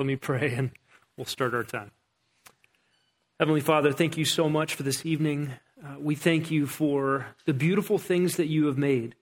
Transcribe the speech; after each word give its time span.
Let 0.00 0.06
me 0.06 0.16
pray 0.16 0.54
and 0.54 0.70
we'll 1.18 1.26
start 1.26 1.52
our 1.52 1.62
time. 1.62 1.90
Heavenly 3.38 3.60
Father, 3.60 3.92
thank 3.92 4.16
you 4.16 4.24
so 4.24 4.48
much 4.48 4.74
for 4.74 4.82
this 4.82 5.04
evening. 5.04 5.52
Uh, 5.84 5.96
we 5.98 6.14
thank 6.14 6.50
you 6.50 6.66
for 6.66 7.26
the 7.44 7.52
beautiful 7.52 7.98
things 7.98 8.36
that 8.36 8.46
you 8.46 8.64
have 8.64 8.78
made. 8.78 9.14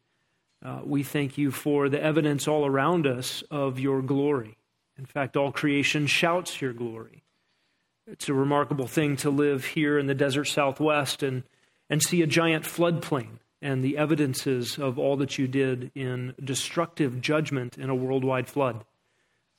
Uh, 0.64 0.82
we 0.84 1.02
thank 1.02 1.36
you 1.36 1.50
for 1.50 1.88
the 1.88 2.00
evidence 2.00 2.46
all 2.46 2.64
around 2.64 3.08
us 3.08 3.42
of 3.50 3.80
your 3.80 4.02
glory. 4.02 4.56
In 4.96 5.04
fact, 5.04 5.36
all 5.36 5.50
creation 5.50 6.06
shouts 6.06 6.60
your 6.60 6.72
glory. 6.72 7.24
It's 8.06 8.28
a 8.28 8.34
remarkable 8.34 8.86
thing 8.86 9.16
to 9.16 9.30
live 9.30 9.64
here 9.64 9.98
in 9.98 10.06
the 10.06 10.14
desert 10.14 10.44
southwest 10.44 11.24
and, 11.24 11.42
and 11.90 12.00
see 12.00 12.22
a 12.22 12.26
giant 12.28 12.62
floodplain 12.62 13.40
and 13.60 13.82
the 13.82 13.98
evidences 13.98 14.78
of 14.78 14.96
all 14.96 15.16
that 15.16 15.38
you 15.38 15.48
did 15.48 15.90
in 15.96 16.36
destructive 16.40 17.20
judgment 17.20 17.76
in 17.76 17.90
a 17.90 17.96
worldwide 17.96 18.46
flood. 18.46 18.84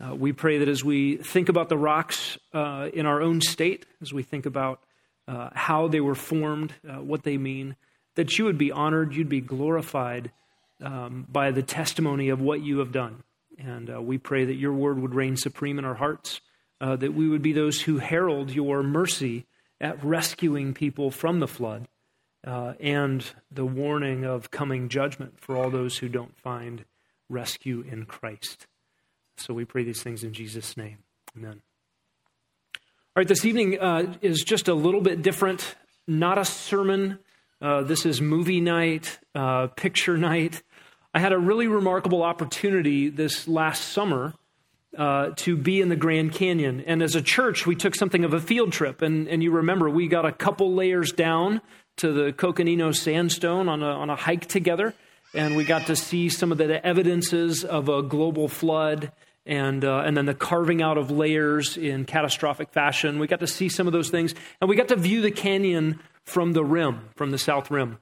Uh, 0.02 0.16
we 0.16 0.32
pray 0.32 0.60
that 0.60 0.70
as 0.70 0.84
we 0.84 1.18
think 1.18 1.50
about 1.50 1.68
the 1.68 1.78
rocks 1.78 2.38
uh, 2.54 2.90
in 2.94 3.06
our 3.06 3.22
own 3.22 3.42
state, 3.42 3.86
as 4.02 4.14
we 4.14 4.24
think 4.24 4.46
about 4.46 4.82
uh, 5.28 5.50
how 5.54 5.88
they 5.88 6.00
were 6.00 6.16
formed, 6.16 6.74
uh, 6.88 7.02
what 7.02 7.24
they 7.24 7.38
mean, 7.38 7.76
that 8.16 8.38
you 8.38 8.46
would 8.46 8.58
be 8.58 8.72
honored, 8.72 9.14
you'd 9.14 9.30
be 9.30 9.42
glorified 9.42 10.32
um, 10.82 11.26
by 11.30 11.52
the 11.52 11.62
testimony 11.62 12.30
of 12.30 12.40
what 12.40 12.62
you 12.62 12.80
have 12.80 12.94
done. 12.94 13.24
And 13.58 13.94
uh, 13.94 14.02
we 14.02 14.18
pray 14.18 14.46
that 14.46 14.56
your 14.56 14.72
word 14.72 15.00
would 15.00 15.14
reign 15.14 15.36
supreme 15.36 15.78
in 15.78 15.84
our 15.84 15.96
hearts, 15.96 16.40
uh, 16.80 16.96
that 16.96 17.14
we 17.14 17.28
would 17.28 17.42
be 17.42 17.52
those 17.52 17.82
who 17.82 17.98
herald 17.98 18.52
your 18.52 18.82
mercy 18.82 19.46
at 19.82 20.02
rescuing 20.04 20.74
people 20.74 21.12
from 21.12 21.40
the 21.40 21.48
flood 21.48 21.88
and 22.44 23.26
the 23.52 23.66
warning 23.66 24.24
of 24.24 24.50
coming 24.50 24.88
judgment 24.88 25.40
for 25.40 25.58
all 25.58 25.70
those 25.70 25.98
who 25.98 26.08
don't 26.08 26.38
find 26.38 26.86
rescue 27.30 27.82
in 27.82 28.06
Christ. 28.06 28.66
So 29.40 29.54
we 29.54 29.64
pray 29.64 29.84
these 29.84 30.04
things 30.04 30.24
in 30.24 30.34
Jesus' 30.34 30.76
name. 30.76 30.98
Amen. 31.38 31.62
All 32.74 33.22
right, 33.22 33.28
this 33.28 33.46
evening 33.46 33.80
uh, 33.80 34.14
is 34.22 34.44
just 34.44 34.68
a 34.68 34.74
little 34.74 35.02
bit 35.02 35.22
different. 35.22 35.76
Not 36.08 36.38
a 36.38 36.46
sermon. 36.46 37.20
Uh, 37.62 37.84
this 37.84 38.06
is 38.06 38.22
movie 38.22 38.60
night, 38.60 39.18
uh, 39.34 39.68
picture 39.68 40.18
night. 40.18 40.62
I 41.14 41.20
had 41.20 41.32
a 41.32 41.38
really 41.38 41.68
remarkable 41.68 42.22
opportunity 42.22 43.10
this 43.10 43.48
last 43.48 43.90
summer 43.90 44.34
uh, 44.98 45.30
to 45.38 45.56
be 45.56 45.80
in 45.80 45.90
the 45.90 45.96
Grand 45.96 46.34
Canyon. 46.34 46.84
And 46.86 47.02
as 47.02 47.16
a 47.16 47.22
church, 47.22 47.66
we 47.66 47.76
took 47.76 47.96
something 47.96 48.26
of 48.26 48.34
a 48.34 48.40
field 48.40 48.74
trip. 48.74 49.02
And, 49.02 49.28
and 49.28 49.42
you 49.42 49.52
remember, 49.52 49.90
we 49.90 50.08
got 50.08 50.26
a 50.26 50.32
couple 50.32 50.74
layers 50.74 51.12
down 51.12 51.62
to 51.98 52.12
the 52.12 52.34
Coconino 52.34 52.92
sandstone 52.92 53.70
on 53.70 53.84
a, 53.84 53.90
on 53.90 54.10
a 54.10 54.16
hike 54.16 54.48
together. 54.48 54.94
And 55.34 55.56
we 55.56 55.64
got 55.64 55.88
to 55.88 55.96
see 55.96 56.28
some 56.28 56.52
of 56.52 56.58
the 56.58 56.86
evidences 56.86 57.64
of 57.64 57.88
a 57.88 58.02
global 58.02 58.48
flood 58.48 59.12
and, 59.46 59.84
uh, 59.84 60.04
and 60.06 60.16
then 60.16 60.26
the 60.26 60.34
carving 60.34 60.82
out 60.82 60.98
of 60.98 61.12
layers 61.12 61.78
in 61.78 62.06
catastrophic 62.06 62.72
fashion. 62.72 63.20
We 63.20 63.28
got 63.28 63.40
to 63.40 63.48
see 63.48 63.70
some 63.70 63.88
of 63.88 63.94
those 63.94 64.10
things, 64.10 64.36
and 64.62 64.70
we 64.70 64.76
got 64.76 64.90
to 64.90 64.96
view 64.96 65.22
the 65.22 65.32
canyon 65.32 66.00
from 66.24 66.54
the 66.54 66.64
rim, 66.64 67.10
from 67.16 67.32
the 67.32 67.38
south 67.38 67.72
rim. 67.72 67.98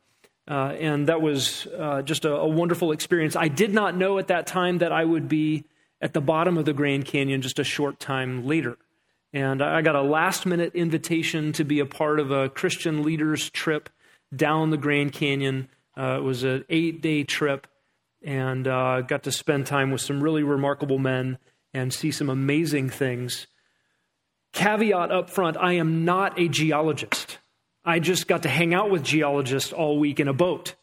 Uh, 0.49 0.75
and 0.80 1.08
that 1.08 1.21
was 1.21 1.67
uh, 1.77 2.02
just 2.02 2.23
a, 2.23 2.33
a, 2.33 2.47
wonderful 2.47 2.93
experience. 2.93 3.35
I 3.35 3.49
did 3.49 3.73
not 3.73 3.97
know 3.97 4.17
at 4.17 4.27
that 4.27 4.47
time 4.47 4.77
that 4.77 4.93
I 4.93 5.03
would 5.03 5.27
be 5.27 5.65
at 5.99 6.13
the 6.13 6.21
bottom 6.21 6.58
of 6.58 6.63
the 6.63 6.71
Grand 6.73 7.03
Canyon 7.05 7.41
just 7.41 7.59
a 7.59 7.65
short 7.65 7.99
time 7.99 8.45
later. 8.45 8.77
And 9.33 9.61
I 9.61 9.81
got 9.81 9.95
a 9.95 10.02
last 10.02 10.45
minute 10.45 10.73
invitation 10.73 11.52
to 11.53 11.65
be 11.65 11.80
a 11.80 11.85
part 11.85 12.19
of 12.19 12.31
a 12.31 12.47
Christian 12.47 13.03
leaders 13.03 13.49
trip 13.49 13.89
down 14.33 14.69
the 14.69 14.77
Grand 14.77 15.11
Canyon. 15.11 15.67
Uh, 15.97 16.17
it 16.19 16.23
was 16.23 16.43
an 16.43 16.63
eight 16.69 17.02
day 17.02 17.23
trip 17.23 17.67
and 18.28 18.67
uh, 18.67 19.00
got 19.00 19.23
to 19.23 19.31
spend 19.31 19.66
time 19.66 19.89
with 19.89 20.02
some 20.02 20.22
really 20.22 20.44
remarkable 20.44 21.00
men 21.00 21.38
and 21.73 21.94
see 21.94 22.11
some 22.11 22.30
amazing 22.30 22.89
things. 22.89 23.47
Caveat 24.52 25.11
up 25.11 25.30
front 25.30 25.56
I 25.56 25.73
am 25.73 26.03
not 26.03 26.38
a 26.38 26.50
geologist. 26.50 27.38
I 27.86 28.00
just 28.00 28.28
got 28.28 28.44
to 28.44 28.50
hang 28.50 28.73
out 28.73 28.92
with 28.92 29.02
geologists 29.02 29.72
all 29.72 29.98
week 29.98 30.20
in 30.20 30.28
a 30.28 30.33
boat. 30.33 30.75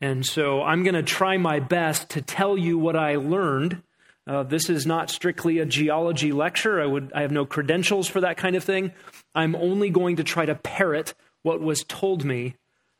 And 0.00 0.24
so 0.24 0.62
I'm 0.62 0.84
going 0.84 0.94
to 0.94 1.02
try 1.02 1.38
my 1.38 1.58
best 1.58 2.10
to 2.10 2.22
tell 2.22 2.56
you 2.56 2.78
what 2.78 2.94
I 2.94 3.16
learned. 3.16 3.82
Uh, 4.24 4.44
this 4.44 4.70
is 4.70 4.86
not 4.86 5.10
strictly 5.10 5.58
a 5.58 5.66
geology 5.66 6.30
lecture. 6.30 6.80
I, 6.80 6.86
would, 6.86 7.12
I 7.12 7.22
have 7.22 7.32
no 7.32 7.44
credentials 7.44 8.06
for 8.06 8.20
that 8.20 8.36
kind 8.36 8.54
of 8.54 8.62
thing. 8.62 8.92
I'm 9.34 9.56
only 9.56 9.90
going 9.90 10.16
to 10.16 10.24
try 10.24 10.46
to 10.46 10.54
parrot 10.54 11.14
what 11.42 11.60
was 11.60 11.82
told 11.82 12.24
me 12.24 12.54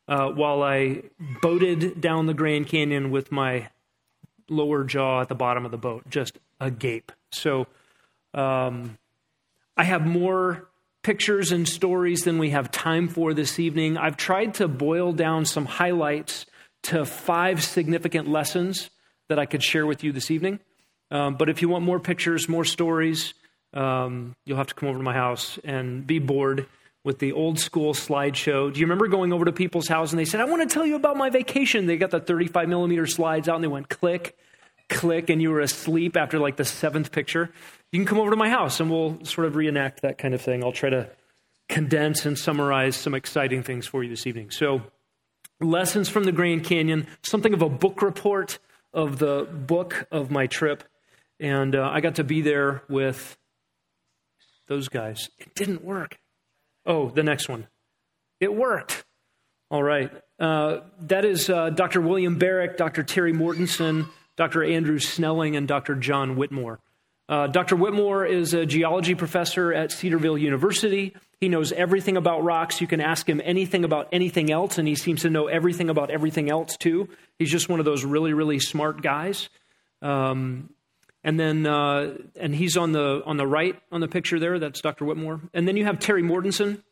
uh, 0.09 0.31
while 0.31 0.61
I 0.61 1.03
boated 1.41 2.01
down 2.01 2.27
the 2.27 2.35
Grand 2.35 2.67
Canyon 2.67 3.12
with 3.12 3.31
my 3.31 3.69
lower 4.53 4.85
jaw 4.85 5.23
at 5.23 5.29
the 5.29 5.35
bottom 5.35 5.65
of 5.65 5.71
the 5.71 5.79
boat, 5.79 6.09
just 6.09 6.39
agape. 6.61 7.13
So 7.31 7.67
um, 8.35 8.99
I 9.77 9.85
have 9.85 10.07
more 10.07 10.69
pictures 11.03 11.51
and 11.51 11.69
stories 11.69 12.23
than 12.23 12.39
we 12.39 12.51
have 12.51 12.71
time 12.71 13.09
for 13.09 13.35
this 13.35 13.59
evening. 13.59 13.97
I've 13.97 14.17
tried 14.17 14.55
to 14.55 14.69
boil 14.69 15.12
down 15.12 15.45
some 15.45 15.65
highlights 15.65 16.47
to 16.85 17.05
five 17.05 17.62
significant 17.62 18.29
lessons 18.29 18.91
that 19.29 19.39
I 19.39 19.47
could 19.47 19.62
share 19.62 19.87
with 19.87 20.05
you 20.05 20.12
this 20.12 20.31
evening. 20.31 20.61
Um, 21.11 21.35
but 21.35 21.49
if 21.49 21.62
you 21.62 21.69
want 21.69 21.85
more 21.85 22.01
pictures, 22.01 22.49
more 22.49 22.65
stories, 22.65 23.35
um, 23.75 24.35
you'll 24.45 24.59
have 24.59 24.69
to 24.69 24.75
come 24.75 24.89
over 24.89 24.99
to 24.99 25.05
my 25.05 25.12
house 25.12 25.59
and 25.65 26.07
be 26.07 26.19
bored 26.19 26.67
with 27.05 27.19
the 27.19 27.33
old 27.33 27.59
school 27.59 27.95
slideshow. 27.95 28.73
Do 28.73 28.79
you 28.79 28.87
remember 28.87 29.09
going 29.09 29.33
over 29.33 29.45
to 29.45 29.53
people's 29.53 29.89
house 29.89 30.13
and 30.13 30.19
they 30.19 30.25
said, 30.25 30.41
I 30.41 30.45
want 30.45 30.69
to 30.69 30.73
tell 30.73 30.87
you 30.87 30.97
about 30.97 31.17
my 31.17 31.31
vacation? 31.31 31.87
They 31.87 31.97
got 31.97 32.11
the 32.11 32.21
35 32.21 32.69
millimeter 32.69 33.07
slides 33.07 33.49
out 33.49 33.57
and 33.57 33.65
they 33.65 33.69
went 33.69 33.89
click, 33.89 34.37
click, 34.89 35.29
and 35.29 35.43
you 35.43 35.51
were 35.51 35.61
asleep 35.61 36.17
after 36.17 36.39
like 36.39 36.57
the 36.57 36.65
seventh 36.65 37.11
picture. 37.11 37.51
You 37.91 37.99
can 37.99 38.07
come 38.07 38.19
over 38.19 38.31
to 38.31 38.37
my 38.37 38.49
house 38.49 38.79
and 38.81 38.91
we'll 38.91 39.25
sort 39.25 39.47
of 39.47 39.57
reenact 39.57 40.03
that 40.03 40.19
kind 40.19 40.35
of 40.35 40.41
thing. 40.41 40.62
I'll 40.62 40.73
try 40.73 40.91
to 40.91 41.11
condense 41.69 42.25
and 42.25 42.39
summarize 42.39 42.97
some 42.97 43.15
exciting 43.15 43.62
things 43.62 43.87
for 43.87 44.05
you 44.05 44.11
this 44.11 44.27
evening. 44.27 44.51
So, 44.51 44.83
lessons 45.61 46.09
from 46.09 46.25
the 46.25 46.33
Grand 46.33 46.65
Canyon, 46.65 47.07
something 47.23 47.55
of 47.55 47.62
a 47.62 47.69
book 47.69 48.03
report 48.03 48.59
of 48.93 49.19
the 49.19 49.49
book 49.51 50.07
of 50.11 50.31
my 50.31 50.47
trip. 50.47 50.85
And 51.41 51.75
uh, 51.75 51.89
I 51.91 52.01
got 52.01 52.17
to 52.17 52.25
be 52.25 52.41
there 52.43 52.83
with 52.89 53.37
those 54.69 54.89
guys. 54.89 55.31
It 55.39 55.55
didn't 55.55 55.83
work. 55.83 56.19
Oh, 56.84 57.10
the 57.10 57.22
next 57.22 57.48
one. 57.48 57.66
It 58.41 58.54
worked. 58.54 59.04
All 59.70 59.82
right. 59.82 60.10
Uh, 60.38 60.81
that 61.03 61.25
is 61.25 61.48
uh, 61.48 61.70
Dr. 61.70 62.00
William 62.00 62.37
Barrick, 62.37 62.76
Dr. 62.76 63.03
Terry 63.03 63.32
Mortensen, 63.32 64.09
Dr. 64.37 64.65
Andrew 64.65 64.98
Snelling, 64.98 65.56
and 65.56 65.69
Dr. 65.69 65.94
John 65.94 66.37
Whitmore. 66.37 66.81
Uh, 67.28 67.47
Dr. 67.47 67.76
Whitmore 67.76 68.26
is 68.26 68.53
a 68.53 68.66
geology 68.66 69.15
professor 69.15 69.72
at 69.72 69.93
Cedarville 69.93 70.37
University. 70.37 71.15
He 71.41 71.48
knows 71.48 71.72
everything 71.72 72.16
about 72.16 72.43
rocks. 72.44 72.81
You 72.81 72.87
can 72.87 73.00
ask 73.00 73.28
him 73.28 73.41
anything 73.44 73.84
about 73.84 74.09
anything 74.12 74.50
else, 74.50 74.76
and 74.76 74.87
he 74.87 74.94
seems 74.94 75.22
to 75.22 75.31
know 75.31 75.47
everything 75.47 75.88
about 75.88 76.10
everything 76.10 76.50
else, 76.50 76.76
too. 76.76 77.09
He's 77.38 77.50
just 77.50 77.69
one 77.69 77.78
of 77.78 77.87
those 77.87 78.04
really, 78.04 78.32
really 78.32 78.59
smart 78.59 79.03
guys. 79.03 79.49
Um, 80.03 80.70
and 81.25 81.38
then, 81.38 81.66
uh, 81.66 82.16
and 82.37 82.55
he's 82.55 82.77
on 82.77 82.93
the 82.93 83.22
on 83.25 83.37
the 83.37 83.47
right 83.47 83.81
on 83.93 84.00
the 84.00 84.09
picture 84.09 84.41
there. 84.41 84.59
That's 84.59 84.81
Dr. 84.81 85.05
Whitmore. 85.05 85.41
And 85.55 85.69
then 85.69 85.77
you 85.77 85.84
have 85.84 85.99
Terry 85.99 86.22
Mortensen. 86.22 86.83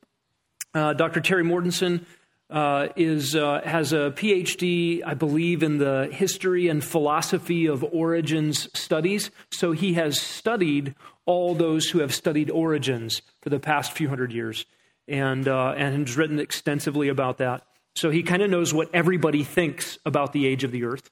Uh, 0.73 0.93
Dr. 0.93 1.21
Terry 1.21 1.43
Mortensen 1.43 2.05
uh, 2.51 2.89
is 2.97 3.35
uh, 3.35 3.61
has 3.65 3.93
a 3.93 4.13
PhD, 4.13 5.03
I 5.05 5.15
believe, 5.15 5.63
in 5.63 5.79
the 5.79 6.09
history 6.13 6.69
and 6.69 6.83
philosophy 6.83 7.67
of 7.67 7.85
origins 7.85 8.69
studies. 8.79 9.31
So 9.51 9.73
he 9.73 9.95
has 9.95 10.21
studied 10.21 10.95
all 11.27 11.55
those 11.55 11.91
who 11.91 12.01
have 12.01 12.15
studied 12.15 12.51
origins 12.51 13.23
for 13.41 13.51
the 13.51 13.61
past 13.61 13.93
few 13.93 14.09
hundred 14.09 14.33
years, 14.33 14.67
and 15.09 15.47
uh, 15.49 15.75
and 15.77 16.07
has 16.07 16.17
written 16.17 16.39
extensively 16.39 17.09
about 17.09 17.39
that. 17.39 17.65
So 17.97 18.11
he 18.11 18.23
kind 18.23 18.43
of 18.43 18.51
knows 18.51 18.73
what 18.73 18.91
everybody 18.95 19.43
thinks 19.43 19.99
about 20.07 20.33
the 20.33 20.47
age 20.47 20.65
of 20.65 20.71
the 20.71 20.85
Earth. 20.85 21.11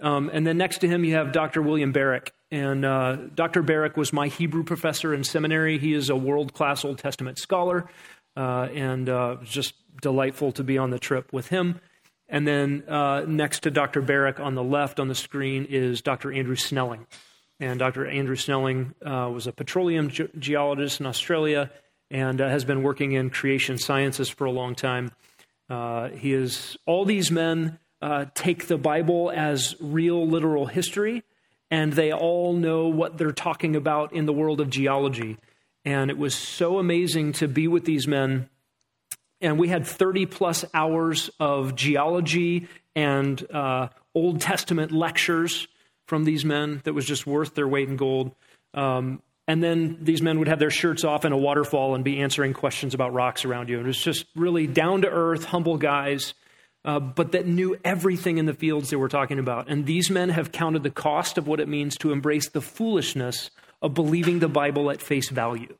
Um, 0.00 0.30
and 0.32 0.46
then 0.46 0.56
next 0.56 0.78
to 0.78 0.88
him, 0.88 1.04
you 1.04 1.14
have 1.14 1.32
Dr. 1.32 1.62
William 1.62 1.92
Barrick. 1.92 2.32
And 2.50 2.84
uh, 2.84 3.16
Dr. 3.34 3.62
Barrick 3.62 3.96
was 3.96 4.12
my 4.12 4.28
Hebrew 4.28 4.64
professor 4.64 5.14
in 5.14 5.24
seminary. 5.24 5.78
He 5.78 5.94
is 5.94 6.10
a 6.10 6.16
world 6.16 6.52
class 6.54 6.84
Old 6.84 6.98
Testament 6.98 7.38
scholar. 7.38 7.88
Uh, 8.36 8.68
and 8.74 9.08
uh, 9.08 9.36
just 9.42 9.74
delightful 10.00 10.52
to 10.52 10.64
be 10.64 10.78
on 10.78 10.90
the 10.90 10.98
trip 10.98 11.32
with 11.32 11.48
him. 11.48 11.80
And 12.28 12.46
then 12.46 12.84
uh, 12.88 13.24
next 13.26 13.64
to 13.64 13.70
Dr. 13.70 14.00
Barrick 14.00 14.38
on 14.38 14.54
the 14.54 14.62
left 14.62 15.00
on 15.00 15.08
the 15.08 15.14
screen 15.14 15.66
is 15.68 16.00
Dr. 16.00 16.32
Andrew 16.32 16.54
Snelling. 16.54 17.06
And 17.58 17.78
Dr. 17.78 18.06
Andrew 18.06 18.36
Snelling 18.36 18.94
uh, 19.04 19.30
was 19.32 19.46
a 19.46 19.52
petroleum 19.52 20.08
ge- 20.08 20.30
geologist 20.38 21.00
in 21.00 21.06
Australia 21.06 21.70
and 22.10 22.40
uh, 22.40 22.48
has 22.48 22.64
been 22.64 22.82
working 22.82 23.12
in 23.12 23.30
creation 23.30 23.78
sciences 23.78 24.28
for 24.28 24.44
a 24.44 24.50
long 24.50 24.74
time. 24.74 25.10
he 26.14 26.32
is 26.32 26.78
all 26.86 27.04
these 27.04 27.30
men 27.30 27.78
take 28.34 28.66
the 28.66 28.78
Bible 28.78 29.30
as 29.34 29.74
real, 29.80 30.26
literal 30.26 30.66
history 30.66 31.22
and 31.70 31.92
they 31.92 32.12
all 32.12 32.52
know 32.52 32.88
what 32.88 33.16
they're 33.16 33.30
talking 33.30 33.76
about 33.76 34.12
in 34.12 34.26
the 34.26 34.32
world 34.32 34.60
of 34.60 34.70
geology. 34.70 35.36
And 35.84 36.10
it 36.10 36.18
was 36.18 36.34
so 36.34 36.78
amazing 36.78 37.32
to 37.34 37.48
be 37.48 37.68
with 37.68 37.84
these 37.84 38.08
men. 38.08 38.48
And 39.40 39.58
we 39.58 39.68
had 39.68 39.86
30 39.86 40.26
plus 40.26 40.64
hours 40.74 41.30
of 41.38 41.76
geology 41.76 42.68
and 42.94 43.40
uh, 43.52 43.88
Old 44.14 44.40
Testament 44.40 44.90
lectures 44.92 45.68
from 46.06 46.24
these 46.24 46.44
men 46.44 46.80
that 46.84 46.92
was 46.92 47.06
just 47.06 47.26
worth 47.26 47.54
their 47.54 47.68
weight 47.68 47.88
in 47.88 47.96
gold. 47.96 48.34
Um, 48.74 49.22
And 49.46 49.62
then 49.62 49.98
these 50.02 50.22
men 50.22 50.38
would 50.38 50.48
have 50.48 50.58
their 50.58 50.70
shirts 50.70 51.02
off 51.02 51.24
in 51.24 51.32
a 51.32 51.36
waterfall 51.36 51.94
and 51.94 52.04
be 52.04 52.20
answering 52.20 52.52
questions 52.52 52.94
about 52.94 53.12
rocks 53.12 53.44
around 53.44 53.68
you. 53.68 53.78
And 53.78 53.86
it 53.86 53.88
was 53.88 54.00
just 54.00 54.26
really 54.36 54.66
down 54.66 55.02
to 55.02 55.08
earth, 55.08 55.44
humble 55.44 55.76
guys, 55.76 56.34
uh, 56.84 57.00
but 57.00 57.32
that 57.32 57.46
knew 57.46 57.76
everything 57.84 58.38
in 58.38 58.46
the 58.46 58.54
fields 58.54 58.90
they 58.90 58.96
were 58.96 59.08
talking 59.08 59.38
about. 59.38 59.68
And 59.68 59.86
these 59.86 60.10
men 60.10 60.30
have 60.30 60.52
counted 60.52 60.82
the 60.82 60.90
cost 60.90 61.38
of 61.38 61.46
what 61.46 61.60
it 61.60 61.68
means 61.68 61.96
to 61.98 62.12
embrace 62.12 62.48
the 62.48 62.60
foolishness 62.60 63.50
of 63.82 63.94
believing 63.94 64.38
the 64.38 64.48
Bible 64.48 64.90
at 64.90 65.02
face 65.02 65.28
value. 65.28 65.76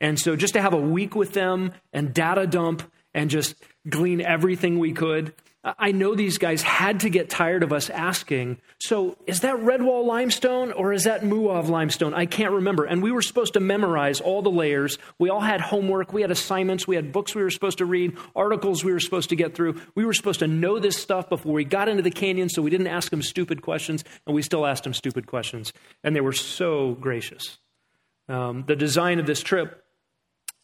And 0.00 0.18
so 0.18 0.36
just 0.36 0.54
to 0.54 0.62
have 0.62 0.74
a 0.74 0.80
week 0.80 1.14
with 1.14 1.32
them 1.32 1.72
and 1.92 2.12
data 2.12 2.46
dump 2.46 2.90
and 3.14 3.30
just 3.30 3.54
glean 3.88 4.20
everything 4.20 4.78
we 4.78 4.92
could 4.92 5.32
I 5.64 5.92
know 5.92 6.14
these 6.14 6.36
guys 6.36 6.60
had 6.60 7.00
to 7.00 7.08
get 7.08 7.30
tired 7.30 7.62
of 7.62 7.72
us 7.72 7.88
asking, 7.88 8.58
so 8.78 9.16
is 9.26 9.40
that 9.40 9.56
Redwall 9.56 10.04
limestone 10.04 10.72
or 10.72 10.92
is 10.92 11.04
that 11.04 11.22
Muav 11.22 11.68
limestone? 11.68 12.12
I 12.12 12.26
can't 12.26 12.52
remember. 12.52 12.84
And 12.84 13.02
we 13.02 13.10
were 13.10 13.22
supposed 13.22 13.54
to 13.54 13.60
memorize 13.60 14.20
all 14.20 14.42
the 14.42 14.50
layers. 14.50 14.98
We 15.18 15.30
all 15.30 15.40
had 15.40 15.62
homework, 15.62 16.12
we 16.12 16.20
had 16.20 16.30
assignments, 16.30 16.86
we 16.86 16.96
had 16.96 17.12
books 17.12 17.34
we 17.34 17.42
were 17.42 17.50
supposed 17.50 17.78
to 17.78 17.86
read, 17.86 18.14
articles 18.36 18.84
we 18.84 18.92
were 18.92 19.00
supposed 19.00 19.30
to 19.30 19.36
get 19.36 19.54
through. 19.54 19.80
We 19.94 20.04
were 20.04 20.12
supposed 20.12 20.40
to 20.40 20.46
know 20.46 20.78
this 20.78 20.98
stuff 20.98 21.30
before 21.30 21.54
we 21.54 21.64
got 21.64 21.88
into 21.88 22.02
the 22.02 22.10
canyon, 22.10 22.50
so 22.50 22.60
we 22.60 22.68
didn't 22.68 22.88
ask 22.88 23.10
them 23.10 23.22
stupid 23.22 23.62
questions, 23.62 24.04
and 24.26 24.36
we 24.36 24.42
still 24.42 24.66
asked 24.66 24.84
them 24.84 24.92
stupid 24.92 25.26
questions. 25.26 25.72
And 26.02 26.14
they 26.14 26.20
were 26.20 26.32
so 26.32 26.92
gracious. 26.92 27.56
Um, 28.28 28.64
the 28.66 28.76
design 28.76 29.18
of 29.18 29.24
this 29.24 29.42
trip 29.42 29.82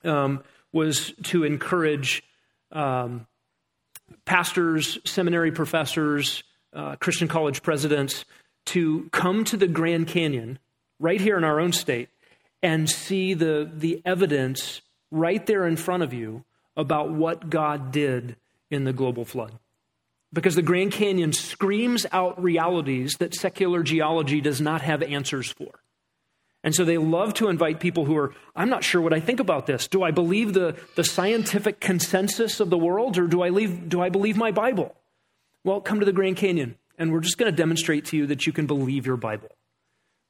um, 0.05 0.43
was 0.73 1.13
to 1.25 1.45
encourage. 1.45 2.23
Um, 2.73 3.27
pastors, 4.25 4.99
seminary 5.05 5.53
professors, 5.53 6.43
uh, 6.73 6.97
Christian 6.97 7.29
college 7.29 7.63
presidents 7.63 8.25
to 8.67 9.09
come 9.13 9.45
to 9.45 9.57
the 9.57 9.69
Grand 9.69 10.07
Canyon 10.09 10.59
right 10.99 11.21
here 11.21 11.37
in 11.37 11.45
our 11.45 11.61
own 11.61 11.73
state 11.73 12.09
and 12.63 12.89
see 12.89 13.35
the, 13.35 13.71
the 13.73 14.03
evidence 14.05 14.83
right 15.11 15.45
there 15.47 15.67
in 15.67 15.77
front 15.77 16.03
of 16.03 16.13
you 16.13 16.45
about 16.77 17.11
what 17.11 17.51
God 17.51 17.91
did 17.91 18.37
in 18.71 18.85
the 18.85 18.93
global 18.93 19.25
flood. 19.25 19.53
Because 20.33 20.55
the 20.55 20.63
Grand 20.63 20.93
Canyon 20.93 21.33
screams 21.33 22.07
out 22.13 22.41
realities 22.41 23.17
that 23.19 23.35
secular 23.35 23.83
geology 23.83 24.41
does 24.41 24.61
not 24.61 24.83
have 24.83 25.03
answers 25.03 25.51
for. 25.51 25.81
And 26.63 26.75
so 26.75 26.85
they 26.85 26.99
love 26.99 27.35
to 27.35 27.49
invite 27.49 27.81
people 27.81 28.05
who 28.05 28.17
are, 28.17 28.35
I'm 28.55 28.69
not 28.69 28.85
sure 28.85 29.01
what 29.01 29.15
I 29.15 29.21
think 29.21 29.41
about 29.41 29.67
this. 29.67 29.89
Do 29.89 30.03
I 30.03 30.11
believe 30.11 30.53
the, 30.53 30.77
the 30.95 31.05
scientific 31.05 31.81
consensus 31.81 32.61
of 32.61 32.69
the 32.69 32.77
world 32.77 33.17
or 33.17 33.27
do 33.27 33.43
I, 33.43 33.49
leave, 33.49 33.89
do 33.89 34.03
I 34.03 34.11
believe 34.11 34.37
my 34.37 34.51
Bible? 34.51 34.95
Well, 35.65 35.81
come 35.81 36.01
to 36.01 36.07
the 36.07 36.13
Grand 36.13 36.37
Canyon 36.37 36.77
and 36.99 37.13
we're 37.13 37.21
just 37.21 37.39
going 37.39 37.51
to 37.51 37.57
demonstrate 37.57 38.05
to 38.07 38.17
you 38.17 38.27
that 38.27 38.47
you 38.47 38.53
can 38.53 38.67
believe 38.67 39.07
your 39.07 39.17
Bible. 39.17 39.49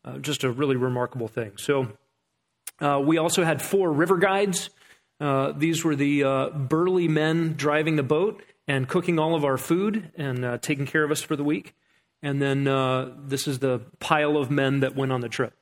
Uh, 0.04 0.18
just 0.18 0.44
a 0.44 0.50
really 0.50 0.76
remarkable 0.76 1.28
thing. 1.28 1.52
So 1.58 1.88
uh, 2.80 3.02
we 3.04 3.18
also 3.18 3.44
had 3.44 3.60
four 3.60 3.92
river 3.92 4.16
guides. 4.16 4.70
Uh, 5.18 5.52
these 5.52 5.84
were 5.84 5.96
the 5.96 6.24
uh, 6.24 6.48
burly 6.50 7.08
men 7.08 7.54
driving 7.54 7.96
the 7.96 8.02
boat 8.02 8.42
and 8.68 8.88
cooking 8.88 9.18
all 9.18 9.34
of 9.34 9.44
our 9.44 9.58
food 9.58 10.12
and 10.16 10.44
uh, 10.44 10.58
taking 10.58 10.86
care 10.86 11.02
of 11.02 11.10
us 11.10 11.20
for 11.20 11.34
the 11.34 11.44
week. 11.44 11.74
And 12.22 12.40
then 12.40 12.68
uh, 12.68 13.14
this 13.18 13.48
is 13.48 13.58
the 13.58 13.80
pile 13.98 14.36
of 14.36 14.50
men 14.50 14.80
that 14.80 14.94
went 14.94 15.10
on 15.10 15.20
the 15.20 15.28
trip. 15.28 15.54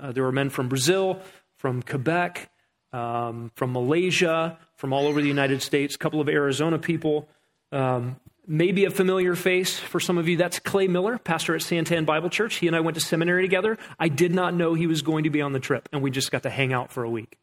Uh, 0.00 0.12
there 0.12 0.22
were 0.22 0.32
men 0.32 0.50
from 0.50 0.68
Brazil, 0.68 1.20
from 1.56 1.82
Quebec, 1.82 2.50
um, 2.92 3.50
from 3.54 3.72
Malaysia, 3.72 4.58
from 4.76 4.92
all 4.92 5.06
over 5.06 5.20
the 5.20 5.28
United 5.28 5.62
States, 5.62 5.94
a 5.94 5.98
couple 5.98 6.20
of 6.20 6.28
Arizona 6.28 6.78
people. 6.78 7.28
Um, 7.72 8.16
maybe 8.46 8.84
a 8.84 8.90
familiar 8.90 9.34
face 9.34 9.78
for 9.78 10.00
some 10.00 10.18
of 10.18 10.28
you. 10.28 10.36
That's 10.36 10.58
Clay 10.58 10.86
Miller, 10.86 11.18
pastor 11.18 11.54
at 11.54 11.62
Santan 11.62 12.06
Bible 12.06 12.30
Church. 12.30 12.56
He 12.56 12.66
and 12.66 12.76
I 12.76 12.80
went 12.80 12.94
to 12.94 13.00
seminary 13.00 13.42
together. 13.42 13.76
I 13.98 14.08
did 14.08 14.32
not 14.32 14.54
know 14.54 14.74
he 14.74 14.86
was 14.86 15.02
going 15.02 15.24
to 15.24 15.30
be 15.30 15.42
on 15.42 15.52
the 15.52 15.60
trip, 15.60 15.88
and 15.92 16.02
we 16.02 16.10
just 16.10 16.30
got 16.30 16.44
to 16.44 16.50
hang 16.50 16.72
out 16.72 16.92
for 16.92 17.02
a 17.02 17.10
week. 17.10 17.38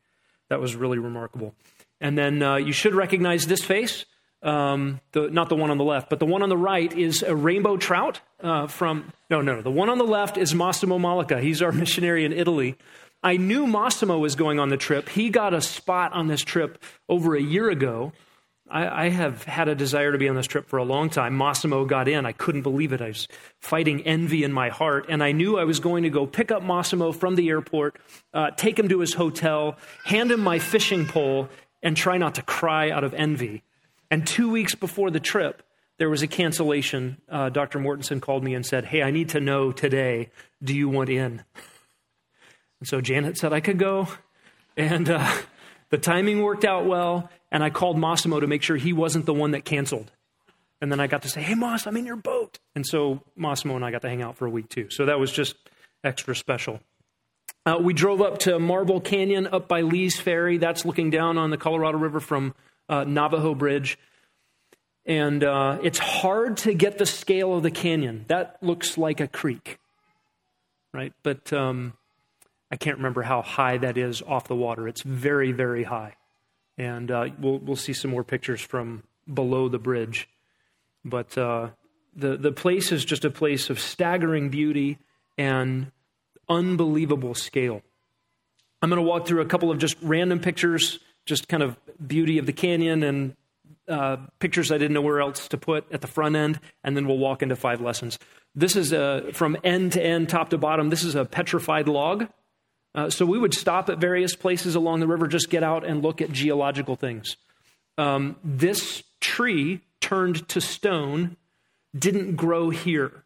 That 0.49 0.59
was 0.59 0.75
really 0.75 0.99
remarkable. 0.99 1.53
And 1.99 2.17
then 2.17 2.41
uh, 2.41 2.55
you 2.55 2.73
should 2.73 2.95
recognize 2.95 3.47
this 3.47 3.63
face. 3.63 4.05
Um, 4.43 4.99
the, 5.13 5.29
not 5.29 5.47
the 5.47 5.55
one 5.55 5.71
on 5.71 5.77
the 5.77 5.85
left, 5.85 6.09
but 6.09 6.19
the 6.19 6.25
one 6.25 6.43
on 6.43 6.49
the 6.49 6.57
right 6.57 6.91
is 6.91 7.23
a 7.23 7.33
rainbow 7.33 7.77
trout 7.77 8.19
uh, 8.41 8.67
from, 8.67 9.13
no, 9.29 9.41
no, 9.41 9.61
the 9.61 9.71
one 9.71 9.89
on 9.89 9.97
the 9.97 10.03
left 10.03 10.37
is 10.37 10.53
Massimo 10.53 10.99
Malika. 10.99 11.39
He's 11.39 11.61
our 11.61 11.71
missionary 11.83 12.25
in 12.25 12.33
Italy. 12.33 12.75
I 13.23 13.37
knew 13.37 13.65
Massimo 13.65 14.17
was 14.17 14.35
going 14.35 14.59
on 14.59 14.67
the 14.67 14.75
trip. 14.75 15.07
He 15.07 15.29
got 15.29 15.53
a 15.53 15.61
spot 15.61 16.11
on 16.11 16.27
this 16.27 16.41
trip 16.41 16.83
over 17.07 17.37
a 17.37 17.41
year 17.41 17.69
ago. 17.69 18.11
I, 18.69 19.05
I, 19.05 19.09
have 19.09 19.43
had 19.43 19.69
a 19.69 19.75
desire 19.75 20.11
to 20.11 20.17
be 20.17 20.27
on 20.27 20.35
this 20.35 20.47
trip 20.47 20.67
for 20.67 20.77
a 20.77 20.83
long 20.83 21.09
time. 21.09 21.37
Massimo 21.37 21.85
got 21.85 22.09
in. 22.09 22.25
I 22.25 22.33
couldn't 22.33 22.63
believe 22.63 22.91
it. 22.91 23.01
I 23.01 23.09
was 23.09 23.29
fighting 23.59 24.01
envy 24.01 24.43
in 24.43 24.51
my 24.51 24.69
heart. 24.69 25.05
And 25.07 25.23
I 25.23 25.31
knew 25.31 25.57
I 25.57 25.63
was 25.63 25.79
going 25.79 26.03
to 26.03 26.09
go 26.09 26.25
pick 26.25 26.51
up 26.51 26.63
Massimo 26.63 27.13
from 27.13 27.35
the 27.35 27.47
airport, 27.47 27.97
uh, 28.33 28.51
take 28.51 28.77
him 28.77 28.89
to 28.89 28.99
his 28.99 29.13
hotel, 29.13 29.77
hand 30.03 30.31
him 30.31 30.41
my 30.41 30.59
fishing 30.59 31.05
pole, 31.05 31.49
and 31.81 31.95
try 31.95 32.17
not 32.17 32.35
to 32.35 32.41
cry 32.41 32.89
out 32.89 33.05
of 33.05 33.13
envy 33.13 33.63
and 34.13 34.27
two 34.27 34.47
weeks 34.47 34.75
before 34.75 35.09
the 35.09 35.19
trip, 35.19 35.63
there 35.97 36.07
was 36.07 36.21
a 36.21 36.27
cancellation. 36.27 37.17
Uh, 37.27 37.49
Dr. 37.49 37.79
Mortensen 37.79 38.21
called 38.21 38.43
me 38.43 38.53
and 38.53 38.63
said, 38.63 38.85
Hey, 38.85 39.01
I 39.01 39.09
need 39.09 39.29
to 39.29 39.39
know 39.39 39.71
today, 39.71 40.29
do 40.63 40.75
you 40.75 40.87
want 40.87 41.09
in? 41.09 41.43
And 42.79 42.87
so 42.89 42.99
Janet 42.99 43.37
said 43.37 43.53
I 43.53 43.61
could 43.61 43.79
go. 43.79 44.09
And 44.75 45.09
uh, 45.09 45.33
the 45.89 45.97
timing 45.97 46.41
worked 46.43 46.65
out 46.65 46.85
well. 46.85 47.29
And 47.49 47.63
I 47.63 47.69
called 47.69 47.97
Massimo 47.97 48.41
to 48.41 48.45
make 48.45 48.61
sure 48.61 48.75
he 48.75 48.91
wasn't 48.91 49.25
the 49.25 49.33
one 49.33 49.51
that 49.51 49.63
canceled. 49.63 50.11
And 50.81 50.91
then 50.91 50.99
I 50.99 51.07
got 51.07 51.21
to 51.21 51.29
say, 51.29 51.41
Hey, 51.41 51.55
Moss, 51.55 51.87
I'm 51.87 51.95
in 51.95 52.05
your 52.05 52.17
boat. 52.17 52.59
And 52.75 52.85
so 52.85 53.23
Massimo 53.35 53.77
and 53.77 53.85
I 53.85 53.89
got 53.89 54.01
to 54.01 54.09
hang 54.09 54.21
out 54.21 54.35
for 54.35 54.45
a 54.45 54.49
week 54.49 54.69
too. 54.69 54.89
So 54.91 55.05
that 55.05 55.17
was 55.17 55.31
just 55.31 55.55
extra 56.03 56.35
special. 56.35 56.81
Uh, 57.65 57.77
we 57.79 57.93
drove 57.93 58.21
up 58.21 58.39
to 58.39 58.59
Marble 58.59 58.99
Canyon 58.99 59.47
up 59.47 59.67
by 59.69 59.81
Lee's 59.81 60.19
Ferry. 60.19 60.57
That's 60.57 60.85
looking 60.85 61.09
down 61.09 61.39
on 61.39 61.49
the 61.49 61.57
Colorado 61.57 61.97
River 61.97 62.19
from 62.19 62.53
uh, 62.89 63.03
Navajo 63.03 63.55
Bridge. 63.55 63.97
And 65.05 65.43
uh, 65.43 65.79
it's 65.83 65.99
hard 65.99 66.57
to 66.57 66.73
get 66.73 66.97
the 66.97 67.05
scale 67.05 67.55
of 67.55 67.63
the 67.63 67.71
canyon. 67.71 68.25
That 68.27 68.57
looks 68.61 68.97
like 68.97 69.19
a 69.19 69.27
creek, 69.27 69.79
right? 70.93 71.13
But 71.23 71.51
um, 71.51 71.93
I 72.71 72.77
can't 72.77 72.97
remember 72.97 73.21
how 73.21 73.41
high 73.41 73.77
that 73.77 73.97
is 73.97 74.21
off 74.21 74.47
the 74.47 74.55
water. 74.55 74.87
It's 74.87 75.01
very, 75.01 75.51
very 75.51 75.83
high. 75.83 76.15
And 76.77 77.11
uh, 77.11 77.29
we'll, 77.37 77.59
we'll 77.59 77.75
see 77.75 77.93
some 77.93 78.11
more 78.11 78.23
pictures 78.23 78.61
from 78.61 79.03
below 79.31 79.67
the 79.67 79.77
bridge. 79.77 80.29
But 81.03 81.37
uh, 81.37 81.69
the, 82.15 82.37
the 82.37 82.51
place 82.51 82.91
is 82.91 83.03
just 83.03 83.25
a 83.25 83.29
place 83.29 83.69
of 83.69 83.79
staggering 83.79 84.49
beauty 84.49 84.99
and 85.37 85.91
unbelievable 86.47 87.35
scale. 87.35 87.81
I'm 88.81 88.89
going 88.89 89.01
to 89.01 89.07
walk 89.07 89.27
through 89.27 89.41
a 89.41 89.45
couple 89.45 89.69
of 89.71 89.77
just 89.77 89.97
random 90.01 90.39
pictures 90.39 90.99
just 91.25 91.47
kind 91.47 91.63
of 91.63 91.77
beauty 92.05 92.37
of 92.37 92.45
the 92.45 92.53
canyon 92.53 93.03
and 93.03 93.35
uh, 93.87 94.17
pictures 94.39 94.71
I 94.71 94.77
didn't 94.77 94.93
know 94.93 95.01
where 95.01 95.19
else 95.19 95.47
to 95.49 95.57
put 95.57 95.85
at 95.91 96.01
the 96.01 96.07
front 96.07 96.35
end, 96.35 96.59
and 96.83 96.95
then 96.95 97.07
we'll 97.07 97.17
walk 97.17 97.41
into 97.41 97.55
five 97.55 97.81
lessons. 97.81 98.17
This 98.55 98.75
is 98.75 98.93
a, 98.93 99.31
from 99.33 99.57
end 99.63 99.93
to 99.93 100.03
end, 100.03 100.29
top 100.29 100.49
to 100.49 100.57
bottom. 100.57 100.89
This 100.89 101.03
is 101.03 101.15
a 101.15 101.25
petrified 101.25 101.87
log. 101.87 102.27
Uh, 102.95 103.09
so 103.09 103.25
we 103.25 103.39
would 103.39 103.53
stop 103.53 103.89
at 103.89 103.97
various 103.97 104.35
places 104.35 104.75
along 104.75 104.99
the 104.99 105.07
river, 105.07 105.27
just 105.27 105.49
get 105.49 105.63
out 105.63 105.83
and 105.83 106.03
look 106.03 106.21
at 106.21 106.31
geological 106.31 106.95
things. 106.95 107.35
Um, 107.97 108.35
this 108.43 109.03
tree 109.19 109.81
turned 109.99 110.47
to 110.49 110.61
stone 110.61 111.37
didn't 111.97 112.35
grow 112.35 112.69
here. 112.69 113.23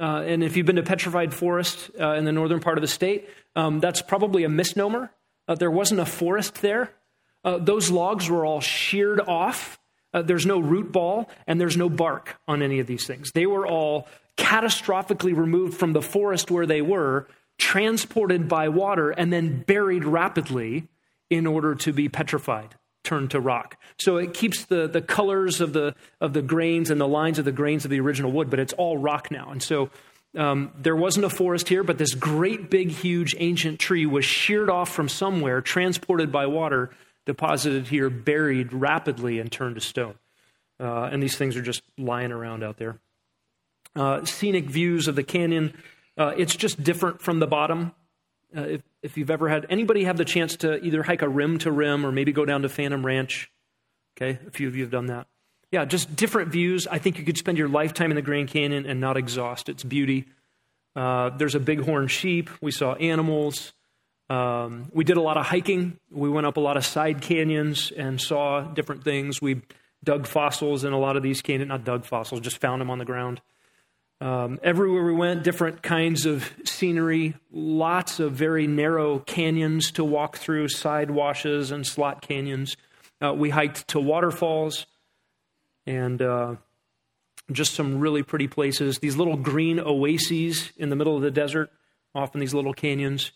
Uh, 0.00 0.24
and 0.26 0.42
if 0.42 0.56
you've 0.56 0.66
been 0.66 0.76
to 0.76 0.82
petrified 0.82 1.32
forest 1.32 1.90
uh, 2.00 2.12
in 2.12 2.24
the 2.24 2.32
northern 2.32 2.60
part 2.60 2.78
of 2.78 2.82
the 2.82 2.88
state, 2.88 3.28
um, 3.54 3.80
that's 3.80 4.02
probably 4.02 4.44
a 4.44 4.48
misnomer. 4.48 5.10
Uh, 5.46 5.54
there 5.54 5.70
wasn't 5.70 6.00
a 6.00 6.06
forest 6.06 6.62
there. 6.62 6.90
Uh, 7.44 7.58
those 7.58 7.90
logs 7.90 8.28
were 8.28 8.46
all 8.46 8.60
sheared 8.60 9.20
off. 9.20 9.78
Uh, 10.12 10.22
there's 10.22 10.46
no 10.46 10.58
root 10.58 10.92
ball 10.92 11.28
and 11.46 11.60
there's 11.60 11.76
no 11.76 11.88
bark 11.88 12.36
on 12.48 12.62
any 12.62 12.78
of 12.78 12.86
these 12.86 13.06
things. 13.06 13.32
They 13.32 13.46
were 13.46 13.66
all 13.66 14.08
catastrophically 14.36 15.36
removed 15.36 15.76
from 15.76 15.92
the 15.92 16.02
forest 16.02 16.50
where 16.50 16.66
they 16.66 16.82
were, 16.82 17.28
transported 17.58 18.48
by 18.48 18.68
water, 18.68 19.10
and 19.10 19.32
then 19.32 19.62
buried 19.62 20.04
rapidly 20.04 20.88
in 21.30 21.46
order 21.46 21.74
to 21.74 21.92
be 21.92 22.08
petrified, 22.08 22.74
turned 23.02 23.30
to 23.32 23.40
rock. 23.40 23.76
So 23.98 24.16
it 24.16 24.34
keeps 24.34 24.64
the, 24.64 24.88
the 24.88 25.02
colors 25.02 25.60
of 25.60 25.72
the, 25.72 25.94
of 26.20 26.32
the 26.32 26.42
grains 26.42 26.90
and 26.90 27.00
the 27.00 27.08
lines 27.08 27.38
of 27.38 27.44
the 27.44 27.52
grains 27.52 27.84
of 27.84 27.90
the 27.90 28.00
original 28.00 28.32
wood, 28.32 28.50
but 28.50 28.58
it's 28.58 28.72
all 28.72 28.98
rock 28.98 29.30
now. 29.30 29.50
And 29.50 29.62
so 29.62 29.90
um, 30.36 30.72
there 30.76 30.96
wasn't 30.96 31.26
a 31.26 31.30
forest 31.30 31.68
here, 31.68 31.84
but 31.84 31.98
this 31.98 32.14
great, 32.14 32.70
big, 32.70 32.90
huge 32.90 33.34
ancient 33.38 33.78
tree 33.78 34.06
was 34.06 34.24
sheared 34.24 34.68
off 34.68 34.90
from 34.90 35.08
somewhere, 35.08 35.60
transported 35.60 36.32
by 36.32 36.46
water, 36.46 36.90
deposited 37.24 37.88
here, 37.88 38.10
buried 38.10 38.72
rapidly, 38.72 39.38
and 39.38 39.50
turned 39.50 39.76
to 39.76 39.80
stone. 39.80 40.14
Uh, 40.80 41.04
and 41.04 41.22
these 41.22 41.36
things 41.36 41.56
are 41.56 41.62
just 41.62 41.82
lying 41.96 42.32
around 42.32 42.64
out 42.64 42.78
there. 42.78 42.98
Uh, 43.94 44.24
scenic 44.24 44.64
views 44.64 45.06
of 45.06 45.14
the 45.14 45.22
canyon. 45.22 45.72
Uh, 46.18 46.32
it's 46.36 46.56
just 46.56 46.82
different 46.82 47.22
from 47.22 47.38
the 47.38 47.46
bottom. 47.46 47.92
Uh, 48.56 48.62
if, 48.62 48.82
if 49.02 49.16
you've 49.16 49.30
ever 49.30 49.48
had 49.48 49.66
anybody 49.70 50.04
have 50.04 50.16
the 50.16 50.24
chance 50.24 50.56
to 50.56 50.84
either 50.84 51.04
hike 51.04 51.22
a 51.22 51.28
rim 51.28 51.58
to 51.58 51.70
rim 51.70 52.04
or 52.04 52.10
maybe 52.10 52.32
go 52.32 52.44
down 52.44 52.62
to 52.62 52.68
Phantom 52.68 53.06
Ranch, 53.06 53.50
okay, 54.16 54.38
a 54.46 54.50
few 54.50 54.66
of 54.66 54.74
you 54.74 54.82
have 54.82 54.90
done 54.90 55.06
that 55.06 55.28
yeah, 55.74 55.84
just 55.84 56.14
different 56.14 56.52
views. 56.52 56.86
I 56.86 56.98
think 56.98 57.18
you 57.18 57.24
could 57.24 57.36
spend 57.36 57.58
your 57.58 57.68
lifetime 57.68 58.12
in 58.12 58.14
the 58.14 58.22
Grand 58.22 58.46
Canyon 58.46 58.86
and 58.86 59.00
not 59.00 59.16
exhaust 59.16 59.68
its 59.68 59.82
beauty. 59.82 60.26
Uh, 60.94 61.30
there's 61.30 61.56
a 61.56 61.60
bighorn 61.60 62.06
sheep. 62.06 62.48
We 62.60 62.70
saw 62.70 62.94
animals. 62.94 63.72
Um, 64.30 64.86
we 64.92 65.02
did 65.02 65.16
a 65.16 65.20
lot 65.20 65.36
of 65.36 65.46
hiking. 65.46 65.98
We 66.12 66.30
went 66.30 66.46
up 66.46 66.58
a 66.58 66.60
lot 66.60 66.76
of 66.76 66.86
side 66.86 67.22
canyons 67.22 67.90
and 67.90 68.20
saw 68.20 68.60
different 68.60 69.02
things. 69.02 69.42
We 69.42 69.62
dug 70.04 70.28
fossils 70.28 70.84
in 70.84 70.92
a 70.92 70.98
lot 70.98 71.16
of 71.16 71.24
these 71.24 71.42
canyons, 71.42 71.70
not 71.70 71.82
dug 71.82 72.04
fossils, 72.04 72.40
just 72.40 72.58
found 72.58 72.80
them 72.80 72.88
on 72.88 72.98
the 72.98 73.04
ground. 73.04 73.40
Um, 74.20 74.60
everywhere 74.62 75.02
we 75.02 75.12
went, 75.12 75.42
different 75.42 75.82
kinds 75.82 76.24
of 76.24 76.52
scenery, 76.64 77.34
lots 77.50 78.20
of 78.20 78.30
very 78.30 78.68
narrow 78.68 79.18
canyons 79.18 79.90
to 79.92 80.04
walk 80.04 80.36
through, 80.36 80.68
side 80.68 81.10
washes 81.10 81.72
and 81.72 81.84
slot 81.84 82.22
canyons. 82.22 82.76
Uh, 83.20 83.34
we 83.34 83.50
hiked 83.50 83.88
to 83.88 83.98
waterfalls 83.98 84.86
and 85.86 86.20
uh, 86.22 86.56
just 87.52 87.74
some 87.74 87.98
really 87.98 88.22
pretty 88.22 88.48
places. 88.48 88.98
These 88.98 89.16
little 89.16 89.36
green 89.36 89.80
oases 89.80 90.72
in 90.76 90.90
the 90.90 90.96
middle 90.96 91.16
of 91.16 91.22
the 91.22 91.30
desert, 91.30 91.70
off 92.14 92.34
in 92.34 92.40
these 92.40 92.54
little 92.54 92.72
canyons. 92.72 93.32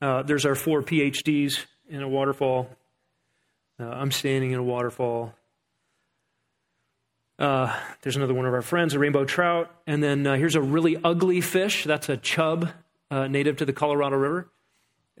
Uh, 0.00 0.22
there's 0.22 0.46
our 0.46 0.54
four 0.54 0.82
PhDs 0.82 1.64
in 1.88 2.02
a 2.02 2.08
waterfall. 2.08 2.68
Uh, 3.78 3.84
I'm 3.84 4.10
standing 4.10 4.52
in 4.52 4.58
a 4.58 4.62
waterfall. 4.62 5.34
Uh, 7.38 7.76
there's 8.02 8.16
another 8.16 8.34
one 8.34 8.46
of 8.46 8.54
our 8.54 8.62
friends, 8.62 8.94
a 8.94 8.98
rainbow 8.98 9.24
trout. 9.24 9.70
And 9.86 10.02
then 10.02 10.26
uh, 10.26 10.36
here's 10.36 10.54
a 10.54 10.62
really 10.62 10.96
ugly 11.02 11.40
fish. 11.40 11.84
That's 11.84 12.08
a 12.08 12.16
chub 12.16 12.70
uh, 13.10 13.26
native 13.26 13.58
to 13.58 13.64
the 13.64 13.72
Colorado 13.72 14.16
River. 14.16 14.50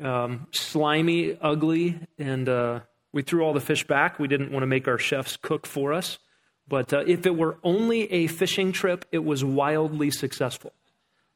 Um, 0.00 0.46
slimy, 0.52 1.38
ugly, 1.40 1.98
and 2.18 2.48
uh, 2.48 2.80
we 3.12 3.22
threw 3.22 3.42
all 3.42 3.52
the 3.52 3.60
fish 3.60 3.86
back. 3.86 4.18
We 4.18 4.28
didn't 4.28 4.50
want 4.50 4.62
to 4.62 4.66
make 4.66 4.88
our 4.88 4.98
chefs 4.98 5.36
cook 5.36 5.66
for 5.66 5.92
us. 5.92 6.18
But 6.66 6.92
uh, 6.92 7.04
if 7.06 7.26
it 7.26 7.36
were 7.36 7.58
only 7.62 8.10
a 8.12 8.26
fishing 8.26 8.72
trip, 8.72 9.04
it 9.12 9.24
was 9.24 9.44
wildly 9.44 10.10
successful. 10.10 10.72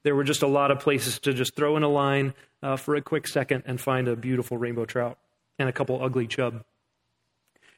There 0.03 0.15
were 0.15 0.25
just 0.25 0.43
a 0.43 0.47
lot 0.47 0.71
of 0.71 0.81
places 0.81 1.19
to 1.21 1.35
just 1.35 1.55
throw 1.55 1.77
in 1.77 1.83
a 1.83 1.89
line 1.89 2.35
uh, 2.63 2.77
for 2.77 2.95
a 2.97 3.03
quick 3.03 3.29
second 3.29 3.65
and 3.67 3.81
find 3.81 4.09
a 4.09 4.17
beautiful 4.17 4.57
rainbow 4.57 4.85
trout 4.85 5.19
and 5.59 5.69
a 5.69 5.73
couple 5.73 6.03
ugly 6.03 6.27
chub. 6.27 6.65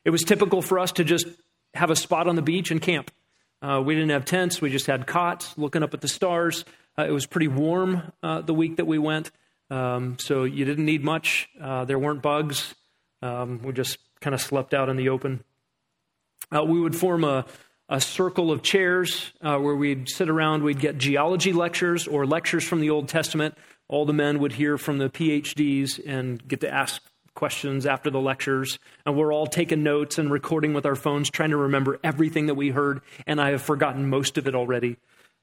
It 0.04 0.11
was 0.11 0.23
typical 0.23 0.62
for 0.62 0.78
us 0.78 0.92
to 0.92 1.04
just 1.04 1.26
have 1.75 1.90
a 1.90 1.97
spot 1.97 2.28
on 2.28 2.37
the 2.37 2.42
beach 2.42 2.71
and 2.71 2.80
camp. 2.80 3.11
Uh, 3.62 3.83
we 3.85 3.95
didn't 3.95 4.11
have 4.11 4.25
tents, 4.25 4.61
we 4.61 4.71
just 4.71 4.87
had 4.87 5.07
cots 5.07 5.57
looking 5.59 5.83
up 5.83 5.92
at 5.92 6.00
the 6.00 6.09
stars. 6.09 6.64
Uh, 6.99 7.04
it 7.04 7.11
was 7.11 7.26
pretty 7.26 7.49
warm 7.49 8.12
uh, 8.23 8.40
the 8.40 8.54
week 8.54 8.76
that 8.76 8.87
we 8.87 8.99
went, 8.99 9.30
um, 9.71 10.16
so 10.19 10.45
you 10.45 10.64
didn't 10.64 10.85
need 10.85 11.04
much. 11.04 11.49
Uh, 11.61 11.85
there 11.85 11.99
weren't 11.99 12.23
bugs. 12.23 12.75
Um, 13.23 13.61
we 13.62 13.73
just 13.73 13.99
kind 14.21 14.35
of 14.35 14.40
slept 14.40 14.73
out 14.73 14.88
in 14.88 14.97
the 14.97 15.11
open. 15.11 15.45
Uh, 16.54 16.64
we 16.64 16.80
would 16.80 16.97
form 16.97 17.25
a, 17.25 17.47
a 17.88 18.00
circle 18.00 18.50
of 18.50 18.62
chairs 18.62 19.33
uh, 19.40 19.59
where 19.59 19.75
we'd 19.75 20.09
sit 20.09 20.28
around. 20.28 20.62
We'd 20.62 20.80
get 20.80 20.99
geology 20.99 21.52
lectures 21.52 22.07
or 22.07 22.26
lectures 22.26 22.64
from 22.64 22.80
the 22.80 22.90
Old 22.90 23.09
Testament. 23.09 23.57
All 23.88 24.04
the 24.04 24.12
men 24.12 24.38
would 24.38 24.52
hear 24.52 24.78
from 24.78 24.99
the 24.99 25.09
PhDs 25.09 26.00
and 26.04 26.47
get 26.47 26.61
to 26.61 26.73
ask 26.73 27.02
questions 27.35 27.87
after 27.87 28.11
the 28.11 28.21
lectures. 28.21 28.78
And 29.07 29.16
we're 29.16 29.33
all 29.33 29.47
taking 29.47 29.83
notes 29.83 30.19
and 30.19 30.30
recording 30.30 30.75
with 30.75 30.87
our 30.87 30.95
phones, 30.95 31.30
trying 31.30 31.50
to 31.50 31.57
remember 31.57 31.99
everything 32.04 32.47
that 32.47 32.54
we 32.54 32.71
heard. 32.71 33.00
And 33.26 33.40
I 33.40 33.50
have 33.50 33.62
forgotten 33.62 34.09
most 34.09 34.38
of 34.38 34.47
it 34.47 34.54
already. 34.54 34.97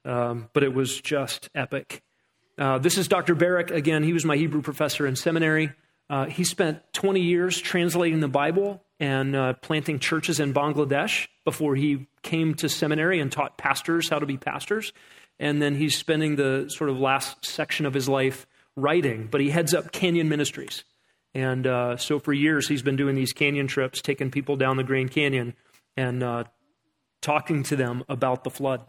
Um, 0.06 0.50
but 0.54 0.64
it 0.64 0.74
was 0.74 1.02
just 1.02 1.50
epic. 1.54 2.02
Uh, 2.58 2.78
this 2.78 2.98
is 2.98 3.08
Dr. 3.08 3.36
Barrick. 3.36 3.72
Again, 3.72 4.04
he 4.04 4.14
was 4.14 4.26
my 4.26 4.38
Hebrew 4.38 4.62
professor 4.62 5.06
in 5.06 5.16
seminary. 5.16 5.72
Uh, 6.10 6.26
he 6.26 6.44
spent 6.44 6.82
20 6.94 7.20
years 7.20 7.60
translating 7.60 8.20
the 8.20 8.28
Bible 8.28 8.82
and 9.00 9.36
uh, 9.36 9.54
planting 9.54 10.00
churches 10.00 10.40
in 10.40 10.54
Bangladesh 10.54 11.28
before 11.46 11.76
he 11.76 12.08
came 12.24 12.56
to 12.56 12.70
seminary 12.70 13.20
and 13.20 13.32
taught 13.32 13.58
pastors 13.58 14.10
how 14.10 14.20
to 14.20 14.26
be 14.26 14.38
pastors. 14.38 14.92
And 15.40 15.62
then 15.62 15.76
he's 15.76 15.96
spending 15.96 16.36
the 16.36 16.68
sort 16.70 16.90
of 16.90 17.00
last 17.00 17.46
section 17.46 17.86
of 17.86 17.94
his 17.94 18.10
life 18.10 18.48
writing, 18.76 19.28
but 19.30 19.42
he 19.42 19.50
heads 19.50 19.74
up 19.74 19.92
Canyon 19.92 20.30
Ministries. 20.30 20.84
And 21.34 21.68
uh, 21.68 21.98
so 21.98 22.20
for 22.20 22.34
years, 22.34 22.68
he's 22.68 22.82
been 22.82 22.96
doing 22.96 23.16
these 23.16 23.34
canyon 23.34 23.68
trips, 23.68 24.02
taking 24.02 24.32
people 24.32 24.56
down 24.56 24.78
the 24.78 24.84
Grand 24.84 25.12
Canyon 25.12 25.54
and 25.96 26.24
uh, 26.24 26.46
talking 27.22 27.64
to 27.64 27.76
them 27.76 28.04
about 28.10 28.44
the 28.44 28.50
flood 28.50 28.82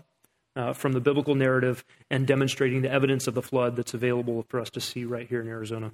uh, 0.56 0.72
from 0.72 0.92
the 0.92 1.00
biblical 1.00 1.34
narrative 1.34 1.84
and 2.10 2.26
demonstrating 2.26 2.82
the 2.82 2.90
evidence 2.90 3.26
of 3.26 3.34
the 3.34 3.42
flood 3.42 3.76
that's 3.76 3.94
available 3.94 4.44
for 4.48 4.60
us 4.60 4.70
to 4.70 4.80
see 4.80 5.04
right 5.04 5.28
here 5.28 5.40
in 5.40 5.48
Arizona. 5.48 5.92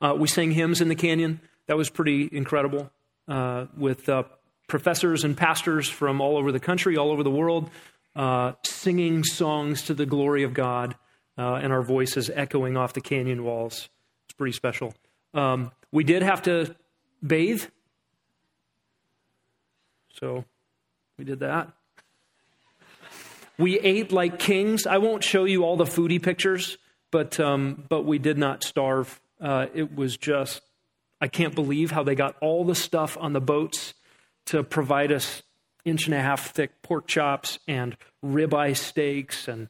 Uh, 0.00 0.14
we 0.18 0.28
sang 0.28 0.52
hymns 0.52 0.80
in 0.80 0.88
the 0.88 0.94
canyon. 0.94 1.40
That 1.66 1.76
was 1.76 1.90
pretty 1.90 2.28
incredible 2.30 2.90
uh, 3.28 3.66
with 3.76 4.08
uh, 4.08 4.24
professors 4.66 5.24
and 5.24 5.36
pastors 5.36 5.88
from 5.88 6.20
all 6.20 6.36
over 6.36 6.52
the 6.52 6.60
country, 6.60 6.96
all 6.96 7.10
over 7.10 7.22
the 7.22 7.30
world, 7.30 7.70
uh, 8.16 8.52
singing 8.64 9.22
songs 9.24 9.82
to 9.82 9.94
the 9.94 10.06
glory 10.06 10.42
of 10.42 10.54
God, 10.54 10.96
uh, 11.38 11.54
and 11.54 11.72
our 11.72 11.82
voices 11.82 12.30
echoing 12.34 12.76
off 12.76 12.92
the 12.92 13.00
canyon 13.00 13.44
walls. 13.44 13.88
It's 14.26 14.34
pretty 14.36 14.52
special. 14.52 14.94
Um, 15.32 15.70
we 15.92 16.04
did 16.04 16.22
have 16.22 16.42
to 16.42 16.74
bathe, 17.24 17.64
so 20.20 20.44
we 21.16 21.24
did 21.24 21.40
that. 21.40 21.70
We 23.58 23.78
ate 23.78 24.10
like 24.10 24.38
kings. 24.38 24.86
I 24.86 24.98
won't 24.98 25.22
show 25.22 25.44
you 25.44 25.64
all 25.64 25.76
the 25.76 25.84
foodie 25.84 26.22
pictures, 26.22 26.78
but 27.10 27.38
um, 27.38 27.84
but 27.88 28.04
we 28.04 28.18
did 28.18 28.38
not 28.38 28.64
starve 28.64 29.20
uh, 29.40 29.66
it 29.74 29.94
was 29.94 30.16
just, 30.16 30.62
I 31.20 31.28
can't 31.28 31.54
believe 31.54 31.90
how 31.90 32.02
they 32.02 32.14
got 32.14 32.36
all 32.40 32.64
the 32.64 32.74
stuff 32.74 33.16
on 33.20 33.32
the 33.32 33.40
boats 33.40 33.94
to 34.46 34.62
provide 34.62 35.12
us 35.12 35.42
inch 35.84 36.06
and 36.06 36.14
a 36.14 36.20
half 36.20 36.52
thick 36.52 36.82
pork 36.82 37.06
chops 37.06 37.58
and 37.68 37.96
ribeye 38.24 38.76
steaks. 38.76 39.48
And 39.48 39.68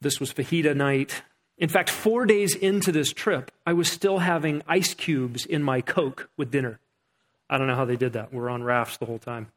this 0.00 0.20
was 0.20 0.32
fajita 0.32 0.74
night. 0.74 1.22
In 1.58 1.68
fact, 1.68 1.88
four 1.88 2.26
days 2.26 2.54
into 2.54 2.92
this 2.92 3.12
trip, 3.12 3.50
I 3.66 3.72
was 3.72 3.90
still 3.90 4.18
having 4.18 4.62
ice 4.66 4.94
cubes 4.94 5.46
in 5.46 5.62
my 5.62 5.80
Coke 5.80 6.28
with 6.36 6.50
dinner. 6.50 6.80
I 7.48 7.58
don't 7.58 7.66
know 7.66 7.76
how 7.76 7.84
they 7.84 7.96
did 7.96 8.14
that. 8.14 8.32
We 8.32 8.40
are 8.40 8.50
on 8.50 8.62
rafts 8.62 8.96
the 8.98 9.06
whole 9.06 9.18
time. 9.18 9.48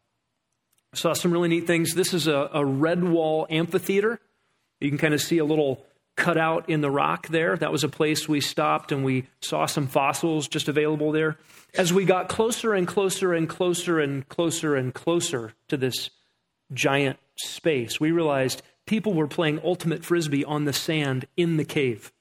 Saw 0.94 1.14
some 1.14 1.32
really 1.32 1.50
neat 1.50 1.68
things. 1.68 1.94
This 1.94 2.14
is 2.14 2.28
a, 2.28 2.50
a 2.54 2.66
red 2.66 3.04
wall 3.04 3.46
amphitheater. 3.50 4.20
You 4.80 4.90
can 4.90 4.98
kind 4.98 5.14
of 5.14 5.22
see 5.22 5.38
a 5.38 5.46
little 5.46 5.86
cut 6.20 6.38
out 6.38 6.70
in 6.70 6.82
the 6.82 6.92
rock 6.92 7.28
there. 7.30 7.56
That 7.56 7.72
was 7.72 7.84
a 7.84 7.90
place 7.90 8.28
we 8.28 8.42
stopped 8.42 8.92
and 8.92 9.04
we 9.04 9.26
saw 9.42 9.66
some 9.66 9.88
fossils 9.88 10.48
just 10.48 10.68
available 10.68 11.12
there. 11.12 11.38
As 11.74 11.94
we 11.94 12.06
got 12.06 12.28
closer 12.28 12.74
and 12.74 12.88
closer 12.88 13.34
and 13.34 13.48
closer 13.48 14.00
and 14.00 14.28
closer 14.28 14.76
and 14.76 14.94
closer 14.94 15.54
to 15.70 15.78
this 15.78 16.10
giant 16.74 17.18
space, 17.38 18.00
we 18.00 18.12
realized 18.12 18.62
people 18.86 19.14
were 19.14 19.28
playing 19.28 19.62
ultimate 19.64 20.04
frisbee 20.04 20.44
on 20.44 20.66
the 20.66 20.74
sand 20.74 21.26
in 21.38 21.58
the 21.58 21.66
cave. 21.66 22.12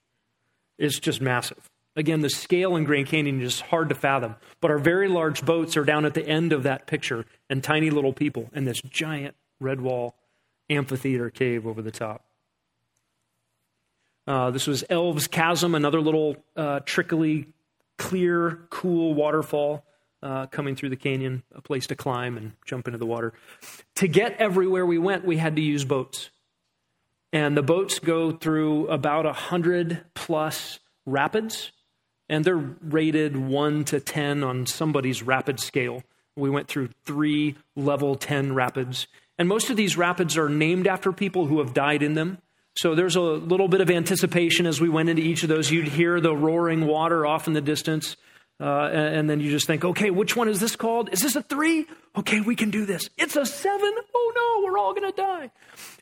It's 0.79 1.01
just 1.01 1.21
massive. 1.21 1.69
Again, 1.97 2.21
the 2.21 2.31
scale 2.31 2.77
in 2.77 2.85
Grand 2.85 3.09
Canyon 3.09 3.43
is 3.43 3.61
hard 3.61 3.89
to 3.89 3.97
fathom, 3.97 4.37
but 4.61 4.71
our 4.71 4.79
very 4.79 5.09
large 5.09 5.45
boats 5.45 5.77
are 5.77 5.85
down 5.85 6.05
at 6.05 6.15
the 6.15 6.25
end 6.25 6.53
of 6.53 6.63
that 6.63 6.87
picture 6.87 7.27
and 7.51 7.65
tiny 7.65 7.91
little 7.91 8.13
people 8.13 8.49
in 8.55 8.65
this 8.65 8.81
giant 8.83 9.35
red 9.59 9.81
wall 9.81 10.15
amphitheater 10.71 11.31
cave 11.31 11.67
over 11.67 11.83
the 11.83 11.91
top. 11.91 12.28
Uh, 14.29 14.51
this 14.51 14.67
was 14.67 14.85
Elves 14.91 15.27
Chasm, 15.27 15.75
another 15.75 16.03
little 16.03 16.37
uh, 16.55 16.81
trickly, 16.81 17.47
clear, 17.97 18.67
cool 18.69 19.15
waterfall 19.15 19.87
uh, 20.23 20.45
coming 20.49 20.77
through 20.77 20.91
the 20.91 20.97
canyon, 20.97 21.43
a 21.55 21.63
place 21.63 21.87
to 21.87 21.97
climb 21.97 22.37
and 22.37 22.53
jump 22.67 22.87
into 22.87 22.99
the 22.99 23.07
water. 23.07 23.33
To 23.97 24.07
get 24.07 24.37
everywhere 24.39 24.85
we 24.85 24.99
went, 24.99 25.25
we 25.25 25.39
had 25.39 25.57
to 25.57 25.63
use 25.63 25.87
boats. 25.87 26.29
And 27.33 27.57
the 27.57 27.63
boats 27.63 28.01
go 28.01 28.31
through 28.31 28.89
about 28.89 29.25
a 29.25 29.31
100 29.31 30.05
plus 30.13 30.79
rapids, 31.07 31.73
and 32.29 32.45
they're 32.45 32.57
rated 32.57 33.35
1 33.35 33.85
to 33.87 33.99
10 33.99 34.45
on 34.45 34.67
somebody's 34.67 35.23
rapid 35.23 35.59
scale. 35.59 36.03
We 36.37 36.51
went 36.51 36.69
through 36.69 36.91
three 37.07 37.57
level 37.77 38.15
10 38.15 38.55
rapids. 38.55 39.07
And 39.39 39.49
most 39.49 39.71
of 39.71 39.79
these 39.79 39.97
rapids 39.97 40.37
are 40.37 40.51
named 40.51 40.87
after 40.87 41.13
people 41.13 41.47
who 41.47 41.61
have 41.61 41.73
died 41.73 42.03
in 42.03 42.13
them. 42.13 42.43
So 42.79 42.95
there's 42.95 43.17
a 43.17 43.21
little 43.21 43.67
bit 43.67 43.81
of 43.81 43.91
anticipation 43.91 44.65
as 44.65 44.81
we 44.81 44.89
went 44.89 45.09
into 45.09 45.21
each 45.21 45.43
of 45.43 45.49
those. 45.49 45.69
You'd 45.69 45.89
hear 45.89 46.21
the 46.21 46.33
roaring 46.33 46.87
water 46.87 47.27
off 47.27 47.49
in 47.49 47.53
the 47.53 47.61
distance. 47.61 48.17
Uh, 48.61 48.89
and, 48.93 49.17
and, 49.17 49.31
then 49.31 49.41
you 49.41 49.51
just 49.51 49.67
think, 49.67 49.85
okay, 49.85 50.11
which 50.11 50.37
one 50.37 50.49
is 50.49 50.61
this 50.61 50.77
called? 50.77 51.09
Is 51.13 51.21
this 51.21 51.35
a 51.35 51.43
three? 51.43 51.87
Okay, 52.17 52.41
we 52.41 52.55
can 52.55 52.71
do 52.71 52.87
this. 52.87 53.11
It's 53.19 53.35
a 53.35 53.45
seven. 53.45 53.93
Oh 54.15 54.33
no, 54.37 54.65
we're 54.65 54.79
all 54.79 54.95
going 54.95 55.11
to 55.11 55.17
die. 55.17 55.51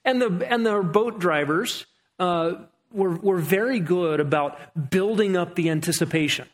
And 0.04 0.20
the 0.20 0.46
and 0.50 0.66
the 0.66 0.82
boat 0.82 1.18
drivers 1.18 1.86
uh, 2.18 2.56
were 2.92 3.16
were 3.16 3.38
very 3.38 3.80
good 3.80 4.20
about 4.20 4.90
building 4.90 5.34
up 5.34 5.54
the 5.54 5.70
anticipation. 5.70 6.46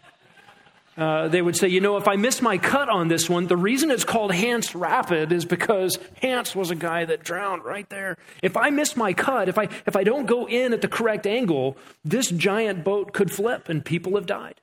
Uh, 0.95 1.29
they 1.29 1.41
would 1.41 1.57
say, 1.57 1.69
you 1.69 1.81
know, 1.81 1.97
if 1.97 2.07
I 2.07 2.17
miss 2.17 2.43
my 2.43 2.59
cut 2.59 2.91
on 2.91 3.09
this 3.09 3.29
one, 3.29 3.47
the 3.47 3.57
reason 3.57 3.91
it's 3.91 4.05
called 4.05 4.31
Hance 4.31 4.75
Rapid 4.75 5.33
is 5.33 5.47
because 5.47 5.99
Hance 6.21 6.55
was 6.55 6.71
a 6.71 6.75
guy 6.75 7.07
that 7.07 7.25
drowned 7.25 7.65
right 7.65 7.89
there. 7.89 8.19
If 8.43 8.59
I 8.59 8.69
miss 8.69 8.95
my 8.95 9.15
cut, 9.15 9.49
if 9.49 9.57
I 9.57 9.69
if 9.87 9.97
I 9.97 10.05
don't 10.05 10.27
go 10.27 10.47
in 10.47 10.75
at 10.75 10.83
the 10.83 10.89
correct 10.89 11.27
angle, 11.27 11.79
this 12.05 12.29
giant 12.29 12.85
boat 12.85 13.15
could 13.15 13.31
flip 13.31 13.71
and 13.71 13.83
people 13.83 14.17
have 14.17 14.27
died. 14.27 14.61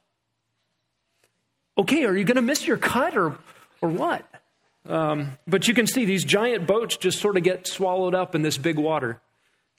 Okay, 1.80 2.06
are 2.06 2.16
you 2.16 2.26
going 2.26 2.36
to 2.36 2.44
miss 2.44 2.68
your 2.68 2.78
cut 2.78 3.18
or 3.18 3.40
or 3.82 3.90
what? 3.90 4.24
Um, 4.88 5.38
but 5.48 5.68
you 5.68 5.74
can 5.74 5.88
see 5.88 6.06
these 6.06 6.24
giant 6.24 6.68
boats 6.68 6.96
just 6.98 7.20
sort 7.20 7.38
of 7.38 7.44
get 7.44 7.66
swallowed 7.66 8.14
up 8.14 8.36
in 8.36 8.44
this 8.44 8.58
big 8.58 8.78
water. 8.78 9.20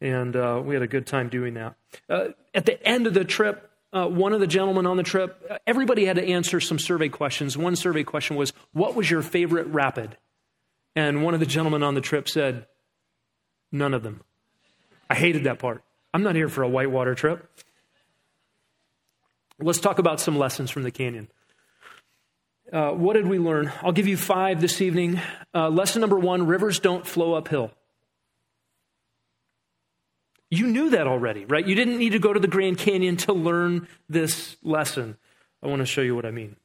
And 0.00 0.34
uh, 0.34 0.60
we 0.64 0.74
had 0.74 0.82
a 0.82 0.88
good 0.88 1.06
time 1.06 1.28
doing 1.28 1.54
that. 1.54 1.74
Uh, 2.08 2.28
at 2.54 2.64
the 2.64 2.82
end 2.86 3.06
of 3.06 3.14
the 3.14 3.24
trip, 3.24 3.69
uh, 3.92 4.06
one 4.06 4.32
of 4.32 4.40
the 4.40 4.46
gentlemen 4.46 4.86
on 4.86 4.96
the 4.96 5.02
trip, 5.02 5.44
uh, 5.50 5.58
everybody 5.66 6.04
had 6.04 6.16
to 6.16 6.24
answer 6.24 6.60
some 6.60 6.78
survey 6.78 7.08
questions. 7.08 7.56
One 7.58 7.76
survey 7.76 8.04
question 8.04 8.36
was, 8.36 8.52
What 8.72 8.94
was 8.94 9.10
your 9.10 9.22
favorite 9.22 9.66
rapid? 9.68 10.16
And 10.94 11.24
one 11.24 11.34
of 11.34 11.40
the 11.40 11.46
gentlemen 11.46 11.82
on 11.82 11.94
the 11.94 12.00
trip 12.00 12.28
said, 12.28 12.66
None 13.72 13.94
of 13.94 14.02
them. 14.02 14.22
I 15.08 15.14
hated 15.14 15.44
that 15.44 15.58
part. 15.58 15.82
I'm 16.14 16.22
not 16.22 16.36
here 16.36 16.48
for 16.48 16.62
a 16.62 16.68
whitewater 16.68 17.14
trip. 17.14 17.48
Let's 19.58 19.80
talk 19.80 19.98
about 19.98 20.20
some 20.20 20.38
lessons 20.38 20.70
from 20.70 20.84
the 20.84 20.90
canyon. 20.90 21.28
Uh, 22.72 22.90
what 22.90 23.14
did 23.14 23.26
we 23.26 23.38
learn? 23.38 23.72
I'll 23.82 23.92
give 23.92 24.06
you 24.06 24.16
five 24.16 24.60
this 24.60 24.80
evening. 24.80 25.20
Uh, 25.52 25.68
lesson 25.68 26.00
number 26.00 26.18
one 26.18 26.46
rivers 26.46 26.78
don't 26.78 27.04
flow 27.04 27.34
uphill. 27.34 27.72
You 30.50 30.66
knew 30.66 30.90
that 30.90 31.06
already, 31.06 31.44
right? 31.44 31.66
You 31.66 31.76
didn't 31.76 31.98
need 31.98 32.10
to 32.10 32.18
go 32.18 32.32
to 32.32 32.40
the 32.40 32.48
Grand 32.48 32.78
Canyon 32.78 33.16
to 33.18 33.32
learn 33.32 33.86
this 34.08 34.56
lesson. 34.62 35.16
I 35.62 35.68
want 35.68 35.80
to 35.80 35.86
show 35.86 36.00
you 36.00 36.16
what 36.16 36.26
I 36.26 36.32
mean. 36.32 36.56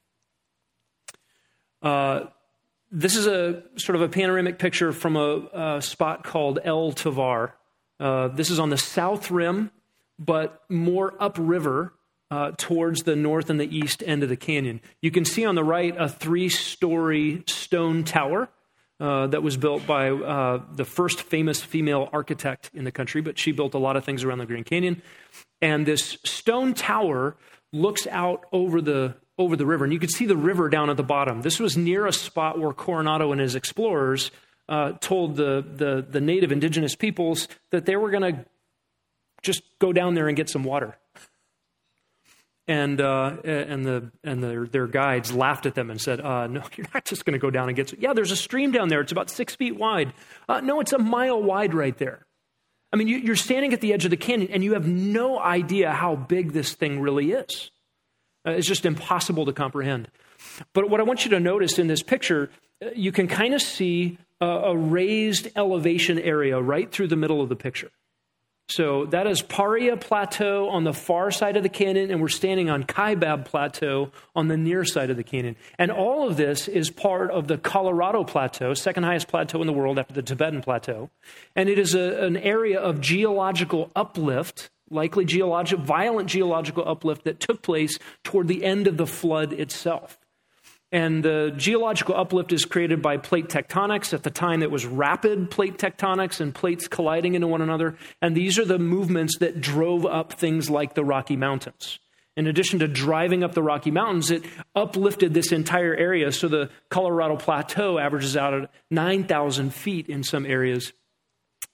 Uh, 1.84 2.26
this 2.92 3.16
is 3.16 3.28
a 3.28 3.62
sort 3.78 3.96
of 3.96 4.02
a 4.02 4.10
panoramic 4.10 4.58
picture 4.58 4.92
from 4.92 5.16
a, 5.16 5.76
a 5.78 5.82
spot 5.82 6.24
called 6.24 6.60
El 6.64 6.94
Tovar. 6.94 7.56
Uh, 8.00 8.30
this 8.30 8.50
is 8.50 8.60
on 8.60 8.72
the 8.72 8.78
south 8.78 9.30
rim, 9.30 9.70
but 10.18 10.64
more 10.68 11.14
upriver 11.20 11.94
uh, 12.32 12.52
towards 12.58 13.04
the 13.04 13.16
north 13.16 13.50
and 13.50 13.60
the 13.60 13.78
east 13.78 14.02
end 14.06 14.24
of 14.24 14.30
the 14.30 14.36
canyon. 14.36 14.82
You 15.02 15.12
can 15.12 15.26
see 15.26 15.46
on 15.46 15.56
the 15.56 15.64
right 15.64 15.96
a 15.98 16.10
three 16.10 16.50
story 16.50 17.44
stone 17.48 18.04
tower. 18.04 18.50
Uh, 18.98 19.28
that 19.28 19.44
was 19.44 19.58
built 19.58 19.86
by 19.86 20.10
uh, 20.10 20.62
the 20.72 20.86
first 20.86 21.22
famous 21.22 21.62
female 21.62 22.08
architect 22.14 22.72
in 22.74 22.86
the 22.86 22.92
country, 22.94 23.20
but 23.20 23.38
she 23.38 23.52
built 23.52 23.74
a 23.74 23.78
lot 23.78 23.98
of 23.98 24.06
things 24.06 24.24
around 24.24 24.38
the 24.38 24.46
Grand 24.46 24.66
Canyon. 24.66 25.02
And 25.62 25.86
this 25.86 26.18
stone 26.24 26.74
tower 26.74 27.36
looks 27.74 28.08
out 28.08 28.46
over 28.54 28.80
the 28.80 29.16
over 29.38 29.58
the 29.58 29.66
river, 29.66 29.84
and 29.84 29.92
you 29.92 30.00
can 30.00 30.08
see 30.08 30.26
the 30.26 30.38
river 30.38 30.70
down 30.70 30.90
at 30.90 30.96
the 30.96 31.04
bottom. 31.04 31.42
This 31.42 31.60
was 31.60 31.76
near 31.76 32.06
a 32.06 32.14
spot 32.14 32.58
where 32.58 32.72
Coronado 32.72 33.34
and 33.34 33.42
his 33.42 33.54
explorers 33.54 34.32
uh, 34.70 34.94
told 35.02 35.36
the, 35.36 35.62
the 35.76 36.06
the 36.10 36.22
native 36.22 36.54
indigenous 36.54 36.96
peoples 36.96 37.50
that 37.72 37.86
they 37.86 37.98
were 37.98 38.12
going 38.12 38.34
to 38.34 38.46
just 39.42 39.62
go 39.80 39.92
down 39.92 40.14
there 40.16 40.30
and 40.30 40.38
get 40.38 40.50
some 40.50 40.64
water 40.64 40.98
and 42.68 43.00
uh, 43.00 43.38
and 43.44 43.86
the 43.86 44.12
and 44.24 44.42
the, 44.42 44.68
their 44.72 44.88
guides 44.88 45.34
laughed 45.34 45.66
at 45.66 45.76
them 45.76 45.92
and 45.92 46.02
said, 46.02 46.20
uh, 46.20 46.48
"No, 46.48 46.64
you're 46.76 46.88
not 46.94 47.06
just 47.06 47.26
going 47.26 47.34
to 47.34 47.40
go 47.40 47.50
down 47.50 47.70
and 47.70 47.76
get. 47.76 47.94
Yeah, 48.00 48.14
there's 48.14 48.32
a 48.32 48.36
stream 48.36 48.72
down 48.72 48.90
there. 48.90 49.02
It's 49.02 49.12
about 49.12 49.30
six 49.30 49.56
feet 49.56 49.78
wide. 49.78 50.14
Uh, 50.50 50.62
no, 50.62 50.80
it's 50.80 50.94
a 50.94 51.00
mile 51.00 51.42
wide 51.42 51.74
right 51.74 51.98
there. 51.98 52.26
I 52.96 52.98
mean, 52.98 53.10
you, 53.10 53.32
are 53.34 53.36
standing 53.36 53.74
at 53.74 53.82
the 53.82 53.92
edge 53.92 54.06
of 54.06 54.12
the 54.12 54.18
canyon 54.18 54.52
and 54.54 54.64
you 54.64 54.74
have 54.74 54.88
no 54.88 55.38
idea 55.38 55.92
how 55.92 56.16
big 56.16 56.54
this 56.54 56.76
thing 56.76 57.02
really 57.02 57.34
is. 57.34 57.70
Uh, 58.48 58.52
it's 58.52 58.68
just 58.68 58.86
impossible 58.86 59.46
to 59.48 59.52
comprehend. 59.52 60.10
But 60.72 60.90
what 60.90 61.02
I 61.02 61.04
want 61.04 61.26
you 61.26 61.32
to 61.32 61.40
notice 61.42 61.78
in 61.78 61.88
this 61.88 62.02
picture, 62.02 62.50
uh, 62.82 62.92
you 62.96 63.12
can 63.12 63.28
kind 63.28 63.54
of 63.54 63.62
see 63.62 64.18
a, 64.40 64.46
a 64.46 64.78
raised 64.78 65.50
elevation 65.58 66.20
area 66.20 66.58
right 66.62 66.90
through 66.90 67.08
the 67.08 67.18
middle 67.18 67.42
of 67.42 67.50
the 67.50 67.56
picture. 67.58 67.92
So 68.68 69.06
that 69.08 69.28
is 69.28 69.44
Paria 69.44 69.96
Plateau 69.96 70.70
on 70.70 70.86
the 70.86 70.94
far 70.94 71.30
side 71.30 71.56
of 71.56 71.62
the 71.62 71.70
canyon, 71.70 72.10
and 72.10 72.20
we're 72.20 72.30
standing 72.30 72.68
on 72.70 72.84
Kaibab 72.84 73.46
Plateau 73.46 74.12
on 74.36 74.48
the 74.48 74.58
near 74.58 74.84
side 74.84 75.12
of 75.12 75.18
the 75.18 75.24
canyon. 75.24 75.56
And 75.78 75.92
all 75.92 76.28
of 76.28 76.36
this 76.36 76.68
is 76.68 76.90
part 76.90 77.30
of 77.30 77.48
the 77.48 77.60
Colorado 77.60 78.24
Plateau, 78.24 78.74
second 78.74 79.04
highest 79.04 79.28
plateau 79.28 79.62
in 79.62 79.68
the 79.68 79.74
world 79.74 80.00
after 80.00 80.14
the 80.16 80.24
Tibetan 80.24 80.62
Plateau. 80.62 81.12
And 81.56 81.70
it 81.70 81.78
is 81.78 81.94
a, 81.94 82.24
an 82.24 82.38
area 82.38 82.80
of 82.80 83.02
geological 83.02 83.92
uplift, 83.96 84.72
likely 84.90 85.26
geologic, 85.26 85.80
violent 85.80 86.28
geological 86.28 86.88
uplift 86.88 87.24
that 87.26 87.40
took 87.40 87.62
place 87.62 88.00
toward 88.24 88.48
the 88.48 88.66
end 88.66 88.88
of 88.88 88.98
the 88.98 89.08
flood 89.08 89.54
itself. 89.54 90.18
And 90.96 91.26
the 91.26 91.54
geological 91.58 92.16
uplift 92.16 92.54
is 92.54 92.64
created 92.64 93.02
by 93.02 93.18
plate 93.18 93.50
tectonics. 93.50 94.14
At 94.14 94.24
the 94.24 94.30
time, 94.30 94.64
it 94.64 94.72
was 94.72 94.86
rapid 94.86 95.52
plate 95.52 95.78
tectonics 95.78 96.40
and 96.40 96.56
plates 96.56 96.88
colliding 96.88 97.36
into 97.36 97.48
one 97.48 97.62
another. 97.62 97.98
And 98.22 98.34
these 98.34 98.58
are 98.58 98.64
the 98.64 98.80
movements 98.80 99.40
that 99.40 99.60
drove 99.60 100.06
up 100.06 100.32
things 100.32 100.70
like 100.70 100.94
the 100.94 101.04
Rocky 101.04 101.36
Mountains. 101.36 102.00
In 102.38 102.48
addition 102.48 102.80
to 102.80 102.88
driving 102.88 103.44
up 103.44 103.54
the 103.54 103.62
Rocky 103.62 103.92
Mountains, 103.92 104.32
it 104.32 104.46
uplifted 104.74 105.34
this 105.34 105.52
entire 105.52 105.94
area. 105.94 106.32
So 106.32 106.48
the 106.48 106.70
Colorado 106.88 107.36
Plateau 107.36 108.00
averages 108.00 108.38
out 108.38 108.54
at 108.54 108.72
9,000 108.90 109.74
feet 109.74 110.08
in 110.08 110.24
some 110.24 110.46
areas. 110.46 110.94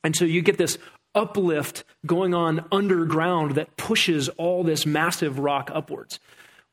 And 0.03 0.15
so 0.15 0.25
you 0.25 0.41
get 0.41 0.57
this 0.57 0.79
uplift 1.13 1.83
going 2.07 2.33
on 2.33 2.65
underground 2.71 3.53
that 3.53 3.77
pushes 3.77 4.29
all 4.29 4.63
this 4.63 4.87
massive 4.87 5.37
rock 5.37 5.69
upwards. 5.71 6.19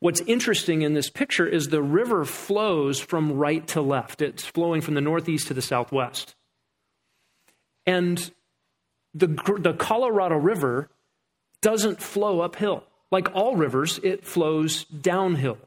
What's 0.00 0.20
interesting 0.22 0.82
in 0.82 0.94
this 0.94 1.10
picture 1.10 1.46
is 1.46 1.68
the 1.68 1.82
river 1.82 2.24
flows 2.24 3.00
from 3.00 3.32
right 3.32 3.66
to 3.68 3.80
left. 3.80 4.22
It's 4.22 4.44
flowing 4.44 4.80
from 4.80 4.94
the 4.94 5.00
northeast 5.00 5.48
to 5.48 5.54
the 5.54 5.62
southwest. 5.62 6.36
And 7.84 8.30
the, 9.12 9.26
the 9.58 9.72
Colorado 9.72 10.36
River 10.36 10.88
doesn't 11.60 12.00
flow 12.00 12.40
uphill. 12.40 12.84
Like 13.10 13.34
all 13.34 13.56
rivers, 13.56 13.98
it 14.02 14.24
flows 14.24 14.84
downhill. 14.84 15.58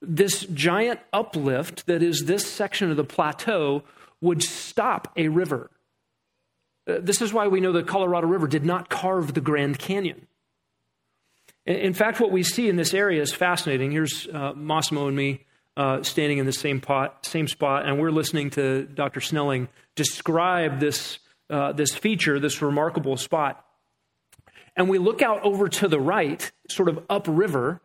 This 0.00 0.44
giant 0.46 1.00
uplift 1.12 1.86
that 1.86 2.02
is 2.02 2.24
this 2.24 2.46
section 2.46 2.90
of 2.90 2.96
the 2.96 3.04
plateau 3.04 3.84
would 4.20 4.42
stop 4.42 5.12
a 5.16 5.28
river. 5.28 5.70
Uh, 6.88 6.98
this 7.00 7.22
is 7.22 7.32
why 7.32 7.46
we 7.46 7.60
know 7.60 7.72
the 7.72 7.82
Colorado 7.82 8.26
River 8.26 8.46
did 8.46 8.64
not 8.64 8.88
carve 8.88 9.34
the 9.34 9.40
Grand 9.40 9.78
Canyon. 9.78 10.26
In 11.66 11.94
fact, 11.94 12.20
what 12.20 12.30
we 12.30 12.42
see 12.42 12.68
in 12.68 12.76
this 12.76 12.92
area 12.92 13.22
is 13.22 13.32
fascinating. 13.32 13.90
Here's 13.90 14.28
uh, 14.28 14.52
Massimo 14.54 15.08
and 15.08 15.16
me 15.16 15.44
uh, 15.76 16.02
standing 16.02 16.38
in 16.38 16.46
the 16.46 16.52
same, 16.52 16.80
pot, 16.80 17.24
same 17.24 17.48
spot, 17.48 17.86
and 17.86 17.98
we're 17.98 18.10
listening 18.10 18.50
to 18.50 18.84
Dr. 18.84 19.20
Snelling 19.20 19.68
describe 19.96 20.78
this, 20.78 21.18
uh, 21.48 21.72
this 21.72 21.94
feature, 21.94 22.38
this 22.38 22.60
remarkable 22.60 23.16
spot. 23.16 23.64
And 24.76 24.88
we 24.88 24.98
look 24.98 25.22
out 25.22 25.42
over 25.42 25.68
to 25.68 25.88
the 25.88 26.00
right, 26.00 26.50
sort 26.68 26.88
of 26.88 27.02
upriver, 27.08 27.80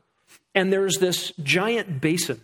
and 0.54 0.74
there's 0.74 0.98
this 0.98 1.32
giant 1.42 2.02
basin. 2.02 2.42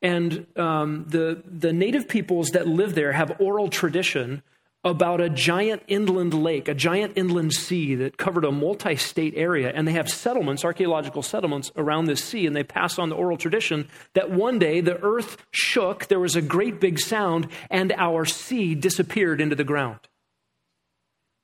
And 0.00 0.46
um, 0.56 1.06
the, 1.08 1.42
the 1.46 1.72
native 1.72 2.08
peoples 2.08 2.50
that 2.50 2.66
live 2.66 2.94
there 2.94 3.12
have 3.12 3.40
oral 3.40 3.68
tradition 3.68 4.42
about 4.84 5.20
a 5.20 5.30
giant 5.30 5.82
inland 5.88 6.34
lake, 6.34 6.68
a 6.68 6.74
giant 6.74 7.14
inland 7.16 7.54
sea 7.54 7.94
that 7.94 8.18
covered 8.18 8.44
a 8.44 8.52
multi 8.52 8.96
state 8.96 9.32
area. 9.34 9.72
And 9.74 9.88
they 9.88 9.92
have 9.92 10.10
settlements, 10.10 10.64
archaeological 10.64 11.22
settlements 11.22 11.72
around 11.76 12.04
this 12.04 12.22
sea. 12.22 12.46
And 12.46 12.54
they 12.54 12.64
pass 12.64 12.98
on 12.98 13.08
the 13.08 13.16
oral 13.16 13.38
tradition 13.38 13.88
that 14.12 14.30
one 14.30 14.58
day 14.58 14.80
the 14.80 15.00
earth 15.00 15.38
shook, 15.50 16.06
there 16.06 16.20
was 16.20 16.36
a 16.36 16.42
great 16.42 16.80
big 16.80 17.00
sound, 17.00 17.48
and 17.70 17.92
our 17.92 18.24
sea 18.26 18.74
disappeared 18.74 19.40
into 19.40 19.56
the 19.56 19.64
ground. 19.64 20.00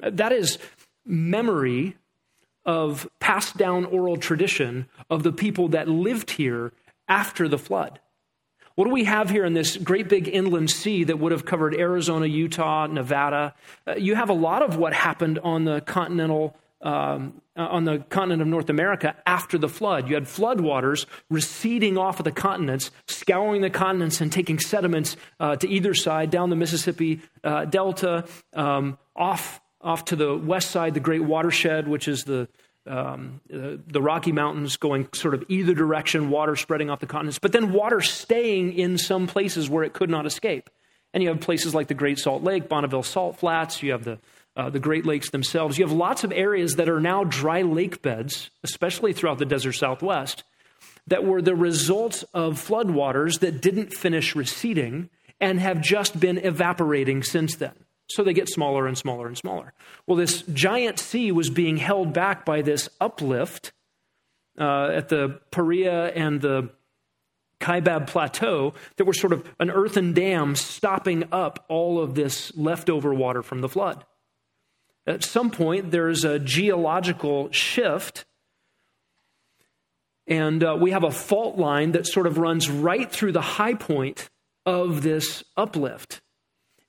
That 0.00 0.32
is 0.32 0.58
memory 1.06 1.96
of 2.64 3.08
passed 3.20 3.56
down 3.56 3.86
oral 3.86 4.18
tradition 4.18 4.86
of 5.08 5.22
the 5.22 5.32
people 5.32 5.68
that 5.68 5.88
lived 5.88 6.32
here 6.32 6.72
after 7.08 7.48
the 7.48 7.58
flood. 7.58 8.00
What 8.80 8.86
do 8.86 8.94
we 8.94 9.04
have 9.04 9.28
here 9.28 9.44
in 9.44 9.52
this 9.52 9.76
great 9.76 10.08
big 10.08 10.26
inland 10.26 10.70
sea 10.70 11.04
that 11.04 11.18
would 11.18 11.32
have 11.32 11.44
covered 11.44 11.74
Arizona, 11.74 12.24
Utah, 12.24 12.86
Nevada? 12.86 13.54
Uh, 13.86 13.96
you 13.96 14.14
have 14.14 14.30
a 14.30 14.32
lot 14.32 14.62
of 14.62 14.78
what 14.78 14.94
happened 14.94 15.38
on 15.40 15.66
the 15.66 15.82
continental 15.82 16.56
um, 16.80 17.42
uh, 17.54 17.60
on 17.60 17.84
the 17.84 17.98
continent 18.08 18.40
of 18.40 18.48
North 18.48 18.70
America 18.70 19.14
after 19.26 19.58
the 19.58 19.68
flood. 19.68 20.08
You 20.08 20.14
had 20.14 20.24
floodwaters 20.24 21.04
receding 21.28 21.98
off 21.98 22.20
of 22.20 22.24
the 22.24 22.32
continents, 22.32 22.90
scouring 23.06 23.60
the 23.60 23.68
continents 23.68 24.22
and 24.22 24.32
taking 24.32 24.58
sediments 24.58 25.14
uh, 25.38 25.56
to 25.56 25.68
either 25.68 25.92
side 25.92 26.30
down 26.30 26.48
the 26.48 26.56
Mississippi 26.56 27.20
uh, 27.44 27.66
Delta, 27.66 28.24
um, 28.54 28.96
off 29.14 29.60
off 29.82 30.06
to 30.06 30.16
the 30.16 30.34
west 30.34 30.70
side, 30.70 30.94
the 30.94 31.00
Great 31.00 31.22
Watershed, 31.22 31.86
which 31.86 32.08
is 32.08 32.24
the 32.24 32.48
um, 32.90 33.40
the 33.48 34.02
Rocky 34.02 34.32
Mountains 34.32 34.76
going 34.76 35.06
sort 35.14 35.34
of 35.34 35.44
either 35.48 35.74
direction, 35.74 36.28
water 36.28 36.56
spreading 36.56 36.90
off 36.90 36.98
the 36.98 37.06
continents, 37.06 37.38
but 37.38 37.52
then 37.52 37.72
water 37.72 38.00
staying 38.00 38.72
in 38.72 38.98
some 38.98 39.26
places 39.26 39.70
where 39.70 39.84
it 39.84 39.92
could 39.92 40.10
not 40.10 40.26
escape. 40.26 40.68
And 41.14 41.22
you 41.22 41.28
have 41.28 41.40
places 41.40 41.74
like 41.74 41.88
the 41.88 41.94
Great 41.94 42.18
Salt 42.18 42.42
Lake, 42.42 42.68
Bonneville 42.68 43.02
Salt 43.02 43.38
Flats, 43.38 43.82
you 43.82 43.92
have 43.92 44.04
the, 44.04 44.18
uh, 44.56 44.70
the 44.70 44.80
Great 44.80 45.06
Lakes 45.06 45.30
themselves. 45.30 45.78
You 45.78 45.86
have 45.86 45.96
lots 45.96 46.24
of 46.24 46.32
areas 46.32 46.74
that 46.76 46.88
are 46.88 47.00
now 47.00 47.24
dry 47.24 47.62
lake 47.62 48.02
beds, 48.02 48.50
especially 48.64 49.12
throughout 49.12 49.38
the 49.38 49.44
desert 49.44 49.72
southwest, 49.72 50.42
that 51.06 51.24
were 51.24 51.42
the 51.42 51.54
results 51.54 52.24
of 52.34 52.54
floodwaters 52.54 53.40
that 53.40 53.60
didn't 53.60 53.94
finish 53.94 54.34
receding 54.34 55.10
and 55.40 55.60
have 55.60 55.80
just 55.80 56.18
been 56.18 56.38
evaporating 56.38 57.22
since 57.22 57.56
then. 57.56 57.74
So 58.10 58.24
they 58.24 58.32
get 58.32 58.48
smaller 58.48 58.86
and 58.86 58.98
smaller 58.98 59.26
and 59.26 59.38
smaller. 59.38 59.72
Well, 60.06 60.16
this 60.16 60.42
giant 60.42 60.98
sea 60.98 61.30
was 61.30 61.48
being 61.48 61.76
held 61.76 62.12
back 62.12 62.44
by 62.44 62.60
this 62.62 62.88
uplift 63.00 63.72
uh, 64.58 64.88
at 64.88 65.08
the 65.08 65.40
Paria 65.50 66.08
and 66.08 66.40
the 66.40 66.70
Kaibab 67.60 68.06
Plateau 68.06 68.74
that 68.96 69.04
were 69.04 69.12
sort 69.12 69.32
of 69.32 69.48
an 69.60 69.70
earthen 69.70 70.12
dam 70.12 70.56
stopping 70.56 71.24
up 71.30 71.64
all 71.68 72.00
of 72.00 72.14
this 72.14 72.56
leftover 72.56 73.14
water 73.14 73.42
from 73.42 73.60
the 73.60 73.68
flood. 73.68 74.04
At 75.06 75.22
some 75.22 75.50
point, 75.50 75.90
there's 75.90 76.24
a 76.24 76.38
geological 76.38 77.50
shift, 77.52 78.24
and 80.26 80.62
uh, 80.62 80.76
we 80.80 80.90
have 80.90 81.04
a 81.04 81.10
fault 81.10 81.58
line 81.58 81.92
that 81.92 82.06
sort 82.06 82.26
of 82.26 82.38
runs 82.38 82.68
right 82.68 83.10
through 83.10 83.32
the 83.32 83.40
high 83.40 83.74
point 83.74 84.28
of 84.66 85.02
this 85.02 85.44
uplift. 85.56 86.20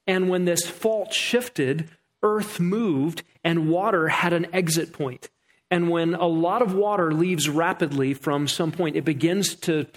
And 0.07 0.29
when 0.29 0.45
this 0.45 0.65
fault 0.67 1.13
shifted, 1.13 1.89
earth 2.23 2.59
moved 2.59 3.23
and 3.43 3.69
water 3.69 4.07
had 4.07 4.33
an 4.33 4.47
exit 4.53 4.93
point. 4.93 5.29
And 5.69 5.89
when 5.89 6.13
a 6.13 6.27
lot 6.27 6.61
of 6.61 6.73
water 6.73 7.13
leaves 7.13 7.47
rapidly 7.47 8.13
from 8.13 8.47
some 8.47 8.71
point, 8.71 8.97
it 8.97 9.05
begins 9.05 9.55
to 9.55 9.87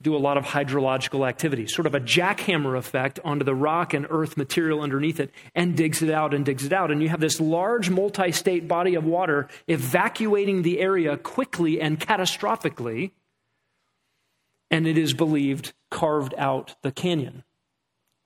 do 0.00 0.14
a 0.14 0.18
lot 0.18 0.36
of 0.36 0.44
hydrological 0.44 1.28
activity, 1.28 1.66
sort 1.66 1.86
of 1.86 1.94
a 1.94 2.00
jackhammer 2.00 2.78
effect 2.78 3.18
onto 3.24 3.44
the 3.44 3.54
rock 3.54 3.94
and 3.94 4.06
earth 4.10 4.36
material 4.36 4.80
underneath 4.80 5.18
it, 5.18 5.32
and 5.54 5.76
digs 5.76 6.02
it 6.02 6.10
out 6.10 6.32
and 6.34 6.44
digs 6.44 6.64
it 6.64 6.72
out. 6.72 6.92
And 6.92 7.02
you 7.02 7.08
have 7.08 7.20
this 7.20 7.40
large 7.40 7.90
multi 7.90 8.30
state 8.30 8.68
body 8.68 8.94
of 8.94 9.04
water 9.04 9.48
evacuating 9.66 10.62
the 10.62 10.78
area 10.78 11.16
quickly 11.16 11.80
and 11.80 11.98
catastrophically. 11.98 13.10
And 14.70 14.86
it 14.86 14.98
is 14.98 15.14
believed 15.14 15.72
carved 15.90 16.34
out 16.36 16.76
the 16.82 16.92
canyon. 16.92 17.42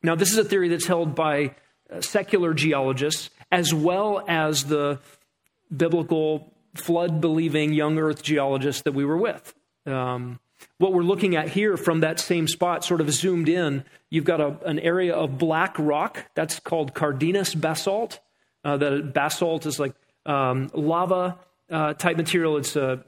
Now, 0.03 0.15
this 0.15 0.33
is 0.33 0.39
a 0.39 0.45
theory 0.45 0.69
that's 0.69 0.87
held 0.87 1.15
by 1.15 1.55
uh, 1.91 2.01
secular 2.01 2.55
geologists 2.55 3.31
as 3.51 3.73
well 3.73 4.25
as 4.27 4.65
the 4.65 4.99
biblical 5.75 6.53
flood 6.75 7.21
believing 7.21 7.73
young 7.73 7.99
earth 7.99 8.23
geologists 8.23 8.83
that 8.83 8.93
we 8.93 9.05
were 9.05 9.17
with. 9.17 9.55
Um, 9.87 10.41
what 10.79 10.93
we're 10.93 11.03
looking 11.03 11.37
at 11.37 11.49
here 11.49 11.77
from 11.77 12.01
that 12.01 12.19
same 12.19 12.49
spot, 12.49 12.85
sort 12.85 13.01
of 13.01 13.11
zoomed 13.13 13.49
in, 13.49 13.85
you've 14.11 14.25
got 14.25 14.41
a, 14.41 14.57
an 14.65 14.79
area 14.79 15.15
of 15.15 15.39
black 15.39 15.77
rock 15.79 16.25
that's 16.35 16.59
called 16.61 16.95
Cardenas 16.95 17.55
basalt. 17.55 18.21
Uh, 18.65 18.77
basalt 19.01 19.67
is 19.67 19.79
like 19.79 19.95
um, 20.25 20.71
lava 20.73 21.39
uh, 21.71 21.95
type 21.95 22.17
material. 22.17 22.57
It's 22.57 22.77
uh, 22.77 22.99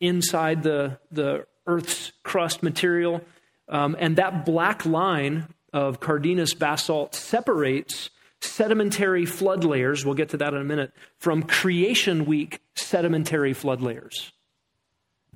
inside 0.00 0.62
the, 0.62 0.98
the 1.10 1.46
Earth's 1.66 2.12
crust 2.22 2.62
material. 2.62 3.22
Um, 3.68 3.96
and 3.98 4.16
that 4.16 4.46
black 4.46 4.86
line 4.86 5.48
of 5.72 6.00
Cardenas 6.00 6.54
basalt 6.54 7.14
separates 7.14 8.10
sedimentary 8.40 9.26
flood 9.26 9.64
layers, 9.64 10.04
we'll 10.04 10.14
get 10.14 10.30
to 10.30 10.36
that 10.38 10.54
in 10.54 10.60
a 10.60 10.64
minute, 10.64 10.92
from 11.18 11.42
creation 11.42 12.24
week 12.24 12.60
sedimentary 12.74 13.52
flood 13.52 13.80
layers. 13.80 14.32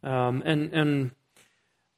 Um, 0.02 0.42
and, 0.44 0.72
and 0.72 1.10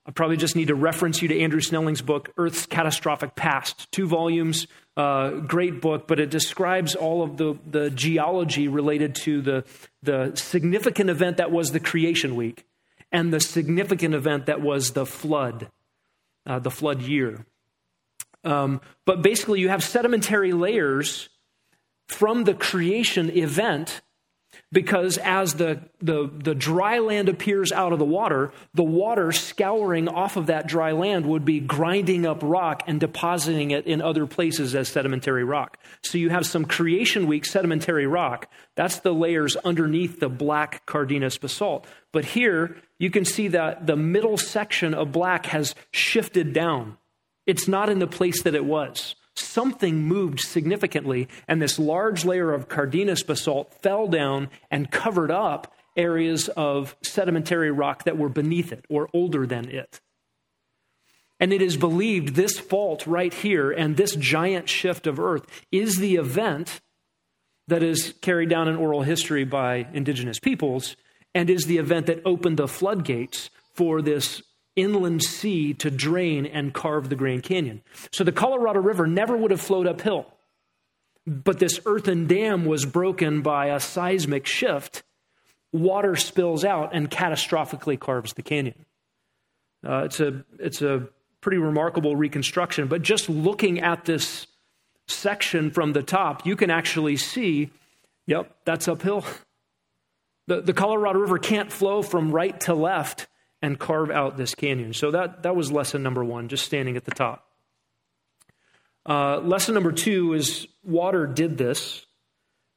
I 0.07 0.11
probably 0.11 0.37
just 0.37 0.57
need 0.57 0.69
to 0.69 0.75
reference 0.75 1.23
you 1.23 1.29
to 1.29 1.41
Andrew 1.41 1.61
Snelling's 1.61 2.03
book, 2.03 2.31
Earth's 2.37 2.67
Catastrophic 2.67 3.35
Past. 3.35 3.91
Two 3.91 4.07
volumes, 4.07 4.67
uh, 4.97 5.31
great 5.31 5.81
book, 5.81 6.07
but 6.07 6.21
it 6.21 6.31
describes 6.31 6.95
all 6.95 7.23
of 7.23 7.37
the, 7.37 7.57
the 7.67 7.91
geology 7.91 8.69
related 8.69 9.15
to 9.17 9.41
the, 9.41 9.65
the 10.03 10.33
significant 10.35 11.09
event 11.09 11.39
that 11.39 11.51
was 11.51 11.71
the 11.71 11.81
creation 11.81 12.37
week 12.37 12.67
and 13.11 13.33
the 13.33 13.41
significant 13.41 14.15
event 14.15 14.47
that 14.47 14.61
was 14.61 14.93
the 14.93 15.07
flood, 15.07 15.71
uh, 16.47 16.59
the 16.59 16.71
flood 16.71 17.01
year. 17.03 17.47
Um, 18.45 18.81
but 19.05 19.23
basically, 19.23 19.61
you 19.61 19.69
have 19.69 19.83
sedimentary 19.83 20.53
layers 20.53 21.29
from 22.09 22.45
the 22.45 22.55
creation 22.55 23.31
event 23.31 24.03
because 24.73 25.19
as 25.19 25.55
the, 25.55 25.81
the, 26.01 26.31
the 26.33 26.55
dry 26.55 26.99
land 26.99 27.29
appears 27.29 27.73
out 27.73 27.93
of 27.93 27.99
the 27.99 28.05
water, 28.05 28.53
the 28.75 28.83
water 28.83 29.33
scouring 29.33 30.09
off 30.09 30.37
of 30.37 30.47
that 30.47 30.67
dry 30.67 30.93
land 30.93 31.27
would 31.27 31.45
be 31.45 31.61
grinding 31.61 32.27
up 32.27 32.41
rock 32.43 32.83
and 32.87 33.01
depositing 33.01 33.71
it 33.71 33.87
in 33.87 34.03
other 34.03 34.27
places 34.27 34.75
as 34.75 34.89
sedimentary 34.89 35.45
rock. 35.45 35.79
So 36.03 36.19
you 36.19 36.31
have 36.31 36.47
some 36.47 36.65
creation 36.65 37.27
week 37.27 37.47
sedimentary 37.47 38.07
rock. 38.07 38.51
That's 38.75 38.99
the 39.01 39.15
layers 39.15 39.57
underneath 39.57 40.21
the 40.21 40.29
black 40.29 40.85
Cardenas 40.87 41.39
basalt. 41.39 41.87
But 42.13 42.25
here, 42.25 42.77
you 42.99 43.11
can 43.11 43.25
see 43.25 43.49
that 43.49 43.87
the 43.87 43.97
middle 43.97 44.37
section 44.37 44.95
of 44.95 45.13
black 45.13 45.47
has 45.47 45.75
shifted 45.93 46.53
down. 46.53 46.99
It's 47.47 47.69
not 47.69 47.91
in 47.91 47.99
the 47.99 48.07
place 48.07 48.43
that 48.43 48.55
it 48.55 48.65
was 48.65 49.15
something 49.37 50.03
moved 50.03 50.41
significantly, 50.41 51.29
and 51.49 51.61
this 51.61 51.79
large 51.79 52.25
layer 52.25 52.53
of 52.53 52.69
Cardenas 52.69 53.23
basalt 53.23 53.75
fell 53.83 54.07
down 54.07 54.49
and 54.71 54.91
covered 54.91 55.31
up 55.31 55.75
areas 55.97 56.49
of 56.49 56.97
sedimentary 57.03 57.71
rock 57.71 58.05
that 58.05 58.19
were 58.19 58.29
beneath 58.29 58.73
it 58.73 58.85
or 58.89 59.09
older 59.13 59.47
than 59.47 59.69
it. 59.69 60.01
And 61.41 61.53
it 61.53 61.63
is 61.63 61.77
believed 61.77 62.35
this 62.35 62.59
fault 62.59 63.07
right 63.07 63.35
here 63.35 63.71
and 63.71 63.97
this 63.97 64.15
giant 64.15 64.69
shift 64.69 65.07
of 65.07 65.19
earth 65.19 65.47
is 65.71 65.97
the 65.97 66.17
event 66.17 66.81
that 67.69 67.83
is 67.83 68.15
carried 68.23 68.49
down 68.49 68.69
in 68.69 68.77
oral 68.77 69.03
history 69.03 69.45
by 69.45 69.89
indigenous 69.93 70.39
peoples 70.39 70.97
and 71.35 71.51
is 71.51 71.65
the 71.65 71.79
event 71.79 72.07
that 72.07 72.23
opened 72.25 72.57
the 72.57 72.69
floodgates 72.69 73.51
for 73.75 74.01
this 74.01 74.43
inland 74.77 75.23
sea 75.23 75.75
to 75.75 75.91
drain 75.91 76.47
and 76.47 76.75
carve 76.75 77.09
the 77.09 77.17
Grand 77.17 77.43
Canyon. 77.43 77.83
So 78.13 78.25
the 78.25 78.33
Colorado 78.33 78.81
River 78.81 79.07
never 79.07 79.37
would 79.37 79.51
have 79.51 79.61
flowed 79.61 79.87
uphill. 79.87 80.27
But 81.27 81.59
this 81.59 81.81
earthen 81.87 82.27
dam 82.27 82.65
was 82.65 82.85
broken 82.85 83.41
by 83.43 83.67
a 83.67 83.81
seismic 83.81 84.47
shift. 84.47 85.03
Water 85.73 86.17
spills 86.17 86.65
out 86.65 86.95
and 86.95 87.11
catastrophically 87.11 87.99
carves 87.99 88.35
the 88.35 88.43
canyon. 88.43 88.85
Uh, 89.87 90.05
it's, 90.05 90.21
a, 90.21 90.45
it's 90.59 90.83
a 90.83 91.09
pretty 91.41 91.59
remarkable 91.59 92.17
reconstruction. 92.17 92.89
But 92.89 93.03
just 93.03 93.29
looking 93.29 93.81
at 93.81 94.05
this 94.05 94.47
section 95.09 95.71
from 95.71 95.93
the 95.93 96.03
top, 96.03 96.47
you 96.47 96.57
can 96.57 96.71
actually 96.71 97.17
see 97.17 97.71
yep, 98.27 98.55
that's 98.65 98.89
uphill. 98.89 99.25
The, 100.47 100.61
the 100.61 100.73
Colorado 100.73 101.21
River 101.21 101.39
can't 101.39 101.73
flow 101.73 102.03
from 102.03 102.31
right 102.31 102.59
to 102.61 102.75
left 102.75 103.27
and 103.65 103.79
carve 103.79 104.11
out 104.11 104.37
this 104.37 104.55
canyon. 104.55 104.93
So 104.93 105.11
that, 105.13 105.45
that 105.45 105.57
was 105.57 105.73
lesson 105.73 106.03
number 106.03 106.23
one, 106.23 106.49
just 106.49 106.67
standing 106.67 106.99
at 106.99 107.07
the 107.07 107.13
top. 107.13 107.47
Uh, 109.09 109.39
lesson 109.39 109.73
number 109.73 109.91
two 109.91 110.35
is 110.35 110.67
water 110.83 111.27
did 111.27 111.57
this. 111.57 112.05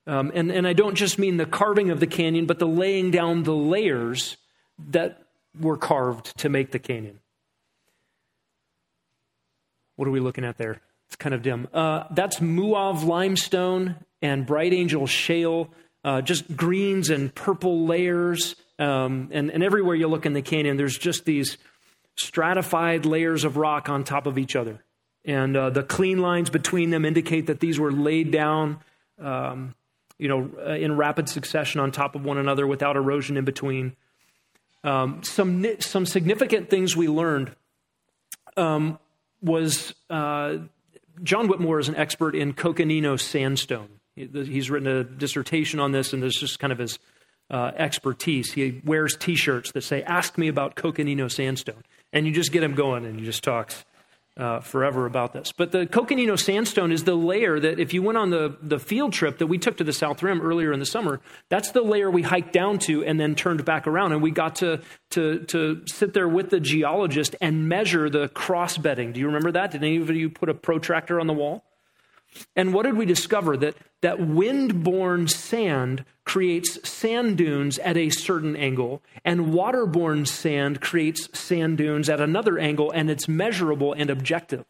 Um, 0.05 0.31
and, 0.33 0.49
and 0.49 0.65
I 0.65 0.71
don't 0.71 0.95
just 0.95 1.19
mean 1.19 1.35
the 1.35 1.45
carving 1.45 1.89
of 1.89 1.99
the 1.99 2.07
canyon, 2.07 2.45
but 2.45 2.59
the 2.59 2.67
laying 2.67 3.11
down 3.11 3.43
the 3.43 3.53
layers 3.53 4.37
that 4.91 5.25
were 5.59 5.75
carved 5.75 6.37
to 6.37 6.47
make 6.47 6.71
the 6.71 6.79
canyon. 6.79 7.19
What 9.97 10.07
are 10.07 10.11
we 10.11 10.21
looking 10.21 10.45
at 10.45 10.57
there? 10.57 10.79
It's 11.07 11.17
kind 11.17 11.35
of 11.35 11.41
dim. 11.41 11.67
Uh, 11.73 12.05
that's 12.11 12.39
Muav 12.39 13.03
limestone 13.03 13.97
and 14.21 14.45
Bright 14.45 14.71
Angel 14.71 15.05
shale, 15.05 15.69
uh, 16.05 16.21
just 16.21 16.55
greens 16.55 17.09
and 17.09 17.35
purple 17.35 17.85
layers 17.85 18.55
um, 18.79 19.29
and, 19.31 19.49
and 19.49 19.63
everywhere 19.63 19.95
you 19.95 20.07
look 20.07 20.25
in 20.25 20.33
the 20.33 20.41
canyon, 20.41 20.77
there's 20.77 20.97
just 20.97 21.25
these 21.25 21.57
stratified 22.15 23.05
layers 23.05 23.43
of 23.43 23.57
rock 23.57 23.89
on 23.89 24.03
top 24.03 24.27
of 24.27 24.37
each 24.37 24.55
other. 24.55 24.83
And 25.25 25.57
uh, 25.57 25.69
the 25.69 25.83
clean 25.83 26.19
lines 26.19 26.49
between 26.49 26.89
them 26.89 27.05
indicate 27.05 27.47
that 27.47 27.59
these 27.59 27.79
were 27.79 27.91
laid 27.91 28.31
down, 28.31 28.79
um, 29.21 29.75
you 30.17 30.27
know, 30.27 30.49
uh, 30.65 30.73
in 30.73 30.95
rapid 30.95 31.27
succession 31.27 31.81
on 31.81 31.91
top 31.91 32.15
of 32.15 32.23
one 32.23 32.37
another 32.37 32.65
without 32.65 32.95
erosion 32.95 33.35
in 33.37 33.45
between. 33.45 33.95
Um, 34.83 35.21
some, 35.23 35.65
some 35.79 36.05
significant 36.05 36.69
things 36.69 36.95
we 36.95 37.07
learned 37.07 37.53
um, 38.55 38.99
was 39.41 39.93
uh, 40.09 40.57
John 41.23 41.47
Whitmore 41.47 41.79
is 41.79 41.89
an 41.89 41.95
expert 41.95 42.35
in 42.35 42.53
Coconino 42.53 43.17
sandstone. 43.17 43.89
He's 44.15 44.71
written 44.71 44.87
a 44.87 45.03
dissertation 45.03 45.79
on 45.79 45.91
this, 45.91 46.13
and 46.13 46.23
this 46.23 46.35
is 46.35 46.39
just 46.39 46.59
kind 46.59 46.73
of 46.73 46.79
his 46.79 46.97
uh, 47.49 47.71
expertise. 47.75 48.53
He 48.53 48.81
wears 48.83 49.15
t 49.15 49.35
shirts 49.35 49.71
that 49.73 49.83
say, 49.83 50.03
Ask 50.03 50.37
me 50.37 50.47
about 50.47 50.75
Coconino 50.75 51.27
sandstone. 51.27 51.83
And 52.13 52.25
you 52.25 52.33
just 52.33 52.51
get 52.51 52.63
him 52.63 52.75
going 52.75 53.05
and 53.05 53.19
he 53.19 53.25
just 53.25 53.43
talks 53.43 53.85
uh, 54.37 54.59
forever 54.59 55.05
about 55.05 55.33
this. 55.33 55.51
But 55.51 55.71
the 55.71 55.87
Coconino 55.87 56.35
sandstone 56.35 56.91
is 56.91 57.03
the 57.03 57.15
layer 57.15 57.59
that, 57.59 57.79
if 57.79 57.93
you 57.93 58.03
went 58.03 58.17
on 58.17 58.29
the, 58.29 58.55
the 58.61 58.79
field 58.79 59.13
trip 59.13 59.39
that 59.39 59.47
we 59.47 59.57
took 59.57 59.77
to 59.77 59.83
the 59.83 59.93
South 59.93 60.21
Rim 60.21 60.41
earlier 60.41 60.71
in 60.71 60.79
the 60.79 60.85
summer, 60.85 61.19
that's 61.49 61.71
the 61.71 61.81
layer 61.81 62.09
we 62.09 62.21
hiked 62.21 62.53
down 62.53 62.77
to 62.79 63.03
and 63.03 63.19
then 63.19 63.33
turned 63.35 63.65
back 63.65 63.87
around. 63.87 64.11
And 64.11 64.21
we 64.21 64.31
got 64.31 64.57
to, 64.57 64.81
to, 65.11 65.39
to 65.45 65.81
sit 65.87 66.13
there 66.13 66.27
with 66.27 66.49
the 66.49 66.59
geologist 66.59 67.35
and 67.41 67.67
measure 67.67 68.09
the 68.09 68.29
cross 68.29 68.77
bedding. 68.77 69.11
Do 69.11 69.19
you 69.19 69.25
remember 69.25 69.51
that? 69.53 69.71
Did 69.71 69.83
any 69.83 69.97
of 69.97 70.09
you 70.11 70.29
put 70.29 70.49
a 70.49 70.53
protractor 70.53 71.19
on 71.19 71.27
the 71.27 71.33
wall? 71.33 71.63
And 72.55 72.73
what 72.73 72.83
did 72.83 72.97
we 72.97 73.05
discover? 73.05 73.57
That, 73.57 73.75
that 74.01 74.19
wind-borne 74.19 75.27
sand 75.27 76.05
creates 76.23 76.87
sand 76.87 77.37
dunes 77.37 77.79
at 77.79 77.97
a 77.97 78.09
certain 78.09 78.55
angle, 78.55 79.01
and 79.25 79.53
water-borne 79.53 80.25
sand 80.25 80.81
creates 80.81 81.29
sand 81.37 81.77
dunes 81.77 82.09
at 82.09 82.21
another 82.21 82.59
angle, 82.59 82.91
and 82.91 83.09
it's 83.09 83.27
measurable 83.27 83.93
and 83.93 84.09
objective. 84.09 84.65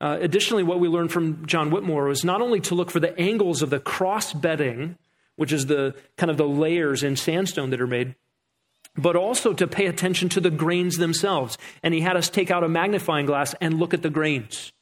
Uh, 0.00 0.18
additionally, 0.20 0.62
what 0.62 0.80
we 0.80 0.88
learned 0.88 1.12
from 1.12 1.44
John 1.46 1.70
Whitmore 1.70 2.06
was 2.06 2.24
not 2.24 2.40
only 2.40 2.60
to 2.60 2.74
look 2.74 2.90
for 2.90 3.00
the 3.00 3.18
angles 3.18 3.62
of 3.62 3.70
the 3.70 3.80
cross 3.80 4.32
bedding, 4.32 4.96
which 5.36 5.52
is 5.52 5.66
the 5.66 5.94
kind 6.16 6.30
of 6.30 6.36
the 6.36 6.48
layers 6.48 7.02
in 7.02 7.16
sandstone 7.16 7.70
that 7.70 7.80
are 7.80 7.86
made, 7.86 8.14
but 8.96 9.16
also 9.16 9.52
to 9.52 9.66
pay 9.66 9.86
attention 9.86 10.28
to 10.30 10.40
the 10.40 10.50
grains 10.50 10.96
themselves. 10.98 11.58
And 11.82 11.94
he 11.94 12.00
had 12.00 12.16
us 12.16 12.28
take 12.28 12.50
out 12.50 12.64
a 12.64 12.68
magnifying 12.68 13.26
glass 13.26 13.54
and 13.60 13.78
look 13.78 13.94
at 13.94 14.02
the 14.02 14.10
grains. 14.10 14.72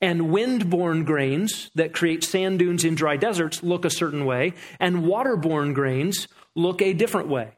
And 0.00 0.30
wind-borne 0.30 1.04
grains 1.04 1.70
that 1.74 1.92
create 1.92 2.24
sand 2.24 2.58
dunes 2.58 2.84
in 2.84 2.94
dry 2.94 3.16
deserts 3.16 3.62
look 3.62 3.84
a 3.84 3.90
certain 3.90 4.24
way, 4.24 4.54
and 4.80 5.04
waterborne 5.04 5.74
grains 5.74 6.28
look 6.54 6.82
a 6.82 6.92
different 6.92 7.28
way. 7.28 7.52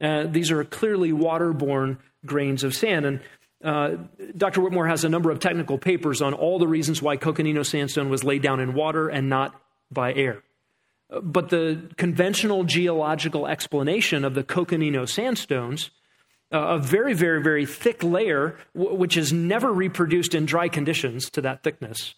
Uh, 0.00 0.24
these 0.26 0.50
are 0.50 0.64
clearly 0.64 1.12
waterborne 1.12 1.98
grains 2.24 2.64
of 2.64 2.74
sand. 2.74 3.06
And 3.06 3.20
uh, 3.64 3.96
Dr. 4.36 4.60
Whitmore 4.60 4.86
has 4.86 5.04
a 5.04 5.08
number 5.08 5.30
of 5.30 5.40
technical 5.40 5.78
papers 5.78 6.20
on 6.20 6.34
all 6.34 6.58
the 6.58 6.68
reasons 6.68 7.00
why 7.00 7.16
Coconino 7.16 7.62
sandstone 7.62 8.10
was 8.10 8.24
laid 8.24 8.42
down 8.42 8.60
in 8.60 8.74
water 8.74 9.08
and 9.08 9.28
not 9.28 9.60
by 9.90 10.12
air. 10.12 10.42
But 11.08 11.50
the 11.50 11.88
conventional 11.96 12.64
geological 12.64 13.46
explanation 13.46 14.24
of 14.24 14.34
the 14.34 14.42
Coconino 14.42 15.04
sandstones, 15.04 15.90
a 16.50 16.78
very, 16.78 17.14
very, 17.14 17.42
very 17.42 17.66
thick 17.66 18.02
layer, 18.02 18.56
which 18.74 19.16
is 19.16 19.32
never 19.32 19.72
reproduced 19.72 20.34
in 20.34 20.46
dry 20.46 20.68
conditions 20.68 21.28
to 21.30 21.40
that 21.40 21.62
thickness, 21.62 22.14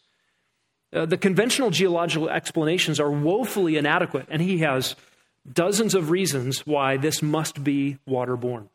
uh, 0.93 1.07
the 1.07 1.17
conventional 1.19 1.71
geological 1.71 2.29
explanations 2.31 2.99
are 2.99 3.11
woefully 3.11 3.77
inadequate, 3.77 4.27
and 4.31 4.41
he 4.41 4.59
has 4.59 4.97
dozens 5.51 5.95
of 5.95 6.11
reasons 6.11 6.67
why 6.67 6.97
this 6.97 7.23
must 7.23 7.63
be 7.63 7.99
waterborne. 8.09 8.69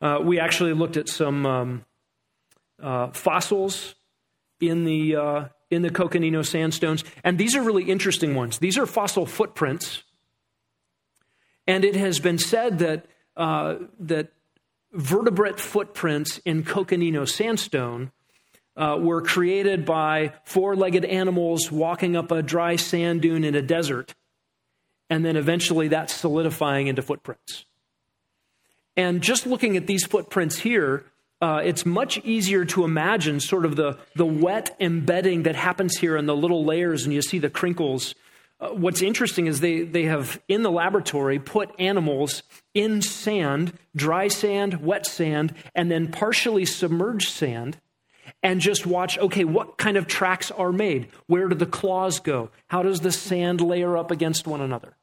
Uh, 0.00 0.18
we 0.22 0.38
actually 0.38 0.72
looked 0.72 0.96
at 0.96 1.08
some 1.08 1.46
um, 1.46 1.84
uh, 2.82 3.08
fossils 3.08 3.94
in 4.60 4.84
the, 4.84 5.16
uh, 5.16 5.44
in 5.70 5.82
the 5.82 5.90
Coconino 5.90 6.42
sandstones, 6.42 7.04
and 7.24 7.38
these 7.38 7.56
are 7.56 7.62
really 7.62 7.84
interesting 7.84 8.34
ones. 8.34 8.58
These 8.58 8.78
are 8.78 8.86
fossil 8.86 9.26
footprints, 9.26 10.02
and 11.66 11.84
it 11.84 11.96
has 11.96 12.20
been 12.20 12.38
said 12.38 12.78
that, 12.80 13.06
uh, 13.36 13.76
that 14.00 14.32
vertebrate 14.92 15.58
footprints 15.60 16.40
in 16.44 16.64
Coconino 16.64 17.24
sandstone 17.24 18.12
uh, 18.76 18.96
were 19.00 19.22
created 19.22 19.84
by 19.84 20.32
four 20.44 20.76
legged 20.76 21.04
animals 21.04 21.70
walking 21.70 22.16
up 22.16 22.30
a 22.30 22.42
dry 22.42 22.76
sand 22.76 23.22
dune 23.22 23.44
in 23.44 23.54
a 23.54 23.62
desert 23.62 24.14
and 25.10 25.24
then 25.24 25.36
eventually 25.36 25.88
that's 25.88 26.14
solidifying 26.14 26.86
into 26.86 27.02
footprints. 27.02 27.66
And 28.96 29.22
just 29.22 29.46
looking 29.46 29.76
at 29.76 29.86
these 29.86 30.04
footprints 30.04 30.58
here, 30.58 31.04
uh, 31.40 31.60
it's 31.64 31.84
much 31.84 32.18
easier 32.18 32.64
to 32.66 32.84
imagine 32.84 33.40
sort 33.40 33.64
of 33.64 33.76
the, 33.76 33.98
the 34.14 34.24
wet 34.24 34.74
embedding 34.80 35.42
that 35.44 35.56
happens 35.56 35.98
here 35.98 36.16
in 36.16 36.26
the 36.26 36.36
little 36.36 36.64
layers, 36.64 37.04
and 37.04 37.12
you 37.12 37.22
see 37.22 37.38
the 37.38 37.50
crinkles. 37.50 38.14
Uh, 38.60 38.68
what's 38.68 39.02
interesting 39.02 39.46
is 39.46 39.60
they, 39.60 39.82
they 39.82 40.04
have, 40.04 40.40
in 40.48 40.62
the 40.62 40.70
laboratory, 40.70 41.38
put 41.38 41.70
animals 41.78 42.42
in 42.72 43.02
sand, 43.02 43.72
dry 43.96 44.28
sand, 44.28 44.80
wet 44.84 45.06
sand, 45.06 45.54
and 45.74 45.90
then 45.90 46.10
partially 46.10 46.64
submerged 46.64 47.28
sand, 47.28 47.78
and 48.42 48.60
just 48.60 48.86
watch 48.86 49.18
okay, 49.18 49.44
what 49.44 49.76
kind 49.76 49.96
of 49.96 50.06
tracks 50.06 50.50
are 50.50 50.72
made? 50.72 51.08
Where 51.26 51.48
do 51.48 51.54
the 51.54 51.66
claws 51.66 52.20
go? 52.20 52.50
How 52.68 52.82
does 52.82 53.00
the 53.00 53.12
sand 53.12 53.60
layer 53.60 53.96
up 53.96 54.10
against 54.10 54.46
one 54.46 54.60
another? 54.60 54.96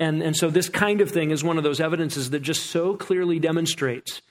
And, 0.00 0.22
and 0.22 0.36
so, 0.36 0.50
this 0.50 0.68
kind 0.68 1.00
of 1.00 1.10
thing 1.10 1.30
is 1.30 1.44
one 1.44 1.58
of 1.58 1.64
those 1.64 1.80
evidences 1.80 2.30
that 2.30 2.40
just 2.40 2.66
so 2.66 2.96
clearly 2.96 3.38
demonstrates 3.38 4.22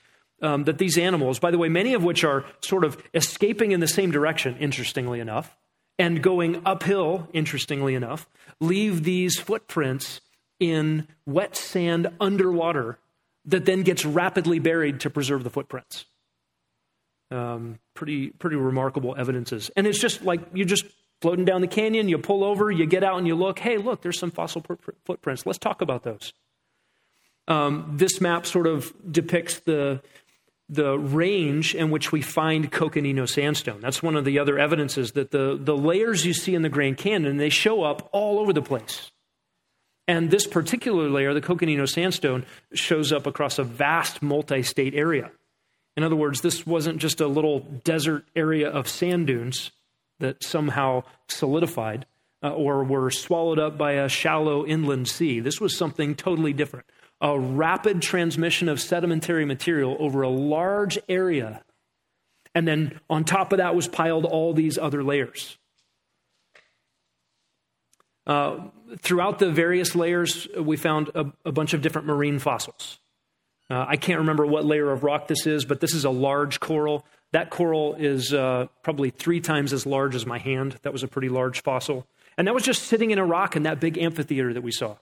um, 0.42 0.64
that 0.64 0.78
these 0.78 0.98
animals, 0.98 1.38
by 1.38 1.50
the 1.50 1.58
way, 1.58 1.68
many 1.68 1.94
of 1.94 2.04
which 2.04 2.24
are 2.24 2.44
sort 2.60 2.84
of 2.84 3.00
escaping 3.14 3.72
in 3.72 3.80
the 3.80 3.88
same 3.88 4.10
direction, 4.10 4.56
interestingly 4.58 5.20
enough, 5.20 5.56
and 5.98 6.22
going 6.22 6.62
uphill, 6.64 7.28
interestingly 7.32 7.94
enough, 7.94 8.28
leave 8.60 9.04
these 9.04 9.38
footprints 9.38 10.20
in 10.58 11.06
wet 11.26 11.56
sand 11.56 12.08
underwater 12.20 12.98
that 13.44 13.64
then 13.64 13.82
gets 13.82 14.04
rapidly 14.04 14.58
buried 14.58 15.00
to 15.00 15.10
preserve 15.10 15.44
the 15.44 15.50
footprints. 15.50 16.04
Um, 17.30 17.78
pretty, 17.94 18.28
pretty 18.30 18.56
remarkable 18.56 19.14
evidences. 19.16 19.70
And 19.76 19.86
it's 19.86 19.98
just 19.98 20.22
like 20.22 20.40
you're 20.52 20.66
just 20.66 20.84
floating 21.22 21.44
down 21.44 21.60
the 21.60 21.66
canyon, 21.66 22.08
you 22.08 22.18
pull 22.18 22.44
over, 22.44 22.70
you 22.70 22.84
get 22.84 23.02
out 23.02 23.18
and 23.18 23.26
you 23.26 23.34
look, 23.34 23.58
hey, 23.58 23.78
look, 23.78 24.02
there's 24.02 24.18
some 24.18 24.30
fossil 24.30 24.62
footprints. 25.04 25.46
Let's 25.46 25.58
talk 25.58 25.80
about 25.80 26.02
those. 26.02 26.32
Um, 27.48 27.94
this 27.96 28.20
map 28.20 28.44
sort 28.46 28.66
of 28.66 28.92
depicts 29.10 29.60
the, 29.60 30.02
the 30.68 30.98
range 30.98 31.74
in 31.74 31.90
which 31.90 32.12
we 32.12 32.22
find 32.22 32.70
Coconino 32.70 33.26
sandstone. 33.26 33.80
That's 33.80 34.02
one 34.02 34.16
of 34.16 34.24
the 34.24 34.38
other 34.38 34.58
evidences 34.58 35.12
that 35.12 35.30
the, 35.30 35.58
the 35.60 35.76
layers 35.76 36.24
you 36.24 36.32
see 36.32 36.54
in 36.54 36.62
the 36.62 36.68
Grand 36.68 36.96
Canyon, 36.96 37.36
they 37.36 37.50
show 37.50 37.82
up 37.82 38.08
all 38.12 38.38
over 38.38 38.52
the 38.52 38.62
place. 38.62 39.10
And 40.08 40.30
this 40.30 40.46
particular 40.46 41.08
layer, 41.08 41.34
the 41.34 41.40
Coconino 41.40 41.86
sandstone, 41.86 42.44
shows 42.72 43.12
up 43.12 43.26
across 43.26 43.58
a 43.58 43.64
vast 43.64 44.22
multi 44.22 44.62
state 44.62 44.94
area. 44.94 45.30
In 45.96 46.04
other 46.04 46.16
words, 46.16 46.40
this 46.40 46.66
wasn't 46.66 46.98
just 46.98 47.20
a 47.20 47.26
little 47.26 47.60
desert 47.60 48.24
area 48.34 48.68
of 48.68 48.88
sand 48.88 49.26
dunes 49.26 49.70
that 50.20 50.42
somehow 50.42 51.02
solidified 51.28 52.06
uh, 52.42 52.50
or 52.50 52.82
were 52.82 53.10
swallowed 53.10 53.58
up 53.58 53.76
by 53.76 53.92
a 53.92 54.08
shallow 54.08 54.64
inland 54.64 55.08
sea. 55.08 55.40
This 55.40 55.60
was 55.60 55.76
something 55.76 56.14
totally 56.14 56.52
different 56.52 56.86
a 57.22 57.38
rapid 57.38 58.02
transmission 58.02 58.68
of 58.68 58.80
sedimentary 58.80 59.44
material 59.44 59.96
over 60.00 60.22
a 60.22 60.28
large 60.28 60.98
area. 61.08 61.62
And 62.52 62.66
then 62.66 63.00
on 63.08 63.24
top 63.24 63.52
of 63.52 63.58
that 63.58 63.76
was 63.76 63.86
piled 63.86 64.24
all 64.24 64.52
these 64.52 64.76
other 64.76 65.04
layers. 65.04 65.56
Uh, 68.26 68.68
throughout 68.98 69.38
the 69.38 69.50
various 69.50 69.94
layers, 69.94 70.48
we 70.58 70.76
found 70.76 71.10
a, 71.14 71.32
a 71.44 71.52
bunch 71.52 71.74
of 71.74 71.80
different 71.80 72.08
marine 72.08 72.40
fossils. 72.40 72.98
Uh, 73.70 73.86
I 73.88 73.96
can't 73.96 74.18
remember 74.18 74.44
what 74.44 74.64
layer 74.64 74.90
of 74.90 75.04
rock 75.04 75.28
this 75.28 75.46
is, 75.46 75.64
but 75.64 75.80
this 75.80 75.94
is 75.94 76.04
a 76.04 76.10
large 76.10 76.60
coral. 76.60 77.06
That 77.30 77.50
coral 77.50 77.94
is 77.94 78.34
uh, 78.34 78.66
probably 78.82 79.10
three 79.10 79.40
times 79.40 79.72
as 79.72 79.86
large 79.86 80.14
as 80.14 80.26
my 80.26 80.38
hand. 80.38 80.76
That 80.82 80.92
was 80.92 81.04
a 81.04 81.08
pretty 81.08 81.28
large 81.28 81.62
fossil. 81.62 82.06
And 82.36 82.48
that 82.48 82.54
was 82.54 82.64
just 82.64 82.82
sitting 82.82 83.12
in 83.12 83.18
a 83.18 83.24
rock 83.24 83.56
in 83.56 83.62
that 83.62 83.80
big 83.80 83.96
amphitheater 83.96 84.52
that 84.52 84.62
we 84.62 84.72
saw. 84.72 84.96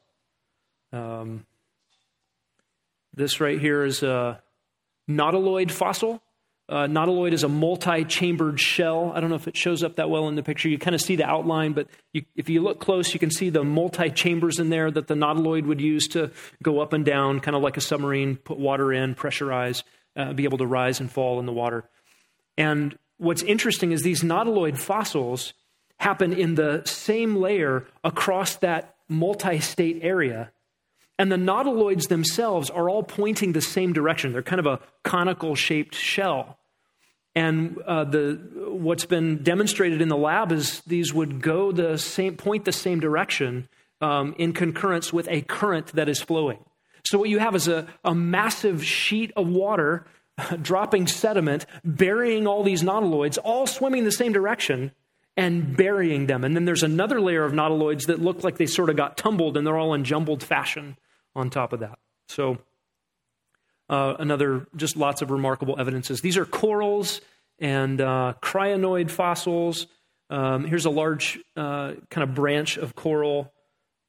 Um, 0.92 1.46
this 3.14 3.40
right 3.40 3.60
here 3.60 3.84
is 3.84 4.02
a 4.02 4.42
nautiloid 5.08 5.70
fossil. 5.70 6.22
Uh, 6.68 6.86
nautiloid 6.86 7.32
is 7.32 7.42
a 7.42 7.48
multi-chambered 7.48 8.60
shell. 8.60 9.10
I 9.12 9.20
don't 9.20 9.28
know 9.28 9.36
if 9.36 9.48
it 9.48 9.56
shows 9.56 9.82
up 9.82 9.96
that 9.96 10.08
well 10.08 10.28
in 10.28 10.36
the 10.36 10.42
picture. 10.44 10.68
You 10.68 10.78
kind 10.78 10.94
of 10.94 11.00
see 11.00 11.16
the 11.16 11.26
outline, 11.26 11.72
but 11.72 11.88
you, 12.12 12.24
if 12.36 12.48
you 12.48 12.62
look 12.62 12.78
close, 12.78 13.12
you 13.12 13.18
can 13.18 13.32
see 13.32 13.50
the 13.50 13.64
multi-chambers 13.64 14.60
in 14.60 14.70
there 14.70 14.88
that 14.88 15.08
the 15.08 15.14
nautiloid 15.14 15.66
would 15.66 15.80
use 15.80 16.06
to 16.08 16.30
go 16.62 16.78
up 16.78 16.92
and 16.92 17.04
down, 17.04 17.40
kind 17.40 17.56
of 17.56 17.62
like 17.62 17.76
a 17.76 17.80
submarine, 17.80 18.36
put 18.36 18.56
water 18.56 18.92
in, 18.92 19.16
pressurize, 19.16 19.82
uh, 20.14 20.32
be 20.32 20.44
able 20.44 20.58
to 20.58 20.66
rise 20.66 21.00
and 21.00 21.10
fall 21.10 21.40
in 21.40 21.46
the 21.46 21.52
water. 21.52 21.88
And 22.56 22.96
what's 23.18 23.42
interesting 23.42 23.90
is 23.90 24.02
these 24.02 24.22
nautiloid 24.22 24.78
fossils 24.78 25.54
happen 25.98 26.32
in 26.32 26.54
the 26.54 26.82
same 26.84 27.34
layer 27.34 27.84
across 28.04 28.54
that 28.56 28.94
multi-state 29.08 29.98
area 30.02 30.52
and 31.20 31.30
the 31.30 31.36
nautiloids 31.36 32.08
themselves 32.08 32.70
are 32.70 32.88
all 32.88 33.02
pointing 33.02 33.52
the 33.52 33.60
same 33.60 33.92
direction. 33.92 34.32
They're 34.32 34.42
kind 34.42 34.58
of 34.58 34.64
a 34.64 34.80
conical 35.02 35.54
shaped 35.54 35.94
shell. 35.94 36.56
And 37.34 37.76
uh, 37.86 38.04
the, 38.04 38.40
what's 38.68 39.04
been 39.04 39.42
demonstrated 39.42 40.00
in 40.00 40.08
the 40.08 40.16
lab 40.16 40.50
is 40.50 40.80
these 40.86 41.12
would 41.12 41.42
go 41.42 41.72
the 41.72 41.98
same, 41.98 42.38
point 42.38 42.64
the 42.64 42.72
same 42.72 43.00
direction 43.00 43.68
um, 44.00 44.34
in 44.38 44.54
concurrence 44.54 45.12
with 45.12 45.28
a 45.28 45.42
current 45.42 45.88
that 45.88 46.08
is 46.08 46.22
flowing. 46.22 46.64
So 47.04 47.18
what 47.18 47.28
you 47.28 47.38
have 47.38 47.54
is 47.54 47.68
a, 47.68 47.86
a 48.02 48.14
massive 48.14 48.82
sheet 48.82 49.30
of 49.36 49.46
water 49.46 50.06
dropping 50.62 51.06
sediment, 51.06 51.66
burying 51.84 52.46
all 52.46 52.62
these 52.62 52.82
nautiloids, 52.82 53.36
all 53.44 53.66
swimming 53.66 54.04
the 54.04 54.12
same 54.12 54.32
direction 54.32 54.90
and 55.36 55.76
burying 55.76 56.28
them. 56.28 56.44
And 56.44 56.56
then 56.56 56.64
there's 56.64 56.82
another 56.82 57.20
layer 57.20 57.44
of 57.44 57.52
nautiloids 57.52 58.06
that 58.06 58.22
look 58.22 58.42
like 58.42 58.56
they 58.56 58.64
sort 58.64 58.88
of 58.88 58.96
got 58.96 59.18
tumbled 59.18 59.58
and 59.58 59.66
they're 59.66 59.76
all 59.76 59.92
in 59.92 60.04
jumbled 60.04 60.42
fashion 60.42 60.96
on 61.40 61.50
top 61.50 61.72
of 61.72 61.80
that. 61.80 61.98
So 62.28 62.58
uh, 63.88 64.14
another, 64.18 64.66
just 64.76 64.96
lots 64.96 65.20
of 65.22 65.30
remarkable 65.30 65.78
evidences. 65.78 66.20
These 66.20 66.36
are 66.36 66.44
corals 66.44 67.20
and 67.58 68.00
uh, 68.00 68.34
crinoid 68.40 69.10
fossils. 69.10 69.86
Um, 70.30 70.64
here's 70.64 70.84
a 70.84 70.90
large 70.90 71.40
uh, 71.56 71.94
kind 72.08 72.28
of 72.28 72.34
branch 72.34 72.76
of 72.78 72.94
coral, 72.94 73.52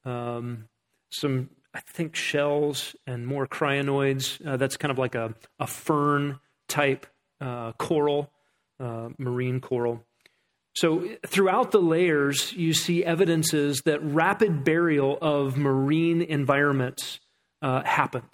um, 0.06 0.66
some, 1.10 1.50
I 1.74 1.80
think, 1.80 2.16
shells 2.16 2.96
and 3.08 3.26
more 3.26 3.48
crinoids. 3.48 4.46
Uh, 4.46 4.58
that's 4.58 4.78
kind 4.78 4.92
of 4.92 5.00
like 5.00 5.16
a, 5.16 5.34
a 5.60 5.66
fern 5.66 6.40
type 6.68 7.08
uh, 7.42 7.72
coral, 7.74 8.32
uh, 8.80 9.10
marine 9.18 9.60
coral. 9.62 10.06
So, 10.74 11.08
throughout 11.26 11.72
the 11.72 11.82
layers, 11.82 12.54
you 12.54 12.74
see 12.74 13.04
evidences 13.04 13.82
that 13.82 14.02
rapid 14.04 14.64
burial 14.64 15.18
of 15.22 15.58
marine 15.58 16.22
environments 16.22 17.20
uh, 17.62 17.84
happened. 17.84 18.30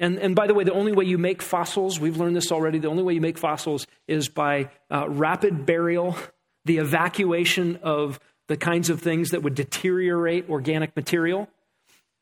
And, 0.00 0.18
and 0.18 0.34
by 0.34 0.46
the 0.46 0.54
way, 0.54 0.64
the 0.64 0.72
only 0.72 0.92
way 0.92 1.04
you 1.04 1.18
make 1.18 1.42
fossils, 1.42 1.98
we've 1.98 2.16
learned 2.16 2.36
this 2.36 2.52
already, 2.52 2.78
the 2.78 2.88
only 2.88 3.02
way 3.02 3.14
you 3.14 3.20
make 3.20 3.38
fossils 3.38 3.86
is 4.06 4.28
by 4.28 4.70
uh, 4.90 5.08
rapid 5.08 5.66
burial, 5.66 6.16
the 6.64 6.78
evacuation 6.78 7.76
of 7.82 8.20
the 8.48 8.56
kinds 8.56 8.90
of 8.90 9.00
things 9.00 9.30
that 9.30 9.42
would 9.42 9.54
deteriorate 9.54 10.48
organic 10.48 10.94
material, 10.96 11.48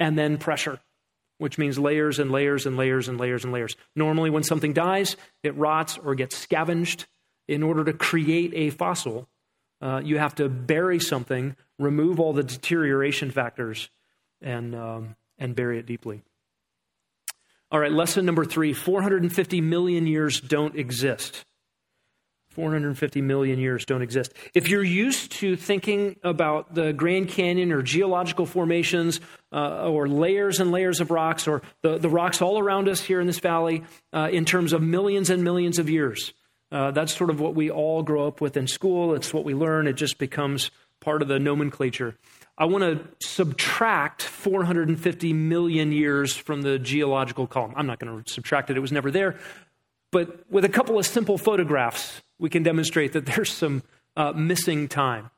and 0.01 0.19
then 0.19 0.37
pressure, 0.39 0.81
which 1.39 1.59
means 1.59 1.79
layers 1.79 2.19
and 2.19 2.31
layers 2.31 2.67
and 2.67 2.77
layers 2.77 3.09
and 3.09 3.19
layers 3.19 3.45
and 3.45 3.53
layers. 3.53 3.77
Normally, 3.95 4.31
when 4.31 4.43
something 4.43 4.73
dies, 4.73 5.17
it 5.43 5.57
rots 5.57 5.99
or 5.99 6.15
gets 6.15 6.37
scavenged, 6.37 7.07
in 7.49 7.63
order 7.63 7.85
to 7.85 7.93
create 7.93 8.53
a 8.55 8.71
fossil, 8.71 9.29
uh, 9.81 10.01
you 10.05 10.19
have 10.19 10.35
to 10.37 10.49
bury 10.49 10.99
something, 10.99 11.57
remove 11.79 12.21
all 12.21 12.33
the 12.33 12.43
deterioration 12.43 13.31
factors, 13.31 13.91
and, 14.41 14.75
um, 14.75 15.17
and 15.39 15.55
bury 15.55 15.79
it 15.79 15.87
deeply. 15.87 16.23
All 17.71 17.81
right, 17.81 17.93
lesson 17.93 18.25
number 18.25 18.45
three 18.45 18.73
450 18.73 19.61
million 19.61 20.07
years 20.07 20.41
don't 20.41 20.77
exist. 20.77 21.45
450 22.57 23.21
million 23.21 23.59
years 23.59 23.85
don't 23.85 24.01
exist. 24.01 24.33
If 24.55 24.71
you're 24.71 24.83
used 24.83 25.33
to 25.33 25.57
thinking 25.57 26.17
about 26.23 26.75
the 26.75 26.95
Grand 26.95 27.29
Canyon 27.29 27.71
or 27.71 27.83
geological 27.83 28.47
formations 28.47 29.21
uh, 29.53 29.91
or 29.91 30.09
layers 30.09 30.59
and 30.59 30.73
layers 30.73 31.01
of 31.03 31.11
rocks 31.11 31.47
or 31.47 31.61
the, 31.83 31.99
the 31.99 32.09
rocks 32.09 32.41
all 32.41 32.59
around 32.59 32.89
us 32.89 33.03
here 33.03 33.21
in 33.21 33.27
this 33.27 33.41
valley 33.41 33.85
uh, 34.15 34.31
in 34.33 34.47
terms 34.47 34.73
of 34.73 34.81
millions 34.81 35.29
and 35.29 35.45
millions 35.45 35.79
of 35.79 35.91
years, 35.91 36.33
uh, 36.73 36.91
that's 36.91 37.15
sort 37.17 37.31
of 37.31 37.41
what 37.41 37.55
we 37.55 37.71
all 37.71 38.03
grow 38.03 38.27
up 38.27 38.41
with 38.41 38.57
in 38.57 38.67
school. 38.67 39.15
It's 39.15 39.33
what 39.33 39.45
we 39.45 39.55
learn. 39.55 39.87
It 39.87 39.95
just 39.95 40.19
becomes 40.19 40.71
part 41.01 41.23
of 41.23 41.29
the 41.29 41.39
nomenclature. 41.39 42.17
I 42.59 42.65
want 42.65 42.83
to 42.85 43.27
subtract 43.27 44.23
450 44.23 45.33
million 45.33 45.93
years 45.93 46.35
from 46.35 46.63
the 46.63 46.79
geological 46.79 47.47
column. 47.47 47.75
I'm 47.77 47.87
not 47.87 47.99
going 47.99 48.23
to 48.23 48.33
subtract 48.33 48.71
it, 48.71 48.77
it 48.77 48.81
was 48.81 48.93
never 48.93 49.11
there. 49.11 49.37
But 50.11 50.51
with 50.51 50.65
a 50.65 50.69
couple 50.69 50.99
of 50.99 51.05
simple 51.05 51.37
photographs, 51.37 52.23
we 52.39 52.49
can 52.49 52.63
demonstrate 52.63 53.13
that 53.13 53.27
there's 53.35 53.53
some 53.53 53.83
uh, 54.17 54.33
missing 54.33 54.89
time. 54.89 55.31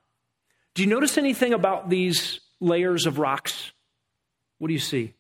Do 0.75 0.83
you 0.83 0.89
notice 0.89 1.19
anything 1.19 1.53
about 1.53 1.91
these 1.91 2.41
layers 2.61 3.07
of 3.07 3.19
rocks? 3.19 3.73
What 4.59 4.69
do 4.69 4.75
you 4.75 4.81
see? 4.81 5.15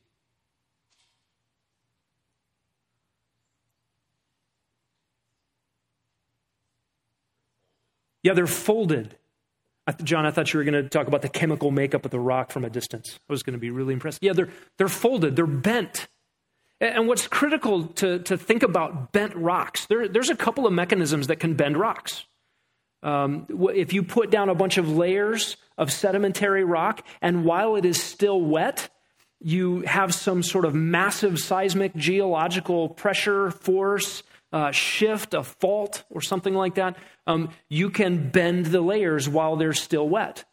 Yeah, 8.28 8.34
they're 8.34 8.46
folded. 8.46 9.16
John, 10.04 10.26
I 10.26 10.30
thought 10.30 10.52
you 10.52 10.58
were 10.58 10.64
going 10.64 10.84
to 10.84 10.86
talk 10.86 11.06
about 11.06 11.22
the 11.22 11.30
chemical 11.30 11.70
makeup 11.70 12.04
of 12.04 12.10
the 12.10 12.20
rock 12.20 12.50
from 12.50 12.62
a 12.62 12.68
distance. 12.68 13.18
I 13.26 13.32
was 13.32 13.42
going 13.42 13.54
to 13.54 13.58
be 13.58 13.70
really 13.70 13.94
impressed. 13.94 14.18
Yeah, 14.20 14.34
they're, 14.34 14.50
they're 14.76 14.86
folded, 14.86 15.34
they're 15.34 15.46
bent. 15.46 16.08
And 16.78 17.08
what's 17.08 17.26
critical 17.26 17.86
to, 17.86 18.18
to 18.18 18.36
think 18.36 18.62
about 18.62 19.12
bent 19.12 19.34
rocks, 19.34 19.86
there, 19.86 20.08
there's 20.08 20.28
a 20.28 20.36
couple 20.36 20.66
of 20.66 20.74
mechanisms 20.74 21.28
that 21.28 21.36
can 21.36 21.54
bend 21.54 21.78
rocks. 21.78 22.26
Um, 23.02 23.46
if 23.74 23.94
you 23.94 24.02
put 24.02 24.30
down 24.30 24.50
a 24.50 24.54
bunch 24.54 24.76
of 24.76 24.94
layers 24.94 25.56
of 25.78 25.90
sedimentary 25.90 26.64
rock, 26.64 27.06
and 27.22 27.46
while 27.46 27.76
it 27.76 27.86
is 27.86 28.02
still 28.02 28.42
wet, 28.42 28.90
you 29.40 29.80
have 29.86 30.12
some 30.12 30.42
sort 30.42 30.66
of 30.66 30.74
massive 30.74 31.38
seismic 31.38 31.96
geological 31.96 32.90
pressure 32.90 33.50
force 33.52 34.22
uh, 34.52 34.70
shift, 34.70 35.34
a 35.34 35.42
fault, 35.42 36.04
or 36.10 36.20
something 36.20 36.54
like 36.54 36.76
that, 36.76 36.96
um, 37.26 37.50
you 37.68 37.90
can 37.90 38.30
bend 38.30 38.66
the 38.66 38.80
layers 38.80 39.28
while 39.28 39.56
they're 39.56 39.72
still 39.72 40.08
wet. 40.08 40.44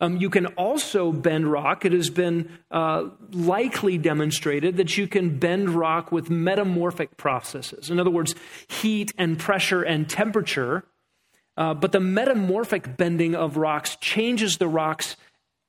Um, 0.00 0.16
you 0.16 0.30
can 0.30 0.46
also 0.46 1.12
bend 1.12 1.50
rock. 1.50 1.84
It 1.84 1.92
has 1.92 2.10
been 2.10 2.50
uh, 2.72 3.04
likely 3.30 3.98
demonstrated 3.98 4.76
that 4.78 4.98
you 4.98 5.06
can 5.06 5.38
bend 5.38 5.70
rock 5.70 6.10
with 6.10 6.28
metamorphic 6.28 7.16
processes. 7.16 7.88
In 7.88 8.00
other 8.00 8.10
words, 8.10 8.34
heat 8.66 9.12
and 9.16 9.38
pressure 9.38 9.82
and 9.82 10.10
temperature. 10.10 10.84
Uh, 11.56 11.74
but 11.74 11.92
the 11.92 12.00
metamorphic 12.00 12.96
bending 12.96 13.36
of 13.36 13.56
rocks 13.56 13.96
changes 14.00 14.58
the 14.58 14.66
rocks 14.66 15.16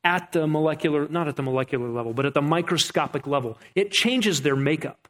at 0.04 0.32
the 0.32 0.48
molecular, 0.48 1.08
not 1.08 1.28
at 1.28 1.36
the 1.36 1.44
molecular 1.44 1.90
level, 1.90 2.14
but 2.14 2.26
at 2.26 2.34
the 2.34 2.42
microscopic 2.42 3.28
level. 3.28 3.60
It 3.76 3.92
changes 3.92 4.42
their 4.42 4.56
makeup. 4.56 5.08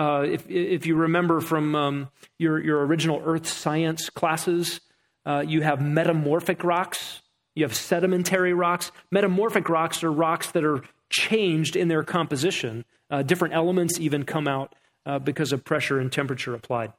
Uh, 0.00 0.22
if, 0.22 0.48
if, 0.48 0.86
you 0.86 0.94
remember 0.94 1.42
from 1.42 1.74
um, 1.74 2.08
your, 2.38 2.58
your 2.58 2.86
original 2.86 3.20
earth 3.22 3.46
science 3.46 4.08
classes, 4.08 4.80
uh, 5.26 5.44
you 5.46 5.60
have 5.60 5.82
metamorphic 5.82 6.64
rocks, 6.64 7.20
you 7.54 7.64
have 7.64 7.74
sedimentary 7.74 8.54
rocks. 8.54 8.92
Metamorphic 9.10 9.68
rocks 9.68 10.02
are 10.02 10.10
rocks 10.10 10.52
that 10.52 10.64
are 10.64 10.82
changed 11.10 11.76
in 11.76 11.88
their 11.88 12.02
composition. 12.02 12.86
Uh, 13.10 13.20
different 13.20 13.52
elements 13.52 14.00
even 14.00 14.24
come 14.24 14.48
out 14.48 14.74
uh, 15.04 15.18
because 15.18 15.52
of 15.52 15.66
pressure 15.66 16.00
and 16.00 16.10
temperature 16.10 16.54
applied. 16.54 16.94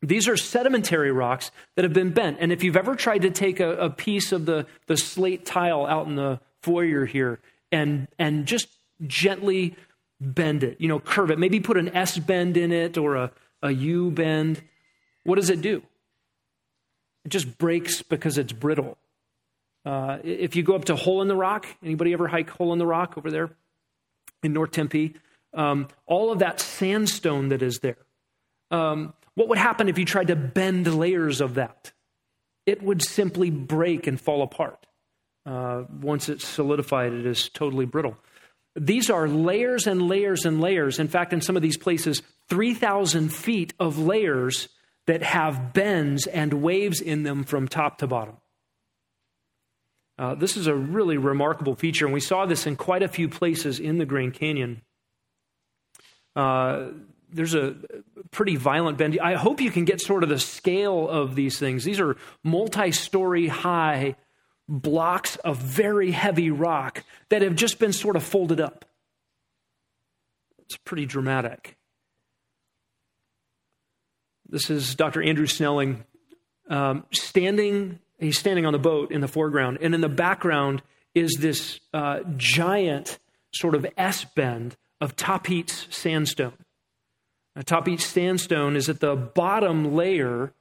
These 0.00 0.28
are 0.28 0.36
sedimentary 0.36 1.10
rocks 1.10 1.50
that 1.74 1.84
have 1.84 1.92
been 1.92 2.10
bent. 2.10 2.36
And 2.38 2.52
if 2.52 2.62
you've 2.62 2.76
ever 2.76 2.94
tried 2.94 3.22
to 3.22 3.30
take 3.30 3.58
a, 3.58 3.70
a 3.72 3.90
piece 3.90 4.30
of 4.30 4.46
the, 4.46 4.66
the 4.86 4.96
slate 4.96 5.44
tile 5.44 5.86
out 5.86 6.06
in 6.06 6.14
the 6.14 6.38
foyer 6.62 7.04
here 7.04 7.40
and, 7.72 8.06
and 8.16 8.46
just 8.46 8.68
gently 9.08 9.74
bend 10.22 10.62
it, 10.62 10.80
you 10.80 10.88
know, 10.88 11.00
curve 11.00 11.30
it. 11.30 11.38
Maybe 11.38 11.60
put 11.60 11.76
an 11.76 11.94
S 11.94 12.18
bend 12.18 12.56
in 12.56 12.72
it 12.72 12.96
or 12.96 13.16
a, 13.16 13.32
a 13.62 13.70
U 13.70 14.10
bend. 14.10 14.62
What 15.24 15.36
does 15.36 15.50
it 15.50 15.60
do? 15.60 15.82
It 17.24 17.28
just 17.28 17.58
breaks 17.58 18.02
because 18.02 18.38
it's 18.38 18.52
brittle. 18.52 18.98
Uh, 19.84 20.18
if 20.22 20.54
you 20.54 20.62
go 20.62 20.74
up 20.74 20.84
to 20.86 20.96
Hole 20.96 21.22
in 21.22 21.28
the 21.28 21.36
Rock, 21.36 21.66
anybody 21.82 22.12
ever 22.12 22.28
hike 22.28 22.50
Hole 22.50 22.72
in 22.72 22.78
the 22.78 22.86
Rock 22.86 23.18
over 23.18 23.30
there 23.30 23.50
in 24.42 24.52
North 24.52 24.70
Tempe? 24.70 25.14
Um, 25.54 25.88
all 26.06 26.32
of 26.32 26.38
that 26.38 26.60
sandstone 26.60 27.48
that 27.48 27.62
is 27.62 27.80
there. 27.80 27.98
Um, 28.70 29.12
what 29.34 29.48
would 29.48 29.58
happen 29.58 29.88
if 29.88 29.98
you 29.98 30.04
tried 30.04 30.28
to 30.28 30.36
bend 30.36 30.92
layers 30.92 31.40
of 31.40 31.54
that? 31.54 31.92
It 32.64 32.82
would 32.82 33.02
simply 33.02 33.50
break 33.50 34.06
and 34.06 34.20
fall 34.20 34.42
apart. 34.42 34.86
Uh, 35.44 35.82
once 36.00 36.28
it's 36.28 36.46
solidified, 36.46 37.12
it 37.12 37.26
is 37.26 37.48
totally 37.48 37.84
brittle. 37.84 38.16
These 38.74 39.10
are 39.10 39.28
layers 39.28 39.86
and 39.86 40.08
layers 40.08 40.46
and 40.46 40.60
layers. 40.60 40.98
In 40.98 41.08
fact, 41.08 41.32
in 41.32 41.40
some 41.40 41.56
of 41.56 41.62
these 41.62 41.76
places, 41.76 42.22
3,000 42.48 43.28
feet 43.30 43.74
of 43.78 43.98
layers 43.98 44.68
that 45.06 45.22
have 45.22 45.72
bends 45.72 46.26
and 46.26 46.54
waves 46.54 47.00
in 47.00 47.22
them 47.22 47.44
from 47.44 47.68
top 47.68 47.98
to 47.98 48.06
bottom. 48.06 48.36
Uh, 50.18 50.34
this 50.34 50.56
is 50.56 50.66
a 50.66 50.74
really 50.74 51.16
remarkable 51.16 51.74
feature, 51.74 52.06
and 52.06 52.14
we 52.14 52.20
saw 52.20 52.46
this 52.46 52.66
in 52.66 52.76
quite 52.76 53.02
a 53.02 53.08
few 53.08 53.28
places 53.28 53.80
in 53.80 53.98
the 53.98 54.06
Grand 54.06 54.34
Canyon. 54.34 54.82
Uh, 56.36 56.88
there's 57.30 57.54
a 57.54 57.74
pretty 58.30 58.56
violent 58.56 58.98
bend. 58.98 59.18
I 59.20 59.34
hope 59.34 59.60
you 59.60 59.70
can 59.70 59.84
get 59.84 60.00
sort 60.00 60.22
of 60.22 60.28
the 60.28 60.38
scale 60.38 61.08
of 61.08 61.34
these 61.34 61.58
things. 61.58 61.84
These 61.84 62.00
are 62.00 62.16
multi 62.44 62.92
story 62.92 63.48
high 63.48 64.16
blocks 64.72 65.36
of 65.36 65.58
very 65.58 66.10
heavy 66.10 66.50
rock 66.50 67.04
that 67.28 67.42
have 67.42 67.54
just 67.54 67.78
been 67.78 67.92
sort 67.92 68.16
of 68.16 68.22
folded 68.22 68.58
up. 68.58 68.86
It's 70.60 70.78
pretty 70.78 71.04
dramatic. 71.04 71.76
This 74.48 74.70
is 74.70 74.94
Dr. 74.94 75.22
Andrew 75.22 75.46
Snelling 75.46 76.04
um, 76.70 77.04
standing. 77.12 77.98
He's 78.18 78.38
standing 78.38 78.64
on 78.64 78.72
the 78.72 78.78
boat 78.78 79.12
in 79.12 79.20
the 79.20 79.28
foreground, 79.28 79.78
and 79.82 79.94
in 79.94 80.00
the 80.00 80.08
background 80.08 80.82
is 81.14 81.36
this 81.38 81.78
uh, 81.92 82.20
giant 82.36 83.18
sort 83.54 83.74
of 83.74 83.86
S 83.98 84.24
bend 84.24 84.76
of 85.02 85.16
Tapeats 85.16 85.92
sandstone. 85.92 86.56
Now, 87.54 87.62
Tapeats 87.62 88.06
sandstone 88.06 88.76
is 88.76 88.88
at 88.88 89.00
the 89.00 89.16
bottom 89.16 89.94
layer 89.94 90.54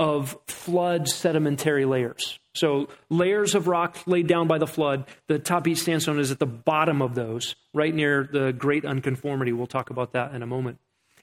of 0.00 0.36
flood 0.48 1.06
sedimentary 1.08 1.84
layers. 1.84 2.40
So, 2.54 2.88
layers 3.08 3.54
of 3.54 3.66
rock 3.66 3.98
laid 4.06 4.26
down 4.26 4.46
by 4.46 4.58
the 4.58 4.66
flood. 4.66 5.06
The 5.26 5.38
top 5.38 5.64
Tapeats 5.64 5.78
sandstone 5.78 6.18
is 6.18 6.30
at 6.30 6.38
the 6.38 6.46
bottom 6.46 7.00
of 7.00 7.14
those, 7.14 7.54
right 7.72 7.94
near 7.94 8.28
the 8.30 8.52
great 8.52 8.84
unconformity. 8.84 9.52
We'll 9.52 9.66
talk 9.66 9.88
about 9.88 10.12
that 10.12 10.34
in 10.34 10.42
a 10.42 10.46
moment. 10.46 10.78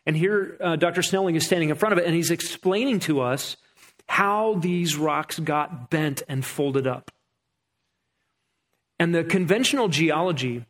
And 0.06 0.18
here, 0.18 0.58
uh, 0.60 0.76
Dr. 0.76 1.04
Snelling 1.04 1.36
is 1.36 1.46
standing 1.46 1.70
in 1.70 1.76
front 1.76 1.94
of 1.94 2.00
it, 2.00 2.06
and 2.06 2.16
he's 2.16 2.32
explaining 2.32 3.00
to 3.02 3.22
us 3.22 3.58
how 4.08 4.56
these 4.56 4.96
rocks 4.98 5.38
got 5.38 5.92
bent 5.92 6.24
and 6.28 6.44
folded 6.44 6.88
up. 6.88 7.12
And 8.98 9.14
the 9.14 9.24
conventional 9.24 9.88
geology 9.88 10.66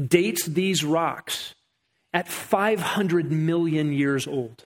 dates 0.00 0.46
these 0.46 0.82
rocks 0.82 1.54
at 2.14 2.28
500 2.28 3.30
million 3.30 3.92
years 3.92 4.26
old. 4.26 4.64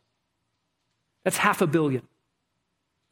That's 1.24 1.38
half 1.38 1.61
a 1.61 1.66
billion. 1.66 2.02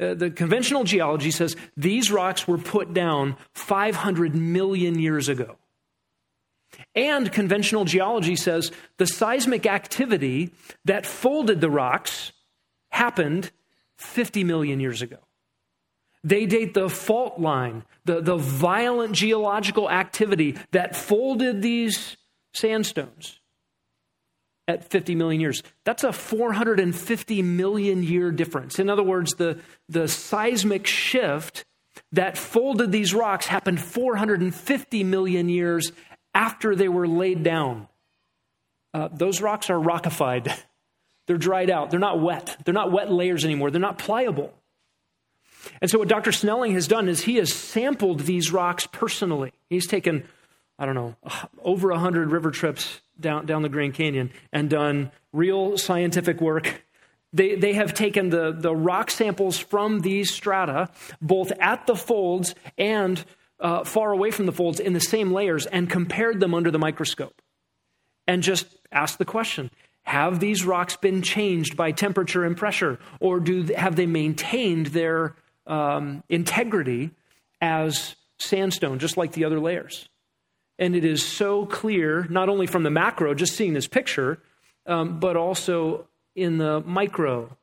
Uh, 0.02 0.14
the 0.14 0.30
conventional 0.30 0.84
geology 0.84 1.30
says 1.30 1.54
these 1.76 2.10
rocks 2.10 2.48
were 2.48 2.58
put 2.58 2.92
down 2.92 3.36
500 3.54 4.34
million 4.34 4.98
years 4.98 5.28
ago. 5.28 5.56
And 6.94 7.30
conventional 7.30 7.84
geology 7.84 8.34
says 8.34 8.72
the 8.96 9.06
seismic 9.06 9.66
activity 9.66 10.52
that 10.84 11.06
folded 11.06 11.60
the 11.60 11.70
rocks 11.70 12.32
happened 12.90 13.50
50 13.96 14.44
million 14.44 14.80
years 14.80 15.02
ago. 15.02 15.18
They 16.24 16.46
date 16.46 16.74
the 16.74 16.88
fault 16.88 17.38
line, 17.38 17.84
the, 18.04 18.20
the 18.20 18.36
violent 18.36 19.14
geological 19.14 19.90
activity 19.90 20.56
that 20.70 20.96
folded 20.96 21.62
these 21.62 22.16
sandstones 22.54 23.40
at 24.72 24.90
50 24.90 25.14
million 25.14 25.40
years. 25.40 25.62
That's 25.84 26.04
a 26.04 26.12
450 26.12 27.42
million 27.42 28.02
year 28.02 28.30
difference. 28.30 28.78
In 28.78 28.88
other 28.88 29.02
words, 29.02 29.32
the, 29.32 29.60
the 29.88 30.08
seismic 30.08 30.86
shift 30.86 31.64
that 32.12 32.38
folded 32.38 32.92
these 32.92 33.14
rocks 33.14 33.46
happened 33.46 33.80
450 33.80 35.04
million 35.04 35.48
years 35.48 35.92
after 36.34 36.74
they 36.74 36.88
were 36.88 37.06
laid 37.06 37.42
down. 37.42 37.88
Uh, 38.94 39.08
those 39.12 39.40
rocks 39.40 39.70
are 39.70 39.78
rockified. 39.78 40.52
They're 41.26 41.38
dried 41.38 41.70
out. 41.70 41.90
They're 41.90 42.00
not 42.00 42.20
wet. 42.20 42.56
They're 42.64 42.74
not 42.74 42.90
wet 42.90 43.10
layers 43.10 43.44
anymore. 43.44 43.70
They're 43.70 43.80
not 43.80 43.96
pliable. 43.96 44.52
And 45.80 45.88
so, 45.88 46.00
what 46.00 46.08
Dr. 46.08 46.32
Snelling 46.32 46.72
has 46.72 46.88
done 46.88 47.08
is 47.08 47.22
he 47.22 47.36
has 47.36 47.52
sampled 47.52 48.20
these 48.20 48.52
rocks 48.52 48.88
personally. 48.90 49.52
He's 49.70 49.86
taken, 49.86 50.24
I 50.82 50.84
don't 50.84 50.96
know, 50.96 51.14
over 51.62 51.90
100 51.90 52.32
river 52.32 52.50
trips 52.50 53.00
down, 53.20 53.46
down 53.46 53.62
the 53.62 53.68
Grand 53.68 53.94
Canyon 53.94 54.32
and 54.52 54.68
done 54.68 55.12
real 55.32 55.78
scientific 55.78 56.40
work. 56.40 56.84
They, 57.32 57.54
they 57.54 57.74
have 57.74 57.94
taken 57.94 58.30
the, 58.30 58.50
the 58.50 58.74
rock 58.74 59.08
samples 59.08 59.60
from 59.60 60.00
these 60.00 60.34
strata, 60.34 60.90
both 61.20 61.52
at 61.60 61.86
the 61.86 61.94
folds 61.94 62.56
and 62.76 63.24
uh, 63.60 63.84
far 63.84 64.10
away 64.10 64.32
from 64.32 64.46
the 64.46 64.52
folds 64.52 64.80
in 64.80 64.92
the 64.92 65.00
same 65.00 65.32
layers, 65.32 65.66
and 65.66 65.88
compared 65.88 66.40
them 66.40 66.52
under 66.52 66.72
the 66.72 66.80
microscope. 66.80 67.40
And 68.26 68.42
just 68.42 68.66
asked 68.90 69.18
the 69.18 69.24
question 69.24 69.70
have 70.02 70.40
these 70.40 70.64
rocks 70.64 70.96
been 70.96 71.22
changed 71.22 71.76
by 71.76 71.92
temperature 71.92 72.44
and 72.44 72.56
pressure, 72.56 72.98
or 73.20 73.38
do, 73.38 73.62
have 73.76 73.94
they 73.94 74.06
maintained 74.06 74.86
their 74.86 75.36
um, 75.64 76.24
integrity 76.28 77.12
as 77.60 78.16
sandstone, 78.40 78.98
just 78.98 79.16
like 79.16 79.30
the 79.30 79.44
other 79.44 79.60
layers. 79.60 80.08
And 80.78 80.96
it 80.96 81.04
is 81.04 81.22
so 81.22 81.66
clear, 81.66 82.26
not 82.28 82.48
only 82.48 82.66
from 82.66 82.82
the 82.82 82.90
macro, 82.90 83.34
just 83.34 83.54
seeing 83.54 83.72
this 83.72 83.86
picture, 83.86 84.38
um, 84.86 85.20
but 85.20 85.36
also 85.36 86.06
in 86.34 86.58
the 86.58 86.80
micro, 86.80 87.56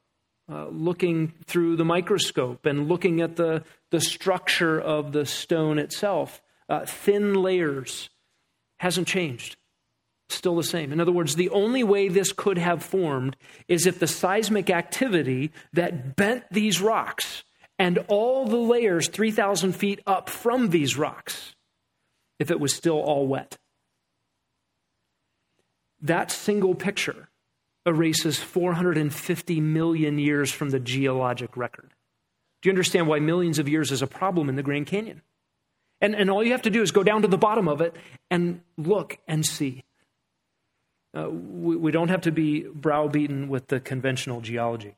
uh, 0.51 0.68
looking 0.68 1.34
through 1.45 1.76
the 1.76 1.86
microscope 1.86 2.66
and 2.66 2.88
looking 2.88 3.22
at 3.22 3.36
the, 3.36 3.64
the 3.91 3.99
structure 3.99 4.80
of 4.80 5.12
the 5.12 5.26
stone 5.26 5.80
itself. 5.80 6.41
Uh, 6.68 6.86
thin 6.86 7.34
layers 7.34 8.10
hasn't 8.78 9.07
changed 9.07 9.57
still 10.30 10.55
the 10.55 10.64
same. 10.64 10.93
In 10.93 11.01
other 11.01 11.12
words, 11.12 11.36
the 11.36 11.49
only 11.49 11.84
way 11.84 12.07
this 12.07 12.32
could 12.32 12.57
have 12.57 12.84
formed 12.84 13.36
is 13.68 13.86
if 13.86 13.99
the 13.99 14.07
seismic 14.07 14.70
activity 14.70 15.51
that 15.74 16.16
bent 16.16 16.43
these 16.51 16.82
rocks 16.82 17.43
and 17.78 17.97
all 18.07 18.45
the 18.45 18.57
layers 18.57 19.07
3,000 19.07 19.74
feet 19.74 20.01
up 20.05 20.30
from 20.30 20.70
these 20.70 20.97
rocks 20.97 21.55
if 22.39 22.49
it 22.49 22.59
was 22.59 22.73
still 22.73 22.99
all 22.99 23.27
wet. 23.27 23.57
That 26.01 26.31
single 26.31 26.75
picture 26.75 27.29
erases 27.85 28.39
450 28.39 29.59
million 29.59 30.17
years 30.17 30.51
from 30.51 30.69
the 30.69 30.79
geologic 30.79 31.57
record. 31.57 31.93
Do 32.61 32.69
you 32.69 32.71
understand 32.71 33.07
why 33.07 33.19
millions 33.19 33.59
of 33.59 33.69
years 33.69 33.91
is 33.91 34.01
a 34.01 34.07
problem 34.07 34.49
in 34.49 34.55
the 34.55 34.63
Grand 34.63 34.87
Canyon? 34.87 35.21
And, 36.01 36.15
and 36.15 36.29
all 36.29 36.43
you 36.43 36.51
have 36.51 36.61
to 36.63 36.69
do 36.69 36.81
is 36.81 36.91
go 36.91 37.03
down 37.03 37.21
to 37.23 37.27
the 37.27 37.37
bottom 37.37 37.67
of 37.67 37.81
it 37.81 37.95
and 38.29 38.61
look 38.77 39.17
and 39.27 39.45
see. 39.45 39.83
Uh, 41.17 41.29
we, 41.29 41.75
we 41.75 41.91
don't 41.91 42.09
have 42.09 42.21
to 42.21 42.31
be 42.31 42.61
browbeaten 42.61 43.49
with 43.49 43.67
the 43.67 43.79
conventional 43.79 44.41
geology. 44.41 44.95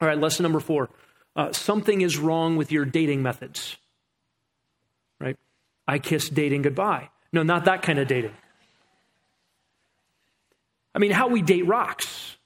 All 0.00 0.08
right, 0.08 0.18
lesson 0.18 0.42
number 0.42 0.60
four 0.60 0.88
uh, 1.36 1.52
something 1.52 2.00
is 2.00 2.18
wrong 2.18 2.56
with 2.56 2.72
your 2.72 2.84
dating 2.84 3.22
methods. 3.22 3.76
Right? 5.88 5.94
I 5.94 5.98
kiss 5.98 6.28
dating 6.28 6.62
goodbye. 6.62 7.08
No, 7.32 7.42
not 7.42 7.64
that 7.64 7.82
kind 7.82 7.98
of 7.98 8.06
dating. 8.06 8.34
I 10.94 10.98
mean, 10.98 11.10
how 11.10 11.28
we 11.28 11.42
date 11.42 11.66
rocks, 11.66 12.36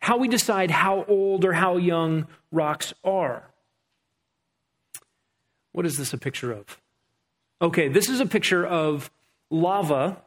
how 0.00 0.18
we 0.18 0.28
decide 0.28 0.70
how 0.70 1.04
old 1.04 1.44
or 1.44 1.52
how 1.52 1.76
young 1.76 2.26
rocks 2.50 2.92
are. 3.04 3.44
What 5.72 5.86
is 5.86 5.96
this 5.96 6.12
a 6.12 6.18
picture 6.18 6.52
of? 6.52 6.80
Okay, 7.62 7.88
this 7.88 8.08
is 8.08 8.20
a 8.20 8.26
picture 8.26 8.66
of 8.66 9.10
lava, 9.50 10.22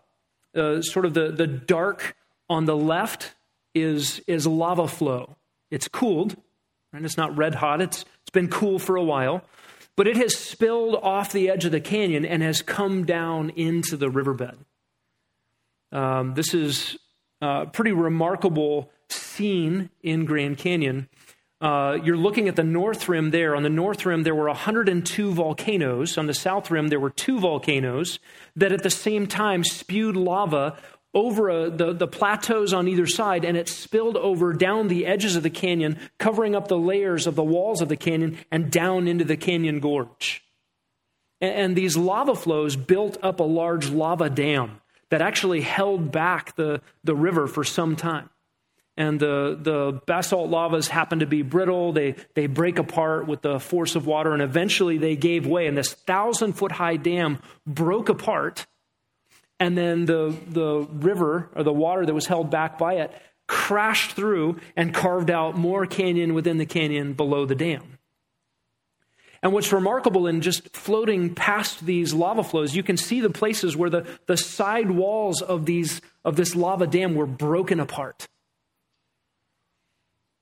uh, 0.55 0.81
sort 0.81 1.05
of 1.05 1.13
the, 1.13 1.31
the 1.31 1.47
dark 1.47 2.15
on 2.49 2.65
the 2.65 2.77
left 2.77 3.33
is, 3.73 4.21
is 4.27 4.45
lava 4.45 4.87
flow. 4.87 5.35
It's 5.71 5.87
cooled, 5.87 6.37
and 6.93 7.05
it's 7.05 7.17
not 7.17 7.35
red 7.35 7.55
hot, 7.55 7.81
it's, 7.81 8.05
it's 8.21 8.29
been 8.31 8.47
cool 8.47 8.77
for 8.77 8.95
a 8.95 9.03
while. 9.03 9.43
But 9.95 10.07
it 10.07 10.17
has 10.17 10.35
spilled 10.35 10.95
off 10.95 11.31
the 11.31 11.49
edge 11.49 11.65
of 11.65 11.71
the 11.71 11.79
canyon 11.79 12.25
and 12.25 12.41
has 12.41 12.61
come 12.61 13.05
down 13.05 13.51
into 13.51 13.95
the 13.95 14.09
riverbed. 14.09 14.57
Um, 15.91 16.33
this 16.33 16.53
is 16.53 16.97
a 17.41 17.67
pretty 17.67 17.91
remarkable 17.91 18.91
scene 19.09 19.89
in 20.01 20.25
Grand 20.25 20.57
Canyon. 20.57 21.09
Uh, 21.61 21.97
you're 22.03 22.17
looking 22.17 22.49
at 22.49 22.55
the 22.55 22.63
north 22.63 23.07
rim 23.07 23.31
there. 23.31 23.55
On 23.55 23.63
the 23.63 23.69
north 23.69 24.05
rim, 24.05 24.23
there 24.23 24.35
were 24.35 24.47
102 24.47 25.31
volcanoes. 25.31 26.17
On 26.17 26.27
the 26.27 26.33
south 26.33 26.69
rim, 26.69 26.89
there 26.89 26.99
were 26.99 27.09
two 27.09 27.39
volcanoes 27.39 28.19
that 28.55 28.73
at 28.73 28.83
the 28.83 28.89
same 28.89 29.27
time 29.27 29.63
spewed 29.63 30.17
lava 30.17 30.77
over 31.13 31.49
a, 31.49 31.69
the, 31.69 31.93
the 31.93 32.07
plateaus 32.07 32.73
on 32.73 32.87
either 32.87 33.05
side, 33.05 33.45
and 33.45 33.55
it 33.55 33.69
spilled 33.69 34.17
over 34.17 34.53
down 34.53 34.87
the 34.87 35.05
edges 35.05 35.35
of 35.35 35.43
the 35.43 35.49
canyon, 35.49 35.99
covering 36.17 36.55
up 36.55 36.67
the 36.67 36.77
layers 36.77 37.27
of 37.27 37.35
the 37.35 37.43
walls 37.43 37.81
of 37.81 37.89
the 37.89 37.97
canyon 37.97 38.37
and 38.51 38.71
down 38.71 39.07
into 39.07 39.23
the 39.23 39.37
canyon 39.37 39.79
gorge. 39.79 40.43
And, 41.39 41.53
and 41.53 41.75
these 41.75 41.95
lava 41.95 42.35
flows 42.35 42.75
built 42.75 43.17
up 43.21 43.39
a 43.39 43.43
large 43.43 43.89
lava 43.89 44.29
dam 44.29 44.81
that 45.09 45.21
actually 45.21 45.61
held 45.61 46.11
back 46.11 46.55
the, 46.55 46.81
the 47.03 47.15
river 47.15 47.45
for 47.45 47.63
some 47.63 47.95
time. 47.95 48.29
And 48.95 49.19
the, 49.19 49.57
the 49.59 50.01
basalt 50.05 50.49
lavas 50.49 50.87
happen 50.87 51.19
to 51.19 51.25
be 51.25 51.41
brittle. 51.41 51.93
They, 51.93 52.15
they 52.35 52.45
break 52.45 52.77
apart 52.77 53.27
with 53.27 53.41
the 53.41 53.59
force 53.59 53.95
of 53.95 54.05
water, 54.05 54.33
and 54.33 54.41
eventually 54.41 54.99
they 54.99 55.15
gave 55.15 55.47
way. 55.47 55.65
And 55.65 55.75
this 55.75 55.93
thousand 55.93 56.53
foot 56.53 56.71
high 56.71 56.97
dam 56.97 57.39
broke 57.65 58.09
apart 58.09 58.67
and 59.59 59.77
then 59.77 60.05
the, 60.05 60.35
the 60.47 60.87
river 60.91 61.49
or 61.55 61.63
the 61.63 61.73
water 61.73 62.05
that 62.05 62.13
was 62.13 62.27
held 62.27 62.49
back 62.49 62.77
by 62.77 62.95
it 62.95 63.13
crashed 63.47 64.11
through 64.11 64.59
and 64.75 64.93
carved 64.93 65.29
out 65.29 65.57
more 65.57 65.85
canyon 65.85 66.33
within 66.33 66.57
the 66.57 66.65
canyon 66.65 67.13
below 67.13 67.45
the 67.45 67.55
dam. 67.55 67.97
And 69.41 69.51
what's 69.51 69.73
remarkable 69.73 70.25
in 70.25 70.39
just 70.39 70.73
floating 70.75 71.35
past 71.35 71.85
these 71.85 72.13
lava 72.13 72.43
flows, 72.43 72.75
you 72.75 72.81
can 72.81 72.95
see 72.95 73.19
the 73.19 73.29
places 73.29 73.75
where 73.75 73.89
the, 73.89 74.07
the 74.25 74.37
side 74.37 74.89
walls 74.89 75.41
of, 75.41 75.65
these, 75.65 75.99
of 76.23 76.37
this 76.37 76.55
lava 76.55 76.87
dam 76.87 77.13
were 77.13 77.25
broken 77.25 77.81
apart. 77.81 78.27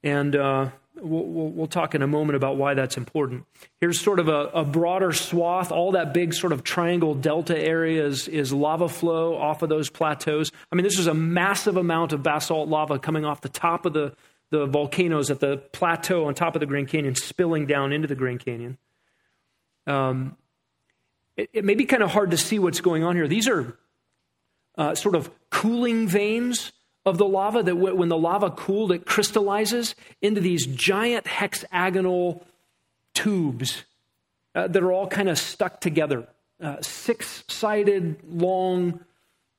And 0.04 0.36
uh, 0.36 0.70
We'll, 1.04 1.50
we'll, 1.50 1.68
talk 1.68 1.96
in 1.96 2.04
a 2.04 2.08
moment 2.08 2.36
about 2.36 2.58
why 2.58 2.76
that's 2.76 2.96
important. 2.96 3.46
Here's 3.80 4.00
sort 4.00 4.20
of 4.20 4.28
a, 4.28 4.50
a, 4.54 4.64
broader 4.64 5.12
swath. 5.14 5.72
All 5.72 5.94
that 5.94 6.14
big 6.14 6.34
sort 6.34 6.54
of 6.54 6.64
triangle 6.64 7.16
delta 7.16 7.58
area 7.58 8.06
is, 8.06 8.28
is 8.28 8.54
lava 8.54 8.88
flow 8.88 9.36
off 9.36 9.64
of 9.64 9.70
those 9.70 9.90
plateaus. 9.90 10.52
I 10.72 10.76
mean, 10.76 10.84
this 10.84 11.00
is 11.00 11.08
a 11.08 11.14
massive 11.14 11.76
amount 11.76 12.14
of 12.14 12.22
basalt 12.22 12.70
lava 12.70 13.00
coming 13.00 13.26
off 13.26 13.42
the 13.42 13.50
top 13.50 13.88
of 13.88 13.94
the, 13.94 14.14
the 14.52 14.68
volcanoes 14.68 15.32
at 15.32 15.40
the 15.40 15.58
plateau 15.58 16.26
on 16.28 16.36
top 16.36 16.56
of 16.56 16.60
the 16.60 16.68
Grand 16.68 16.88
Canyon, 16.88 17.16
spilling 17.16 17.66
down 17.66 17.94
into 17.94 18.08
the 18.08 18.16
Grand 18.16 18.46
Canyon. 18.46 18.78
Um, 19.88 20.38
it, 21.36 21.50
it, 21.54 21.66
may 21.66 21.74
be 21.74 21.86
kind 21.86 22.04
of 22.04 22.12
hard 22.12 22.32
to 22.32 22.38
see 22.38 22.60
what's 22.60 22.82
going 22.82 23.04
on 23.04 23.16
here. 23.16 23.28
These 23.28 23.48
are 23.48 23.76
uh, 24.78 24.94
sort 24.94 25.16
of 25.16 25.32
cooling 25.50 26.08
veins 26.08 26.72
of 27.06 27.18
the 27.18 27.26
lava 27.26 27.64
that 27.64 27.76
when 27.76 28.10
the 28.10 28.18
lava 28.18 28.52
cooled, 28.52 28.92
it 28.92 29.06
crystallizes 29.06 29.96
into 30.22 30.40
these 30.40 30.68
giant 30.68 31.26
hexagonal 31.26 32.46
tubes 33.14 33.84
uh, 34.54 34.68
that 34.68 34.84
are 34.84 34.92
all 34.92 35.08
kind 35.08 35.30
of 35.30 35.38
stuck 35.40 35.82
together, 35.82 36.28
uh, 36.62 36.82
six 36.82 37.44
sided 37.48 38.18
long 38.28 39.00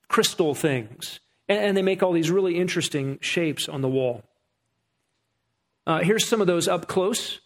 crystal 0.07 0.55
things. 0.55 1.19
And, 1.49 1.59
and, 1.59 1.77
they 1.77 1.81
make 1.81 2.01
all 2.01 2.13
these 2.13 2.31
really 2.31 2.57
interesting 2.57 3.19
shapes 3.21 3.67
on 3.67 3.81
the 3.81 3.89
wall. 3.89 4.23
Uh, 5.85 5.99
here's 5.99 6.25
some 6.25 6.39
of 6.39 6.47
those 6.47 6.67
up 6.67 6.87
close. 6.87 7.41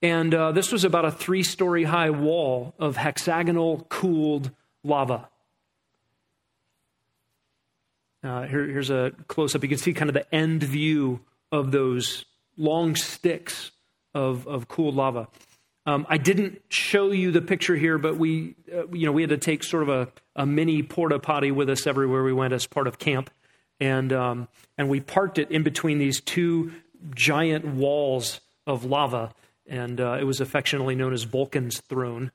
And 0.00 0.34
uh, 0.34 0.52
this 0.52 0.70
was 0.70 0.84
about 0.84 1.04
a 1.04 1.10
three 1.10 1.42
story 1.42 1.84
high 1.84 2.10
wall 2.10 2.74
of 2.78 2.96
hexagonal 2.96 3.86
cooled 3.88 4.50
lava. 4.82 5.28
Uh, 8.24 8.46
here, 8.46 8.64
here's 8.66 8.90
a 8.90 9.12
close 9.28 9.54
up. 9.54 9.62
You 9.62 9.68
can 9.68 9.78
see 9.78 9.92
kind 9.92 10.08
of 10.08 10.14
the 10.14 10.34
end 10.34 10.62
view 10.62 11.20
of 11.52 11.72
those 11.72 12.24
long 12.56 12.96
sticks 12.96 13.70
of, 14.14 14.48
of 14.48 14.66
cooled 14.66 14.94
lava. 14.94 15.28
Um, 15.86 16.06
I 16.08 16.16
didn't 16.16 16.62
show 16.70 17.10
you 17.10 17.30
the 17.30 17.42
picture 17.42 17.76
here, 17.76 17.98
but 17.98 18.16
we, 18.16 18.54
uh, 18.74 18.86
you 18.88 19.04
know, 19.04 19.12
we 19.12 19.22
had 19.22 19.28
to 19.30 19.36
take 19.36 19.62
sort 19.62 19.82
of 19.82 19.88
a, 19.90 20.08
a 20.34 20.46
mini 20.46 20.82
porta 20.82 21.18
potty 21.18 21.50
with 21.50 21.68
us 21.68 21.86
everywhere 21.86 22.24
we 22.24 22.32
went 22.32 22.54
as 22.54 22.66
part 22.66 22.86
of 22.86 22.98
camp, 22.98 23.28
and 23.78 24.10
um, 24.10 24.48
and 24.78 24.88
we 24.88 25.00
parked 25.00 25.38
it 25.38 25.50
in 25.50 25.62
between 25.62 25.98
these 25.98 26.22
two 26.22 26.72
giant 27.14 27.66
walls 27.66 28.40
of 28.66 28.86
lava, 28.86 29.34
and 29.66 30.00
uh, 30.00 30.16
it 30.18 30.24
was 30.24 30.40
affectionately 30.40 30.94
known 30.94 31.12
as 31.12 31.24
Vulcan's 31.24 31.80
throne. 31.82 32.30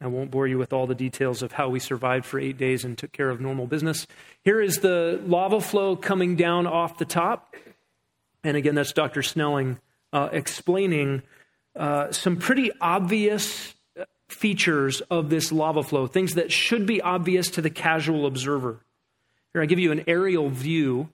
I 0.00 0.06
won't 0.06 0.30
bore 0.30 0.46
you 0.46 0.56
with 0.56 0.72
all 0.72 0.86
the 0.86 0.94
details 0.94 1.42
of 1.42 1.52
how 1.52 1.68
we 1.68 1.78
survived 1.78 2.24
for 2.24 2.40
eight 2.40 2.56
days 2.56 2.84
and 2.84 2.96
took 2.96 3.12
care 3.12 3.28
of 3.28 3.40
normal 3.40 3.66
business. 3.66 4.06
Here 4.42 4.60
is 4.60 4.78
the 4.78 5.20
lava 5.26 5.60
flow 5.60 5.94
coming 5.94 6.36
down 6.36 6.66
off 6.66 6.96
the 6.98 7.04
top. 7.04 7.54
And 8.42 8.56
again, 8.56 8.74
that's 8.74 8.92
Dr. 8.92 9.22
Snelling 9.22 9.78
uh, 10.12 10.30
explaining 10.32 11.22
uh, 11.76 12.12
some 12.12 12.36
pretty 12.36 12.70
obvious 12.80 13.74
features 14.28 15.00
of 15.02 15.28
this 15.28 15.52
lava 15.52 15.82
flow, 15.82 16.06
things 16.06 16.34
that 16.34 16.50
should 16.50 16.86
be 16.86 17.02
obvious 17.02 17.50
to 17.50 17.62
the 17.62 17.70
casual 17.70 18.26
observer. 18.26 18.80
Here, 19.52 19.62
I 19.62 19.66
give 19.66 19.78
you 19.78 19.92
an 19.92 20.04
aerial 20.06 20.48
view. 20.48 21.08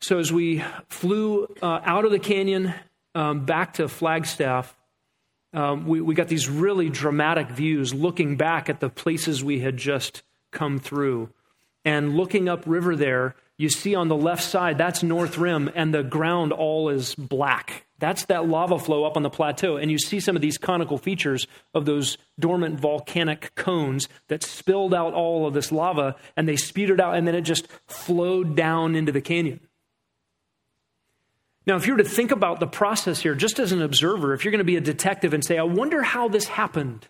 So, 0.00 0.18
as 0.18 0.32
we 0.32 0.64
flew 0.88 1.46
uh, 1.62 1.80
out 1.84 2.04
of 2.04 2.10
the 2.10 2.18
canyon 2.18 2.74
um, 3.14 3.44
back 3.44 3.74
to 3.74 3.88
Flagstaff, 3.88 4.74
um, 5.52 5.86
we, 5.86 6.00
we 6.00 6.14
got 6.14 6.28
these 6.28 6.48
really 6.48 6.88
dramatic 6.88 7.48
views 7.50 7.92
looking 7.92 8.36
back 8.36 8.68
at 8.68 8.80
the 8.80 8.88
places 8.88 9.42
we 9.42 9.60
had 9.60 9.76
just 9.76 10.22
come 10.50 10.78
through. 10.78 11.30
And 11.84 12.16
looking 12.16 12.48
upriver 12.48 12.94
there, 12.94 13.34
you 13.56 13.68
see 13.68 13.94
on 13.94 14.08
the 14.08 14.16
left 14.16 14.42
side, 14.42 14.78
that's 14.78 15.02
North 15.02 15.38
Rim, 15.38 15.70
and 15.74 15.92
the 15.92 16.02
ground 16.02 16.52
all 16.52 16.88
is 16.88 17.14
black. 17.14 17.86
That's 17.98 18.24
that 18.26 18.48
lava 18.48 18.78
flow 18.78 19.04
up 19.04 19.16
on 19.16 19.22
the 19.22 19.30
plateau. 19.30 19.76
And 19.76 19.90
you 19.90 19.98
see 19.98 20.20
some 20.20 20.34
of 20.34 20.42
these 20.42 20.56
conical 20.56 20.96
features 20.96 21.46
of 21.74 21.84
those 21.84 22.16
dormant 22.38 22.80
volcanic 22.80 23.54
cones 23.56 24.08
that 24.28 24.42
spilled 24.42 24.94
out 24.94 25.12
all 25.12 25.46
of 25.46 25.52
this 25.52 25.70
lava, 25.70 26.16
and 26.36 26.48
they 26.48 26.56
spewed 26.56 26.90
it 26.90 27.00
out, 27.00 27.16
and 27.16 27.26
then 27.26 27.34
it 27.34 27.42
just 27.42 27.68
flowed 27.86 28.56
down 28.56 28.94
into 28.94 29.12
the 29.12 29.20
canyon. 29.20 29.60
Now, 31.66 31.76
if 31.76 31.86
you 31.86 31.92
were 31.92 32.02
to 32.02 32.08
think 32.08 32.30
about 32.30 32.58
the 32.58 32.66
process 32.66 33.20
here, 33.20 33.34
just 33.34 33.58
as 33.58 33.72
an 33.72 33.82
observer, 33.82 34.32
if 34.32 34.44
you're 34.44 34.50
going 34.52 34.58
to 34.58 34.64
be 34.64 34.76
a 34.76 34.80
detective 34.80 35.34
and 35.34 35.44
say, 35.44 35.58
I 35.58 35.62
wonder 35.62 36.02
how 36.02 36.28
this 36.28 36.46
happened, 36.46 37.06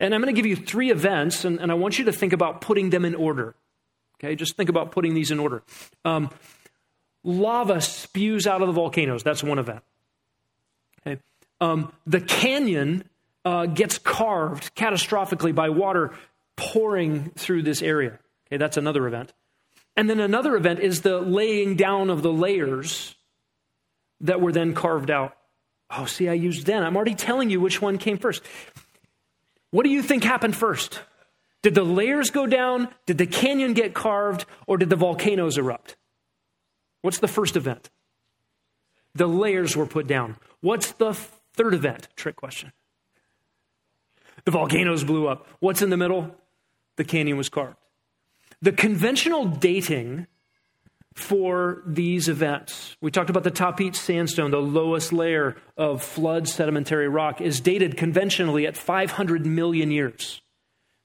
and 0.00 0.14
I'm 0.14 0.20
going 0.20 0.34
to 0.34 0.38
give 0.38 0.46
you 0.46 0.56
three 0.56 0.90
events, 0.90 1.44
and, 1.44 1.60
and 1.60 1.70
I 1.70 1.74
want 1.74 1.98
you 1.98 2.06
to 2.06 2.12
think 2.12 2.32
about 2.32 2.60
putting 2.60 2.90
them 2.90 3.04
in 3.04 3.14
order. 3.14 3.54
Okay, 4.18 4.34
just 4.34 4.56
think 4.56 4.68
about 4.68 4.92
putting 4.92 5.14
these 5.14 5.30
in 5.30 5.38
order. 5.38 5.62
Um, 6.04 6.30
lava 7.24 7.80
spews 7.80 8.46
out 8.46 8.62
of 8.62 8.66
the 8.66 8.72
volcanoes. 8.72 9.22
That's 9.22 9.42
one 9.42 9.58
event. 9.58 9.82
Okay. 11.06 11.20
Um, 11.60 11.92
the 12.06 12.20
canyon 12.20 13.04
uh, 13.44 13.66
gets 13.66 13.98
carved 13.98 14.74
catastrophically 14.74 15.54
by 15.54 15.70
water 15.70 16.12
pouring 16.56 17.30
through 17.30 17.62
this 17.62 17.80
area. 17.80 18.18
Okay, 18.48 18.56
that's 18.56 18.76
another 18.76 19.06
event. 19.06 19.32
And 19.96 20.08
then 20.10 20.20
another 20.20 20.56
event 20.56 20.80
is 20.80 21.02
the 21.02 21.20
laying 21.20 21.76
down 21.76 22.10
of 22.10 22.22
the 22.22 22.32
layers 22.32 23.14
that 24.22 24.40
were 24.40 24.52
then 24.52 24.74
carved 24.74 25.10
out. 25.10 25.36
Oh, 25.90 26.04
see, 26.04 26.28
I 26.28 26.34
used 26.34 26.66
then. 26.66 26.82
I'm 26.82 26.96
already 26.96 27.14
telling 27.14 27.50
you 27.50 27.60
which 27.60 27.82
one 27.82 27.98
came 27.98 28.18
first. 28.18 28.42
What 29.70 29.84
do 29.84 29.90
you 29.90 30.02
think 30.02 30.24
happened 30.24 30.56
first? 30.56 31.00
Did 31.62 31.74
the 31.74 31.84
layers 31.84 32.30
go 32.30 32.46
down? 32.46 32.88
Did 33.06 33.18
the 33.18 33.26
canyon 33.26 33.74
get 33.74 33.94
carved? 33.94 34.46
Or 34.66 34.78
did 34.78 34.90
the 34.90 34.96
volcanoes 34.96 35.58
erupt? 35.58 35.96
What's 37.02 37.18
the 37.18 37.28
first 37.28 37.56
event? 37.56 37.90
The 39.14 39.26
layers 39.26 39.76
were 39.76 39.86
put 39.86 40.06
down. 40.06 40.36
What's 40.60 40.92
the 40.92 41.14
third 41.54 41.74
event? 41.74 42.08
Trick 42.16 42.36
question. 42.36 42.72
The 44.44 44.50
volcanoes 44.50 45.04
blew 45.04 45.26
up. 45.26 45.46
What's 45.58 45.82
in 45.82 45.90
the 45.90 45.96
middle? 45.96 46.34
The 46.96 47.04
canyon 47.04 47.36
was 47.36 47.48
carved. 47.48 47.76
The 48.62 48.72
conventional 48.72 49.46
dating 49.46 50.26
for 51.14 51.82
these 51.86 52.28
events. 52.28 52.96
We 53.00 53.10
talked 53.10 53.30
about 53.30 53.44
the 53.44 53.50
Tapeats 53.50 53.96
sandstone, 53.96 54.50
the 54.50 54.58
lowest 54.58 55.12
layer 55.12 55.56
of 55.76 56.02
flood 56.02 56.48
sedimentary 56.48 57.08
rock, 57.08 57.40
is 57.40 57.60
dated 57.60 57.96
conventionally 57.96 58.66
at 58.66 58.76
500 58.76 59.44
million 59.44 59.90
years. 59.90 60.40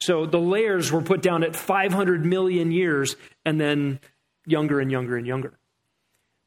So 0.02 0.26
the 0.26 0.40
layers 0.40 0.92
were 0.92 1.02
put 1.02 1.22
down 1.22 1.44
at 1.44 1.56
500 1.56 2.26
million 2.26 2.72
years 2.72 3.16
and 3.46 3.60
then 3.60 4.00
younger 4.46 4.80
and 4.80 4.92
younger 4.92 5.18
and 5.18 5.26
younger. 5.26 5.54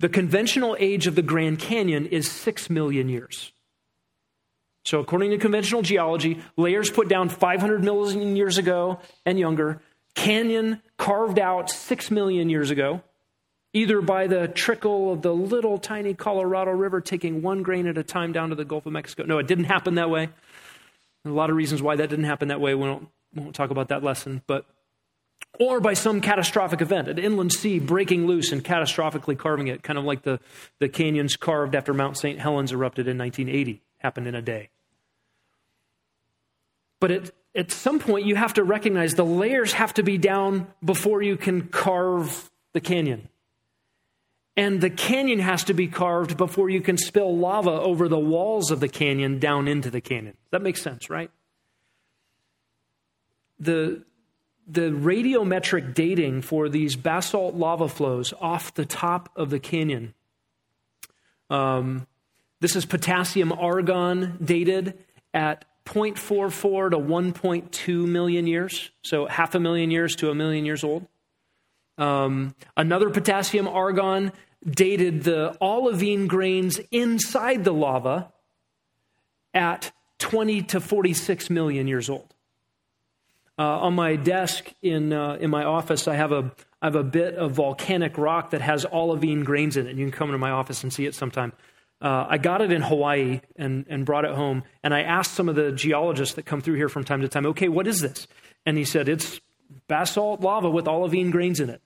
The 0.01 0.09
conventional 0.09 0.77
age 0.79 1.09
of 1.09 1.17
the 1.17 1.23
Grand 1.23 1.59
Canyon 1.59 2.07
is 2.07 2.31
6 2.31 2.71
million 2.71 3.09
years. 3.09 3.53
So, 4.85 5.01
according 5.01 5.33
to 5.33 5.39
conventional 5.39 5.83
geology, 5.83 6.41
layers 6.57 6.89
put 6.89 7.09
down 7.09 7.29
500 7.29 7.83
million 7.83 8.37
years 8.37 8.59
ago 8.59 9.01
and 9.27 9.39
younger, 9.39 9.83
canyon 10.15 10.81
carved 10.97 11.39
out 11.39 11.69
6 11.69 12.11
million 12.11 12.49
years 12.49 12.71
ago, 12.71 13.03
either 13.73 14.01
by 14.01 14.27
the 14.27 14.49
trickle 14.49 15.13
of 15.13 15.23
the 15.23 15.33
little 15.35 15.79
tiny 15.79 16.15
Colorado 16.15 16.71
River 16.71 17.01
taking 17.01 17.43
one 17.43 17.63
grain 17.63 17.87
at 17.87 17.99
a 17.99 18.03
time 18.03 18.33
down 18.33 18.51
to 18.51 18.55
the 18.55 18.65
Gulf 18.65 18.87
of 18.87 18.93
Mexico. 18.93 19.25
No, 19.25 19.39
it 19.39 19.47
didn't 19.47 19.65
happen 19.65 19.97
that 19.97 20.11
way. 20.11 20.31
a 21.25 21.31
lot 21.31 21.51
of 21.51 21.57
reasons 21.57 21.83
why 21.83 21.97
that 21.97 22.09
didn't 22.09 22.25
happen 22.25 22.49
that 22.49 22.61
way. 22.61 22.75
We 22.75 22.89
won't, 22.89 23.09
we 23.35 23.43
won't 23.43 23.55
talk 23.55 23.71
about 23.71 23.89
that 23.89 24.03
lesson. 24.03 24.43
But 24.47 24.65
or 25.59 25.81
by 25.81 25.95
some 25.95 26.21
catastrophic 26.21 26.81
event, 26.81 27.09
an 27.09 27.19
inland 27.19 27.53
sea 27.53 27.79
breaking 27.79 28.27
loose 28.27 28.53
and 28.53 28.65
catastrophically 28.65 29.37
carving 29.37 29.69
it, 29.69 29.83
kind 29.83 29.99
of 29.99 30.05
like 30.05 30.23
the, 30.23 30.41
the 30.79 30.89
canyons 30.89 31.37
carved 31.37 31.75
after 31.75 31.93
Mount 31.93 32.17
St. 32.17 32.39
Helens 32.39 32.73
erupted 32.73 33.09
in 33.09 33.19
1980, 33.19 33.83
happened 33.99 34.29
in 34.29 34.35
a 34.35 34.43
day. 34.43 34.71
But 37.01 37.11
at, 37.11 37.31
at 37.55 37.71
some 37.73 37.99
point, 37.99 38.27
you 38.27 38.37
have 38.37 38.55
to 38.55 38.65
recognize 38.65 39.15
the 39.15 39.25
layers 39.25 39.73
have 39.73 39.95
to 39.95 40.03
be 40.03 40.19
down 40.19 40.69
before 40.85 41.23
you 41.23 41.37
can 41.37 41.69
carve 41.69 42.51
the 42.73 42.81
canyon. 42.81 43.29
And 44.59 44.81
the 44.81 44.91
canyon 44.91 45.39
has 45.39 45.63
to 45.65 45.73
be 45.73 45.87
carved 45.87 46.37
before 46.37 46.69
you 46.69 46.81
can 46.81 46.99
spill 46.99 47.39
lava 47.39 47.71
over 47.71 48.09
the 48.09 48.19
walls 48.19 48.73
of 48.73 48.81
the 48.81 48.89
canyon 48.89 49.39
down 49.39 49.69
into 49.69 49.89
the 49.89 50.01
canyon. 50.01 50.37
That 50.51 50.63
makes 50.63 50.83
sense, 50.83 51.09
right? 51.09 51.31
The, 53.61 54.03
the 54.67 54.91
radiometric 54.91 55.95
dating 55.95 56.43
for 56.43 56.69
these 56.69 56.97
basalt 56.97 57.55
lava 57.55 57.89
flows 57.89 58.35
off 58.41 58.75
the 58.75 58.85
top 58.85 59.29
of 59.37 59.51
the 59.51 59.61
canyon. 59.61 60.15
Um, 61.51 62.09
this 62.59 62.75
is 62.75 62.85
potassium 62.85 63.53
argon 63.53 64.39
dated 64.45 64.99
at 65.33 65.67
0.44 65.87 66.91
to 66.91 66.99
1.2 66.99 68.09
million 68.09 68.49
years, 68.49 68.91
so 69.03 69.27
half 69.27 69.55
a 69.55 69.61
million 69.61 69.93
years 69.93 70.17
to 70.17 70.31
a 70.31 70.35
million 70.35 70.67
years 70.67 70.83
old. 70.83 71.07
Um, 71.97 72.55
another 72.77 73.11
potassium 73.11 73.67
argon 73.67 74.33
dated 74.65 75.25
the 75.25 75.57
olivine 75.61 76.27
grains 76.27 76.81
inside 76.91 77.65
the 77.65 77.73
lava 77.73 78.33
at 79.55 79.93
20 80.19 80.63
to 80.63 80.81
46 80.81 81.51
million 81.51 81.87
years 81.87 82.11
old. 82.11 82.35
Uh, 83.59 83.81
on 83.81 83.95
my 83.95 84.15
desk 84.15 84.73
in, 84.83 85.13
uh, 85.13 85.37
in 85.41 85.51
my 85.51 85.65
office, 85.65 86.07
I 86.07 86.15
have, 86.15 86.31
a, 86.31 86.53
I 86.81 86.87
have 86.87 86.95
a 86.95 87.03
bit 87.03 87.35
of 87.35 87.53
volcanic 87.53 88.17
rock 88.17 88.51
that 88.51 88.61
has 88.61 88.87
olivine 88.93 89.43
grains 89.43 89.77
in 89.77 89.87
it. 89.89 89.97
You 89.97 90.05
can 90.05 90.13
come 90.13 90.29
into 90.29 90.39
my 90.39 90.51
office 90.51 90.85
and 90.85 90.93
see 90.93 91.07
it 91.07 91.15
sometime. 91.15 91.53
Uh, 92.01 92.27
I 92.29 92.39
got 92.39 92.63
it 92.63 92.71
in 92.71 92.83
Hawaii 92.83 93.41
and, 93.57 93.85
and 93.89 94.07
brought 94.07 94.25
it 94.25 94.33
home. 94.33 94.63
And 94.85 94.95
I 94.95 95.03
asked 95.03 95.35
some 95.35 95.49
of 95.49 95.57
the 95.57 95.73
geologists 95.73 96.37
that 96.37 96.47
come 96.47 96.61
through 96.61 96.77
here 96.77 96.89
from 96.89 97.03
time 97.03 97.21
to 97.23 97.29
time, 97.29 97.47
okay, 97.47 97.69
what 97.69 97.89
is 97.89 98.01
this? 98.01 98.29
And 98.65 98.79
he 98.79 98.85
said, 98.85 99.09
it's 99.09 99.41
basalt 99.89 100.41
lava 100.41 100.71
with 100.71 100.87
olivine 100.87 101.31
grains 101.31 101.59
in 101.59 101.71
it. 101.71 101.83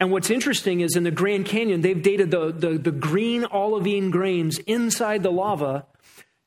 And 0.00 0.12
what's 0.12 0.30
interesting 0.30 0.80
is 0.80 0.96
in 0.96 1.02
the 1.02 1.10
Grand 1.10 1.46
Canyon, 1.46 1.80
they've 1.80 2.00
dated 2.00 2.30
the, 2.30 2.52
the, 2.52 2.78
the, 2.78 2.92
green 2.92 3.44
olivine 3.44 4.10
grains 4.10 4.58
inside 4.58 5.22
the 5.22 5.32
lava 5.32 5.86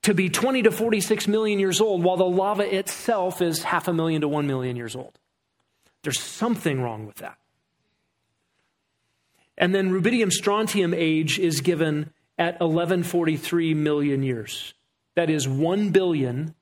to 0.04 0.14
be 0.14 0.30
20 0.30 0.64
to 0.64 0.72
46 0.72 1.28
million 1.28 1.60
years 1.60 1.82
old, 1.82 2.04
while 2.04 2.18
the 2.18 2.24
lava 2.24 2.74
itself 2.74 3.42
is 3.42 3.64
half 3.64 3.88
a 3.88 3.94
million 3.94 4.22
to 4.22 4.28
1 4.28 4.48
million 4.48 4.76
years 4.76 4.96
old. 4.96 5.20
There's 6.04 6.20
something 6.20 6.82
wrong 6.82 7.06
with 7.06 7.18
that. 7.18 7.38
And 9.58 9.76
then 9.76 9.92
rubidium 9.92 10.32
strontium 10.32 10.94
age 10.94 11.38
is 11.38 11.62
given 11.62 12.12
at 12.40 12.54
1143 12.60 13.74
million 13.74 14.24
years. 14.24 14.74
That 15.16 15.30
is 15.30 15.48
1 15.48 15.90
billion 15.90 16.56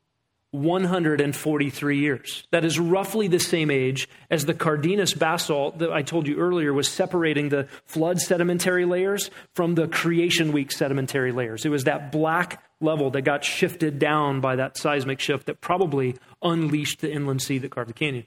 143 0.51 1.99
years. 1.99 2.47
That 2.51 2.65
is 2.65 2.79
roughly 2.79 3.27
the 3.27 3.39
same 3.39 3.69
age 3.69 4.09
as 4.31 4.45
the 4.45 4.55
Cardenas 4.55 5.13
basalt 5.13 5.77
that 5.77 5.91
I 5.91 6.01
told 6.01 6.27
you 6.27 6.37
earlier 6.37 6.73
was 6.73 6.87
separating 6.87 7.49
the 7.49 7.67
flood 7.85 8.19
sedimentary 8.19 8.85
layers 8.85 9.29
from 9.53 9.75
the 9.75 9.87
creation 9.87 10.51
week 10.51 10.71
sedimentary 10.71 11.31
layers. 11.31 11.65
It 11.65 11.69
was 11.69 11.83
that 11.83 12.11
black 12.11 12.63
level 12.81 13.11
that 13.11 13.21
got 13.21 13.43
shifted 13.43 13.99
down 13.99 14.41
by 14.41 14.55
that 14.55 14.75
seismic 14.75 15.19
shift 15.19 15.45
that 15.45 15.61
probably 15.61 16.15
unleashed 16.41 17.01
the 17.01 17.11
inland 17.11 17.41
sea 17.41 17.59
that 17.59 17.69
carved 17.69 17.89
the 17.89 17.93
canyon. 17.93 18.25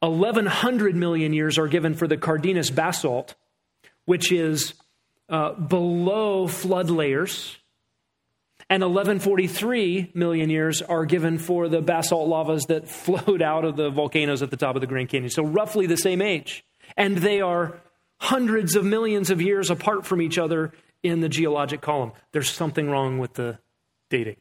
1100 0.00 0.96
million 0.96 1.32
years 1.32 1.58
are 1.58 1.68
given 1.68 1.94
for 1.94 2.06
the 2.06 2.16
Cardenas 2.16 2.70
basalt, 2.70 3.34
which 4.04 4.32
is 4.32 4.74
uh, 5.28 5.52
below 5.52 6.46
flood 6.46 6.90
layers 6.90 7.56
and 8.70 8.84
1143 8.84 10.12
million 10.14 10.48
years 10.48 10.80
are 10.80 11.04
given 11.04 11.38
for 11.38 11.68
the 11.68 11.82
basalt 11.82 12.28
lavas 12.28 12.66
that 12.66 12.88
flowed 12.88 13.42
out 13.42 13.64
of 13.64 13.76
the 13.76 13.90
volcanoes 13.90 14.42
at 14.42 14.50
the 14.52 14.56
top 14.56 14.76
of 14.76 14.80
the 14.80 14.86
Grand 14.86 15.08
Canyon. 15.08 15.28
So, 15.28 15.42
roughly 15.42 15.86
the 15.86 15.96
same 15.96 16.22
age. 16.22 16.64
And 16.96 17.18
they 17.18 17.40
are 17.40 17.80
hundreds 18.18 18.76
of 18.76 18.84
millions 18.84 19.30
of 19.30 19.42
years 19.42 19.70
apart 19.70 20.06
from 20.06 20.22
each 20.22 20.38
other 20.38 20.72
in 21.02 21.20
the 21.20 21.28
geologic 21.28 21.80
column. 21.80 22.12
There's 22.32 22.50
something 22.50 22.88
wrong 22.88 23.18
with 23.18 23.34
the 23.34 23.58
dating. 24.08 24.36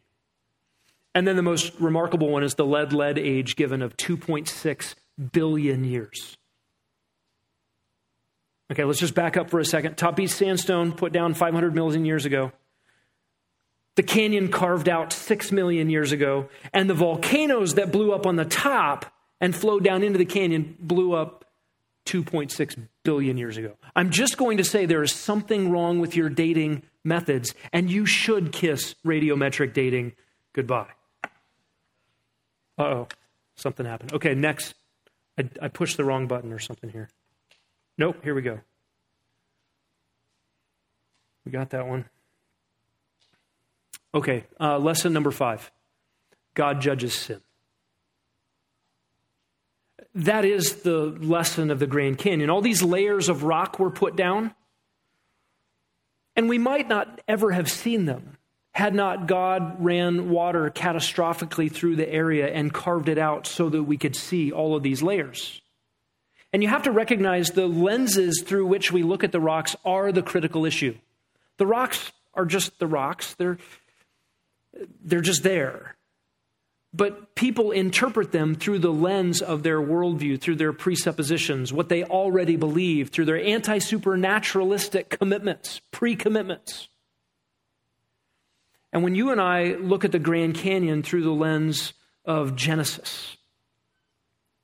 And 1.15 1.27
then 1.27 1.36
the 1.36 1.41
most 1.41 1.73
remarkable 1.80 2.30
one 2.30 2.43
is 2.43 2.55
the 2.55 2.65
lead 2.65 2.93
lead 2.93 3.17
age 3.17 3.55
given 3.55 3.82
of 3.82 3.97
2.6 3.97 4.95
billion 5.32 5.84
years. 5.84 6.38
Okay, 8.71 8.84
let's 8.84 8.99
just 8.99 9.15
back 9.15 9.38
up 9.38 9.49
for 9.49 9.59
a 9.59 9.65
second. 9.65 9.97
Tapeats 9.97 10.30
sandstone 10.30 10.91
put 10.91 11.11
down 11.11 11.34
500 11.34 11.73
million 11.73 12.05
years 12.05 12.25
ago 12.25 12.51
the 14.00 14.04
canyon 14.04 14.47
carved 14.47 14.88
out 14.88 15.12
six 15.12 15.52
million 15.52 15.89
years 15.89 16.14
ago, 16.14 16.47
and 16.72 16.89
the 16.89 16.93
volcanoes 16.93 17.74
that 17.74 17.91
blew 17.91 18.14
up 18.14 18.26
on 18.26 18.38
the 18.38 18.45
top 18.45 19.14
and 19.41 19.54
flowed 19.54 19.84
down 19.84 20.04
into 20.04 20.18
the 20.18 20.24
canyon 20.24 20.74
blew 20.80 21.12
up 21.12 21.43
2.6 22.06 22.88
billion 23.04 23.38
years 23.38 23.58
ago. 23.58 23.74
I'm 23.97 24.10
just 24.10 24.38
going 24.38 24.56
to 24.56 24.64
say 24.64 24.86
there 24.86 25.04
is 25.04 25.12
something 25.12 25.70
wrong 25.70 26.00
with 26.00 26.16
your 26.16 26.30
dating 26.30 26.84
methods, 27.04 27.54
and 27.74 27.91
you 27.91 28.06
should 28.06 28.54
kiss 28.54 28.95
radiometric 29.06 29.74
dating 29.74 30.14
goodbye. 30.54 30.91
Uh 32.78 32.84
oh, 32.84 33.08
something 33.58 33.86
happened. 33.86 34.14
Okay, 34.14 34.34
next. 34.34 34.76
I, 35.38 35.50
I 35.62 35.68
pushed 35.68 35.97
the 35.97 36.06
wrong 36.06 36.26
button 36.26 36.54
or 36.54 36.60
something 36.60 36.89
here. 36.89 37.10
Nope, 37.97 38.24
here 38.24 38.34
we 38.34 38.43
go. 38.43 38.62
We 41.43 41.52
got 41.52 41.72
that 41.72 41.86
one. 41.86 42.06
Okay, 44.14 44.45
uh, 44.60 44.78
lesson 44.78 45.14
number 45.14 45.32
five 45.32 45.72
God 46.53 46.82
judges 46.82 47.14
sin. 47.14 47.41
That 50.16 50.45
is 50.45 50.78
the 50.78 50.97
lesson 51.05 51.70
of 51.70 51.80
the 51.80 51.88
Grand 51.88 52.18
Canyon. 52.18 52.49
All 52.49 52.62
these 52.62 52.82
layers 52.82 53.30
of 53.30 53.43
rock 53.43 53.80
were 53.80 53.91
put 53.91 54.16
down, 54.16 54.55
and 56.36 56.49
we 56.49 56.57
might 56.57 56.89
not 56.89 57.22
ever 57.28 57.51
have 57.51 57.70
seen 57.70 58.05
them 58.05 58.38
had 58.72 58.95
not 58.95 59.28
God 59.28 59.84
ran 59.84 60.30
water 60.30 60.70
catastrophically 60.70 61.72
through 61.72 61.97
the 61.97 62.10
area 62.10 62.47
and 62.47 62.74
carved 62.74 63.10
it 63.10 63.18
out 63.18 63.45
so 63.45 63.68
that 63.68 63.84
we 63.84 63.97
could 63.97 64.16
see 64.16 64.51
all 64.51 64.76
of 64.76 64.84
these 64.84 65.03
layers. 65.03 65.62
And 66.53 66.64
you 66.64 66.70
have 66.70 66.84
to 66.84 66.91
recognize 66.91 67.49
the 67.49 67.68
lenses 67.68 68.41
through 68.45 68.68
which 68.68 68.91
we 68.91 69.03
look 69.03 69.24
at 69.24 69.32
the 69.32 69.39
rocks 69.39 69.76
are 69.84 70.12
the 70.12 70.24
critical 70.24 70.66
issue. 70.66 70.95
The 71.57 71.68
rocks 71.68 72.12
are 72.34 72.45
just 72.45 72.80
the 72.80 72.88
rocks, 72.88 73.34
they're, 73.36 73.57
they're 75.03 75.22
just 75.22 75.43
there. 75.43 75.95
But 76.91 77.36
people 77.36 77.72
interpret 77.72 78.32
them 78.32 78.55
through 78.55 78.80
the 78.80 78.91
lens 78.91 79.41
of 79.41 79.61
their 79.61 79.80
worldview, 79.80 80.41
through 80.41 80.55
their 80.55 80.74
presuppositions, 80.74 81.72
what 81.72 81.89
they 81.89 82.03
already 82.03 82.55
believe, 82.55 83.09
through 83.09 83.26
their 83.26 83.43
anti 83.43 83.78
supernaturalistic 83.78 85.09
commitments, 85.09 85.82
pre 85.91 86.15
commitments. 86.15 86.89
And 88.91 89.03
when 89.03 89.13
you 89.13 89.32
and 89.32 89.39
I 89.39 89.76
look 89.76 90.03
at 90.03 90.11
the 90.11 90.20
Grand 90.20 90.55
Canyon 90.55 91.03
through 91.03 91.24
the 91.24 91.30
lens 91.30 91.93
of 92.26 92.55
Genesis, 92.55 93.38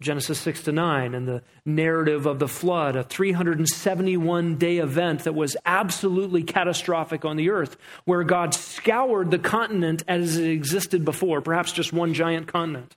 Genesis 0.01 0.39
6 0.39 0.63
to 0.63 0.71
9, 0.73 1.15
and 1.15 1.25
the 1.25 1.41
narrative 1.65 2.25
of 2.25 2.39
the 2.39 2.49
flood, 2.49 2.97
a 2.97 3.03
371 3.03 4.55
day 4.57 4.77
event 4.77 5.23
that 5.23 5.33
was 5.33 5.55
absolutely 5.65 6.43
catastrophic 6.43 7.23
on 7.23 7.37
the 7.37 7.49
earth, 7.49 7.77
where 8.03 8.23
God 8.23 8.53
scoured 8.53 9.31
the 9.31 9.39
continent 9.39 10.03
as 10.07 10.37
it 10.37 10.49
existed 10.49 11.05
before, 11.05 11.39
perhaps 11.41 11.71
just 11.71 11.93
one 11.93 12.13
giant 12.13 12.47
continent. 12.47 12.95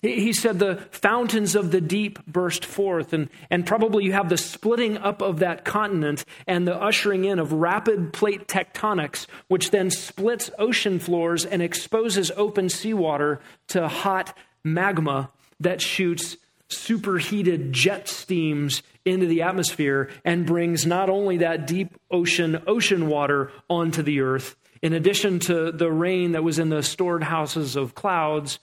He 0.00 0.32
said 0.32 0.60
the 0.60 0.76
fountains 0.92 1.56
of 1.56 1.72
the 1.72 1.80
deep 1.80 2.24
burst 2.24 2.64
forth, 2.64 3.12
and, 3.12 3.28
and 3.50 3.66
probably 3.66 4.04
you 4.04 4.12
have 4.12 4.28
the 4.28 4.36
splitting 4.36 4.96
up 4.96 5.22
of 5.22 5.40
that 5.40 5.64
continent 5.64 6.24
and 6.46 6.68
the 6.68 6.80
ushering 6.80 7.24
in 7.24 7.40
of 7.40 7.52
rapid 7.52 8.12
plate 8.12 8.46
tectonics, 8.46 9.26
which 9.48 9.72
then 9.72 9.90
splits 9.90 10.52
ocean 10.56 11.00
floors 11.00 11.44
and 11.44 11.62
exposes 11.62 12.30
open 12.36 12.68
seawater 12.68 13.40
to 13.68 13.88
hot 13.88 14.36
magma 14.64 15.30
that 15.60 15.80
shoots 15.80 16.36
superheated 16.68 17.72
jet 17.72 18.08
steams 18.08 18.82
into 19.04 19.26
the 19.26 19.42
atmosphere 19.42 20.08
and 20.24 20.46
brings 20.46 20.86
not 20.86 21.10
only 21.10 21.38
that 21.38 21.66
deep 21.66 21.94
ocean 22.10 22.62
ocean 22.66 23.08
water 23.08 23.52
onto 23.68 24.02
the 24.02 24.20
earth 24.20 24.56
in 24.80 24.92
addition 24.92 25.38
to 25.38 25.70
the 25.70 25.90
rain 25.90 26.32
that 26.32 26.42
was 26.42 26.58
in 26.58 26.70
the 26.70 26.82
stored 26.82 27.22
houses 27.22 27.76
of 27.76 27.94
clouds 27.94 28.58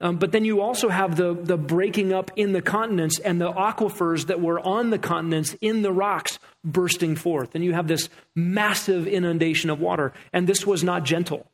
um, 0.00 0.16
but 0.16 0.32
then 0.32 0.44
you 0.44 0.62
also 0.62 0.88
have 0.88 1.16
the, 1.16 1.34
the 1.34 1.58
breaking 1.58 2.12
up 2.12 2.30
in 2.34 2.52
the 2.52 2.62
continents 2.62 3.18
and 3.18 3.40
the 3.40 3.52
aquifers 3.52 4.26
that 4.26 4.40
were 4.40 4.58
on 4.58 4.90
the 4.90 4.98
continents 4.98 5.54
in 5.60 5.82
the 5.82 5.92
rocks 5.92 6.38
bursting 6.64 7.16
forth. 7.16 7.54
And 7.54 7.62
you 7.62 7.74
have 7.74 7.86
this 7.86 8.08
massive 8.34 9.06
inundation 9.06 9.68
of 9.68 9.78
water. 9.78 10.14
And 10.32 10.46
this 10.46 10.66
was 10.66 10.82
not 10.82 11.04
gentle. 11.04 11.49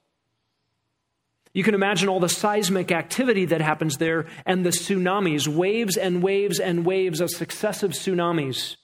You 1.56 1.62
can 1.62 1.72
imagine 1.72 2.10
all 2.10 2.20
the 2.20 2.28
seismic 2.28 2.92
activity 2.92 3.46
that 3.46 3.62
happens 3.62 3.96
there 3.96 4.26
and 4.44 4.62
the 4.62 4.68
tsunamis, 4.68 5.48
waves 5.48 5.96
and 5.96 6.22
waves 6.22 6.60
and 6.60 6.84
waves 6.84 7.18
of 7.22 7.30
successive 7.30 7.92
tsunamis 7.92 8.76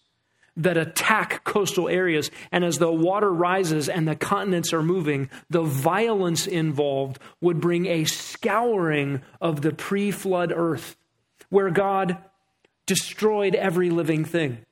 that 0.57 0.79
attack 0.79 1.45
coastal 1.45 1.87
areas. 1.87 2.31
And 2.51 2.65
as 2.65 2.79
the 2.79 2.91
water 2.91 3.31
rises 3.31 3.91
and 3.91 4.09
the 4.09 4.17
continents 4.17 4.73
are 4.73 4.83
moving, 4.83 5.29
the 5.51 5.61
violence 5.61 6.47
involved 6.47 7.19
would 7.43 7.61
bring 7.61 7.85
a 7.85 8.07
scouring 8.07 9.21
of 9.39 9.61
the 9.61 9.73
pre 9.73 10.11
flood 10.11 10.51
earth 10.51 10.97
where 11.51 11.69
God 11.69 12.17
destroyed 12.87 13.55
every 13.55 13.91
living 13.91 14.25
thing. 14.25 14.65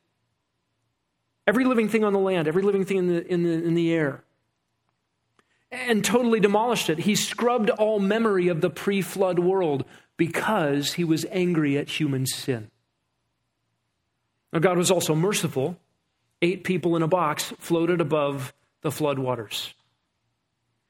Every 1.45 1.65
living 1.65 1.87
thing 1.87 2.03
on 2.03 2.13
the 2.13 2.19
land, 2.19 2.47
every 2.47 2.63
living 2.63 2.83
thing 2.83 2.97
in 2.97 3.07
the, 3.09 3.27
in 3.31 3.43
the, 3.43 3.51
in 3.51 3.75
the 3.75 3.93
air 3.93 4.23
and 5.71 6.03
totally 6.03 6.39
demolished 6.39 6.89
it. 6.89 6.99
He 6.99 7.15
scrubbed 7.15 7.69
all 7.69 7.99
memory 7.99 8.49
of 8.49 8.61
the 8.61 8.69
pre 8.69 9.01
flood 9.01 9.39
world 9.39 9.85
because 10.17 10.93
he 10.93 11.03
was 11.03 11.25
angry 11.31 11.77
at 11.77 11.89
human 11.89 12.25
sin. 12.25 12.69
Now, 14.51 14.59
God 14.59 14.77
was 14.77 14.91
also 14.91 15.15
merciful. 15.15 15.77
Eight 16.41 16.63
people 16.63 16.95
in 16.95 17.03
a 17.03 17.07
box 17.07 17.53
floated 17.59 18.01
above 18.01 18.53
the 18.81 18.91
flood 18.91 19.17
waters. 19.17 19.73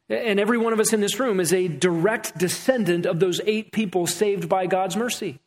And 0.10 0.40
every 0.40 0.58
one 0.58 0.74
of 0.74 0.80
us 0.80 0.94
in 0.94 1.00
this 1.00 1.20
room 1.20 1.40
is 1.40 1.54
a 1.54 1.68
direct 1.68 2.38
descendant 2.38 3.06
of 3.06 3.20
those 3.20 3.40
eight 3.46 3.72
people 3.72 4.08
saved 4.08 4.50
by 4.50 4.66
God's 4.66 4.98
mercy. 4.98 5.40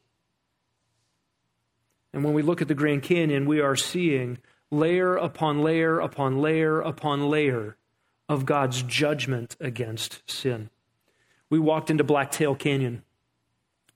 And 2.12 2.22
when 2.22 2.32
we 2.32 2.43
look 2.43 2.62
at 2.62 2.68
the 2.68 2.74
Grand 2.74 3.03
Canyon, 3.03 3.45
we 3.47 3.61
are 3.61 3.76
seeing 3.76 4.39
layer 4.70 5.16
upon 5.16 5.62
layer 5.62 5.99
upon 5.99 6.41
layer 6.41 6.80
upon 6.80 7.28
layer 7.28 7.76
of 8.29 8.47
God's 8.47 8.83
judgment 8.83 9.57
against 9.61 10.22
sin. 10.31 10.70
We 11.51 11.59
walked 11.59 11.91
into 11.91 12.05
Blacktail 12.05 12.55
Canyon. 12.55 13.03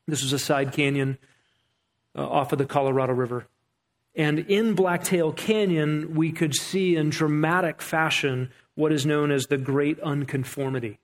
This 0.07 0.22
was 0.22 0.33
a 0.33 0.39
side 0.39 0.72
canyon 0.72 1.18
uh, 2.16 2.26
off 2.26 2.53
of 2.53 2.59
the 2.59 2.66
Colorado 2.66 3.12
River. 3.12 3.47
And 4.14 4.41
in 4.41 4.74
Blacktail 4.74 5.33
Canyon, 5.33 6.14
we 6.14 6.33
could 6.33 6.55
see 6.55 6.97
in 6.97 7.11
dramatic 7.11 7.81
fashion 7.81 8.51
what 8.74 8.93
is 8.93 9.07
known 9.07 9.31
as 9.31 9.47
the 9.47 9.59
Great 9.59 10.01
Unconformity. 10.01 10.99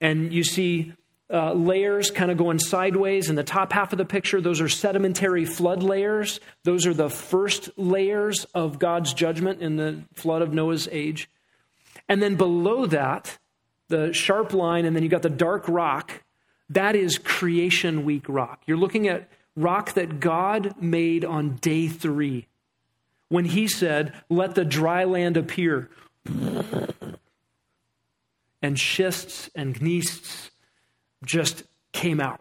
And 0.00 0.32
you 0.32 0.44
see 0.44 0.94
uh, 1.30 1.52
layers 1.52 2.10
kind 2.10 2.30
of 2.30 2.38
going 2.38 2.58
sideways 2.58 3.28
in 3.28 3.36
the 3.36 3.44
top 3.44 3.72
half 3.72 3.92
of 3.92 3.98
the 3.98 4.04
picture. 4.04 4.40
Those 4.40 4.60
are 4.60 4.68
sedimentary 4.68 5.44
flood 5.44 5.82
layers. 5.82 6.40
Those 6.64 6.86
are 6.86 6.94
the 6.94 7.10
first 7.10 7.70
layers 7.76 8.44
of 8.54 8.78
God's 8.78 9.12
judgment 9.12 9.60
in 9.60 9.76
the 9.76 10.02
flood 10.14 10.40
of 10.40 10.54
Noah's 10.54 10.88
age. 10.90 11.28
And 12.08 12.22
then 12.22 12.36
below 12.36 12.86
that, 12.86 13.38
the 13.88 14.12
sharp 14.12 14.52
line, 14.52 14.84
and 14.84 14.94
then 14.96 15.02
you 15.02 15.08
got 15.08 15.22
the 15.22 15.30
dark 15.30 15.68
rock. 15.68 16.22
That 16.70 16.96
is 16.96 17.18
creation 17.18 18.04
week 18.04 18.24
rock. 18.28 18.62
You're 18.66 18.76
looking 18.76 19.08
at 19.08 19.28
rock 19.56 19.94
that 19.94 20.20
God 20.20 20.74
made 20.80 21.24
on 21.24 21.56
day 21.56 21.88
three 21.88 22.46
when 23.28 23.44
he 23.46 23.68
said, 23.68 24.12
Let 24.28 24.54
the 24.54 24.64
dry 24.64 25.04
land 25.04 25.36
appear. 25.36 25.90
And 28.60 28.78
schists 28.78 29.50
and 29.54 29.74
gneisses 29.78 30.50
just 31.24 31.62
came 31.92 32.20
out. 32.20 32.40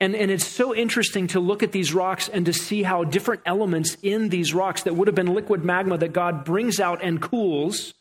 And, 0.00 0.14
and 0.14 0.30
it's 0.30 0.46
so 0.46 0.74
interesting 0.74 1.26
to 1.28 1.40
look 1.40 1.62
at 1.62 1.72
these 1.72 1.92
rocks 1.92 2.28
and 2.28 2.46
to 2.46 2.52
see 2.52 2.82
how 2.82 3.04
different 3.04 3.42
elements 3.44 3.98
in 4.02 4.30
these 4.30 4.54
rocks 4.54 4.84
that 4.84 4.96
would 4.96 5.08
have 5.08 5.14
been 5.14 5.34
liquid 5.34 5.62
magma 5.62 5.98
that 5.98 6.14
God 6.14 6.44
brings 6.44 6.80
out 6.80 7.02
and 7.02 7.20
cools 7.20 7.92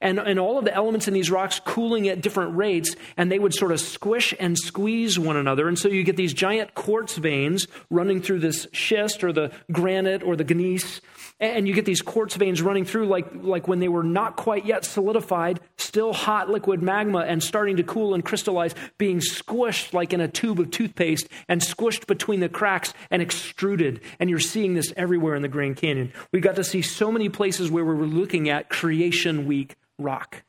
and, 0.00 0.18
and 0.18 0.38
all 0.38 0.58
of 0.58 0.64
the 0.64 0.74
elements 0.74 1.08
in 1.08 1.14
these 1.14 1.30
rocks 1.30 1.60
cooling 1.64 2.08
at 2.08 2.20
different 2.20 2.56
rates, 2.56 2.94
and 3.16 3.30
they 3.30 3.38
would 3.38 3.54
sort 3.54 3.72
of 3.72 3.80
squish 3.80 4.34
and 4.38 4.56
squeeze 4.56 5.18
one 5.18 5.36
another. 5.36 5.68
And 5.68 5.78
so 5.78 5.88
you 5.88 6.04
get 6.04 6.16
these 6.16 6.32
giant 6.32 6.74
quartz 6.74 7.16
veins 7.16 7.66
running 7.90 8.22
through 8.22 8.40
this 8.40 8.66
schist 8.72 9.24
or 9.24 9.32
the 9.32 9.50
granite 9.72 10.22
or 10.22 10.36
the 10.36 10.44
gneiss, 10.44 11.00
and 11.40 11.68
you 11.68 11.74
get 11.74 11.84
these 11.84 12.02
quartz 12.02 12.34
veins 12.34 12.60
running 12.62 12.84
through 12.84 13.06
like, 13.06 13.26
like 13.34 13.68
when 13.68 13.78
they 13.78 13.88
were 13.88 14.02
not 14.02 14.36
quite 14.36 14.66
yet 14.66 14.84
solidified, 14.84 15.60
still 15.76 16.12
hot 16.12 16.48
liquid 16.48 16.82
magma 16.82 17.20
and 17.20 17.42
starting 17.42 17.76
to 17.76 17.84
cool 17.84 18.14
and 18.14 18.24
crystallize, 18.24 18.74
being 18.98 19.20
squished 19.20 19.92
like 19.92 20.12
in 20.12 20.20
a 20.20 20.28
tube 20.28 20.58
of 20.58 20.70
toothpaste 20.70 21.28
and 21.48 21.60
squished 21.60 22.06
between 22.06 22.40
the 22.40 22.48
cracks 22.48 22.92
and 23.10 23.22
extruded. 23.22 24.00
And 24.18 24.28
you're 24.30 24.40
seeing 24.40 24.74
this 24.74 24.92
everywhere 24.96 25.34
in 25.34 25.42
the 25.42 25.48
Grand 25.48 25.76
Canyon. 25.76 26.12
We 26.32 26.40
got 26.40 26.56
to 26.56 26.64
see 26.64 26.82
so 26.82 27.12
many 27.12 27.28
places 27.28 27.70
where 27.70 27.84
we 27.84 27.94
were 27.94 28.06
looking 28.06 28.48
at 28.48 28.68
Creation 28.68 29.46
Week 29.46 29.76
rock. 29.98 30.42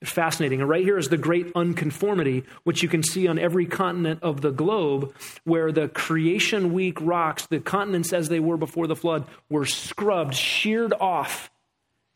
It's 0.00 0.12
fascinating. 0.12 0.60
And 0.60 0.68
right 0.68 0.84
here 0.84 0.96
is 0.96 1.08
the 1.08 1.16
great 1.16 1.50
unconformity, 1.56 2.44
which 2.62 2.82
you 2.82 2.88
can 2.88 3.02
see 3.02 3.26
on 3.26 3.38
every 3.38 3.66
continent 3.66 4.20
of 4.22 4.40
the 4.42 4.52
globe, 4.52 5.12
where 5.42 5.72
the 5.72 5.88
creation 5.88 6.72
week 6.72 7.00
rocks, 7.00 7.46
the 7.46 7.58
continents 7.58 8.12
as 8.12 8.28
they 8.28 8.38
were 8.38 8.56
before 8.56 8.86
the 8.86 8.94
flood, 8.94 9.26
were 9.50 9.66
scrubbed, 9.66 10.34
sheared 10.34 10.92
off 11.00 11.50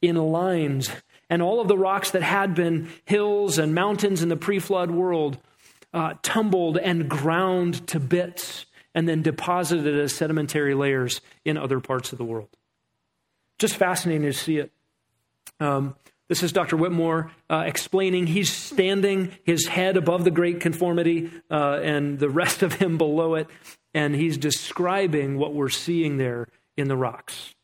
in 0.01 0.15
lines. 0.17 0.91
And 1.29 1.43
all 1.43 1.61
of 1.61 1.67
the 1.67 1.79
rocks 1.79 2.13
that 2.13 2.23
had 2.23 2.55
been 2.55 2.89
hills 3.05 3.59
and 3.59 3.75
mountains 3.75 4.23
in 4.23 4.29
the 4.29 4.37
pre 4.37 4.61
flood 4.61 4.93
world 4.93 5.39
uh, 5.93 6.15
tumbled 6.23 6.79
and 6.79 7.09
ground 7.09 7.87
to 7.89 7.99
bits 7.99 8.67
and 8.95 9.09
then 9.09 9.23
deposited 9.23 9.99
as 9.99 10.15
sedimentary 10.15 10.75
layers 10.75 11.21
in 11.45 11.57
other 11.57 11.81
parts 11.81 12.13
of 12.13 12.19
the 12.19 12.25
world. 12.25 12.49
Just 13.59 13.77
fascinating 13.77 14.23
to 14.23 14.33
see 14.33 14.59
it. 14.59 14.71
Um, 15.59 15.97
this 16.33 16.43
is 16.43 16.51
Dr. 16.51 16.79
Whitmore 16.79 17.31
uh, 17.51 17.65
explaining. 17.67 18.27
He's 18.27 18.51
standing, 18.51 19.37
his 19.45 19.67
head 19.67 19.99
above 19.99 20.25
the 20.25 20.31
great 20.31 20.61
conformity, 20.61 21.31
uh, 21.51 21.81
and 21.83 22.19
the 22.19 22.31
rest 22.31 22.63
of 22.63 22.73
him 22.73 22.97
below 22.97 23.35
it, 23.35 23.49
and 23.93 24.15
he's 24.15 24.39
describing 24.39 25.37
what 25.37 25.53
we're 25.53 25.69
seeing 25.69 26.17
there 26.17 26.49
in 26.75 26.89
the 26.89 26.97
rocks. 26.97 27.55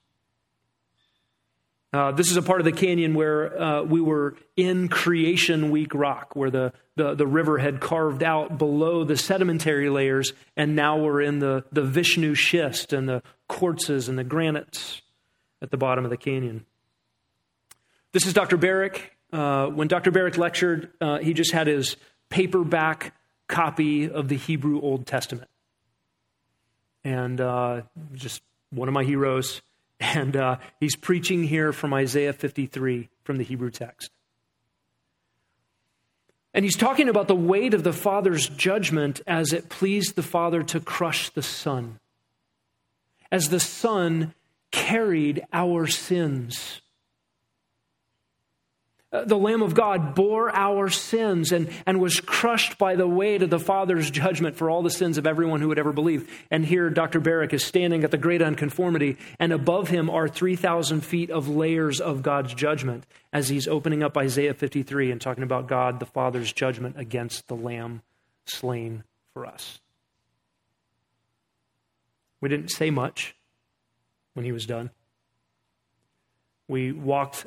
Uh, 1.94 2.12
this 2.12 2.30
is 2.30 2.36
a 2.36 2.42
part 2.42 2.60
of 2.60 2.66
the 2.66 2.72
canyon 2.72 3.14
where 3.14 3.58
uh, 3.58 3.82
we 3.84 4.02
were 4.02 4.36
in 4.54 4.88
Creation 4.88 5.70
Week 5.70 5.94
rock, 5.94 6.36
where 6.36 6.50
the, 6.50 6.74
the, 6.94 7.14
the, 7.14 7.26
river 7.26 7.56
had 7.56 7.80
carved 7.80 8.22
out 8.22 8.58
below 8.58 9.02
the 9.02 9.16
sedimentary 9.16 9.88
layers, 9.88 10.34
and 10.58 10.76
now 10.76 10.98
we're 10.98 11.22
in 11.22 11.38
the, 11.38 11.64
the 11.72 11.80
Vishnu 11.80 12.34
schist 12.34 12.92
and 12.92 13.08
the 13.08 13.22
quartzes 13.48 14.10
and 14.10 14.18
the 14.18 14.24
granites 14.24 15.00
at 15.62 15.70
the 15.70 15.78
bottom 15.78 16.04
of 16.04 16.10
the 16.10 16.18
canyon. 16.18 16.66
This 18.12 18.26
is 18.26 18.32
Dr. 18.32 18.56
Barrick. 18.56 19.12
Uh, 19.32 19.66
when 19.66 19.88
Dr. 19.88 20.10
Barrick 20.10 20.38
lectured, 20.38 20.90
uh, 21.00 21.18
he 21.18 21.34
just 21.34 21.52
had 21.52 21.66
his 21.66 21.96
paperback 22.30 23.14
copy 23.46 24.08
of 24.08 24.28
the 24.28 24.36
Hebrew 24.36 24.80
Old 24.80 25.06
Testament. 25.06 25.50
And 27.04 27.40
uh, 27.40 27.82
just 28.14 28.42
one 28.70 28.88
of 28.88 28.94
my 28.94 29.04
heroes. 29.04 29.62
And 30.00 30.36
uh, 30.36 30.58
he's 30.78 30.94
preaching 30.94 31.42
here 31.42 31.72
from 31.72 31.92
Isaiah 31.92 32.32
53 32.32 33.08
from 33.24 33.36
the 33.36 33.42
Hebrew 33.42 33.72
text. 33.72 34.12
And 36.54 36.64
he's 36.64 36.76
talking 36.76 37.08
about 37.08 37.26
the 37.26 37.34
weight 37.34 37.74
of 37.74 37.82
the 37.82 37.92
Father's 37.92 38.48
judgment 38.48 39.20
as 39.26 39.52
it 39.52 39.68
pleased 39.68 40.14
the 40.14 40.22
Father 40.22 40.62
to 40.62 40.78
crush 40.78 41.30
the 41.30 41.42
Son. 41.42 41.98
As 43.32 43.48
the 43.48 43.58
Son 43.58 44.34
carried 44.70 45.44
our 45.52 45.88
sins. 45.88 46.80
Uh, 49.10 49.24
the 49.24 49.38
Lamb 49.38 49.62
of 49.62 49.72
God 49.74 50.14
bore 50.14 50.54
our 50.54 50.90
sins 50.90 51.50
and, 51.50 51.70
and 51.86 51.98
was 51.98 52.20
crushed 52.20 52.76
by 52.76 52.94
the 52.94 53.08
weight 53.08 53.42
of 53.42 53.48
the 53.48 53.58
Father's 53.58 54.10
judgment 54.10 54.54
for 54.56 54.68
all 54.68 54.82
the 54.82 54.90
sins 54.90 55.16
of 55.16 55.26
everyone 55.26 55.62
who 55.62 55.68
would 55.68 55.78
ever 55.78 55.94
believe. 55.94 56.30
And 56.50 56.64
here, 56.64 56.90
Dr. 56.90 57.18
Barrick 57.18 57.54
is 57.54 57.64
standing 57.64 58.04
at 58.04 58.10
the 58.10 58.18
great 58.18 58.42
unconformity, 58.42 59.16
and 59.38 59.50
above 59.50 59.88
him 59.88 60.10
are 60.10 60.28
3,000 60.28 61.00
feet 61.00 61.30
of 61.30 61.48
layers 61.48 62.02
of 62.02 62.22
God's 62.22 62.52
judgment 62.52 63.06
as 63.32 63.48
he's 63.48 63.66
opening 63.66 64.02
up 64.02 64.14
Isaiah 64.18 64.52
53 64.52 65.10
and 65.10 65.20
talking 65.20 65.44
about 65.44 65.68
God, 65.68 66.00
the 66.00 66.06
Father's 66.06 66.52
judgment 66.52 66.96
against 66.98 67.48
the 67.48 67.56
Lamb 67.56 68.02
slain 68.44 69.04
for 69.32 69.46
us. 69.46 69.80
We 72.42 72.50
didn't 72.50 72.70
say 72.72 72.90
much 72.90 73.34
when 74.34 74.44
he 74.44 74.52
was 74.52 74.66
done. 74.66 74.90
We 76.68 76.92
walked 76.92 77.46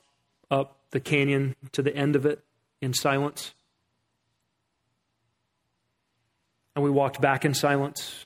up 0.49 0.80
the 0.91 0.99
canyon 0.99 1.55
to 1.71 1.81
the 1.81 1.95
end 1.95 2.15
of 2.15 2.25
it 2.25 2.43
in 2.81 2.93
silence. 2.93 3.53
And 6.75 6.83
we 6.83 6.89
walked 6.89 7.19
back 7.19 7.43
in 7.43 7.53
silence. 7.53 8.25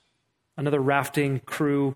Another 0.58 0.80
rafting 0.80 1.40
crew 1.42 1.96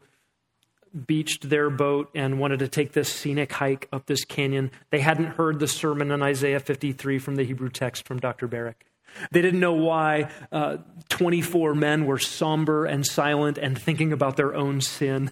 beached 1.05 1.49
their 1.49 1.69
boat 1.69 2.09
and 2.15 2.39
wanted 2.39 2.59
to 2.59 2.67
take 2.67 2.93
this 2.93 3.11
scenic 3.11 3.51
hike 3.53 3.87
up 3.93 4.07
this 4.07 4.25
canyon. 4.25 4.71
They 4.89 4.99
hadn't 4.99 5.35
heard 5.35 5.59
the 5.59 5.67
sermon 5.67 6.11
in 6.11 6.21
Isaiah 6.21 6.59
53 6.59 7.19
from 7.19 7.35
the 7.35 7.43
Hebrew 7.43 7.69
text 7.69 8.07
from 8.07 8.19
Dr. 8.19 8.47
Barrick. 8.47 8.85
They 9.31 9.41
didn't 9.41 9.59
know 9.59 9.73
why 9.73 10.29
uh, 10.51 10.77
24 11.09 11.75
men 11.75 12.05
were 12.05 12.19
somber 12.19 12.85
and 12.85 13.05
silent 13.05 13.57
and 13.57 13.79
thinking 13.79 14.13
about 14.13 14.37
their 14.37 14.55
own 14.55 14.81
sin 14.81 15.31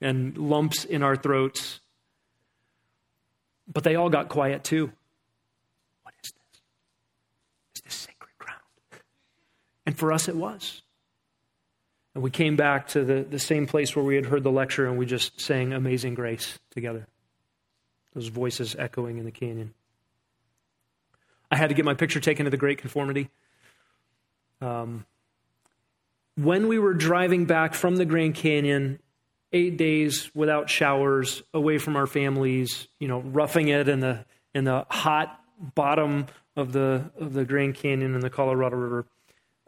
and 0.00 0.36
lumps 0.36 0.84
in 0.84 1.02
our 1.02 1.16
throats. 1.16 1.80
But 3.72 3.84
they 3.84 3.94
all 3.94 4.10
got 4.10 4.28
quiet 4.28 4.64
too. 4.64 4.92
What 6.02 6.14
is 6.22 6.32
this? 6.32 6.60
Is 7.76 7.82
this 7.82 7.94
sacred 7.94 8.36
ground? 8.38 8.60
And 9.86 9.96
for 9.96 10.12
us, 10.12 10.28
it 10.28 10.36
was. 10.36 10.82
And 12.14 12.22
we 12.22 12.30
came 12.30 12.56
back 12.56 12.88
to 12.88 13.04
the, 13.04 13.22
the 13.22 13.38
same 13.38 13.66
place 13.66 13.96
where 13.96 14.04
we 14.04 14.16
had 14.16 14.26
heard 14.26 14.42
the 14.42 14.50
lecture 14.50 14.86
and 14.86 14.98
we 14.98 15.06
just 15.06 15.40
sang 15.40 15.72
Amazing 15.72 16.14
Grace 16.14 16.58
together. 16.70 17.06
Those 18.14 18.28
voices 18.28 18.76
echoing 18.78 19.16
in 19.16 19.24
the 19.24 19.30
canyon. 19.30 19.72
I 21.50 21.56
had 21.56 21.68
to 21.68 21.74
get 21.74 21.84
my 21.84 21.94
picture 21.94 22.20
taken 22.20 22.46
of 22.46 22.50
the 22.50 22.58
Great 22.58 22.78
Conformity. 22.78 23.30
Um, 24.60 25.06
when 26.36 26.68
we 26.68 26.78
were 26.78 26.94
driving 26.94 27.46
back 27.46 27.74
from 27.74 27.96
the 27.96 28.04
Grand 28.04 28.34
Canyon, 28.34 28.98
eight 29.52 29.76
days 29.76 30.30
without 30.34 30.70
showers, 30.70 31.42
away 31.52 31.78
from 31.78 31.96
our 31.96 32.06
families, 32.06 32.88
you 32.98 33.08
know, 33.08 33.20
roughing 33.20 33.68
it 33.68 33.88
in 33.88 34.00
the 34.00 34.24
in 34.54 34.64
the 34.64 34.86
hot 34.90 35.40
bottom 35.74 36.26
of 36.56 36.72
the 36.72 37.10
of 37.18 37.32
the 37.32 37.44
Grand 37.44 37.74
Canyon 37.74 38.14
and 38.14 38.22
the 38.22 38.30
Colorado 38.30 38.76
River. 38.76 39.06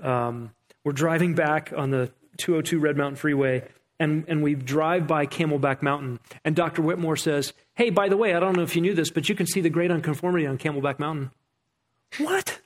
Um, 0.02 0.50
we're 0.84 0.92
driving 0.92 1.34
back 1.34 1.72
on 1.74 1.90
the 1.90 2.10
202 2.38 2.78
Red 2.78 2.96
Mountain 2.96 3.16
Freeway, 3.16 3.66
and, 3.98 4.24
and 4.28 4.42
we 4.42 4.54
drive 4.54 5.06
by 5.06 5.26
Camelback 5.26 5.82
Mountain. 5.82 6.20
And 6.44 6.54
Dr. 6.54 6.82
Whitmore 6.82 7.16
says, 7.16 7.52
Hey, 7.74 7.90
by 7.90 8.08
the 8.08 8.16
way, 8.16 8.34
I 8.34 8.40
don't 8.40 8.56
know 8.56 8.62
if 8.62 8.76
you 8.76 8.82
knew 8.82 8.94
this, 8.94 9.10
but 9.10 9.28
you 9.28 9.34
can 9.34 9.46
see 9.46 9.60
the 9.60 9.70
great 9.70 9.90
unconformity 9.90 10.46
on 10.46 10.58
Camelback 10.58 10.98
Mountain. 10.98 11.30
What? 12.18 12.60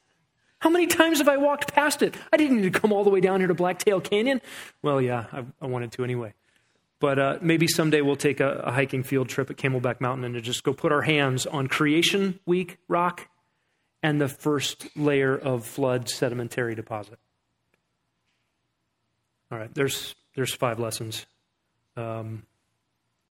How 0.60 0.70
many 0.70 0.86
times 0.86 1.18
have 1.18 1.28
I 1.28 1.36
walked 1.36 1.72
past 1.72 2.02
it? 2.02 2.14
I 2.32 2.36
didn't 2.36 2.60
need 2.60 2.72
to 2.72 2.80
come 2.80 2.92
all 2.92 3.04
the 3.04 3.10
way 3.10 3.20
down 3.20 3.40
here 3.40 3.46
to 3.46 3.54
Blacktail 3.54 4.00
Canyon. 4.00 4.40
Well, 4.82 5.00
yeah, 5.00 5.26
I, 5.32 5.44
I 5.62 5.66
wanted 5.66 5.92
to 5.92 6.04
anyway. 6.04 6.34
But 7.01 7.18
uh, 7.18 7.38
maybe 7.40 7.68
someday 7.68 8.01
we'll 8.01 8.16
take 8.16 8.40
a, 8.40 8.61
a, 8.64 8.72
hiking 8.72 9.05
field 9.05 9.28
trip 9.28 9.51
at 9.51 9.57
Camelback 9.57 10.01
Mountain 10.01 10.24
and 10.24 10.42
just 10.42 10.64
go 10.64 10.72
put 10.72 10.90
our 10.90 11.03
hands 11.03 11.46
on 11.46 11.68
Creation 11.68 12.40
Week 12.44 12.78
rock 12.88 13.28
and 14.03 14.20
the 14.20 14.28
first 14.28 14.88
layer 14.96 15.36
of 15.36 15.64
flood 15.64 16.09
sedimentary 16.09 16.74
deposit. 16.74 17.18
All 19.51 19.59
right, 19.59 19.72
there's 19.74 20.14
there's 20.34 20.53
five 20.53 20.78
lessons. 20.78 21.26
Um, 21.96 22.42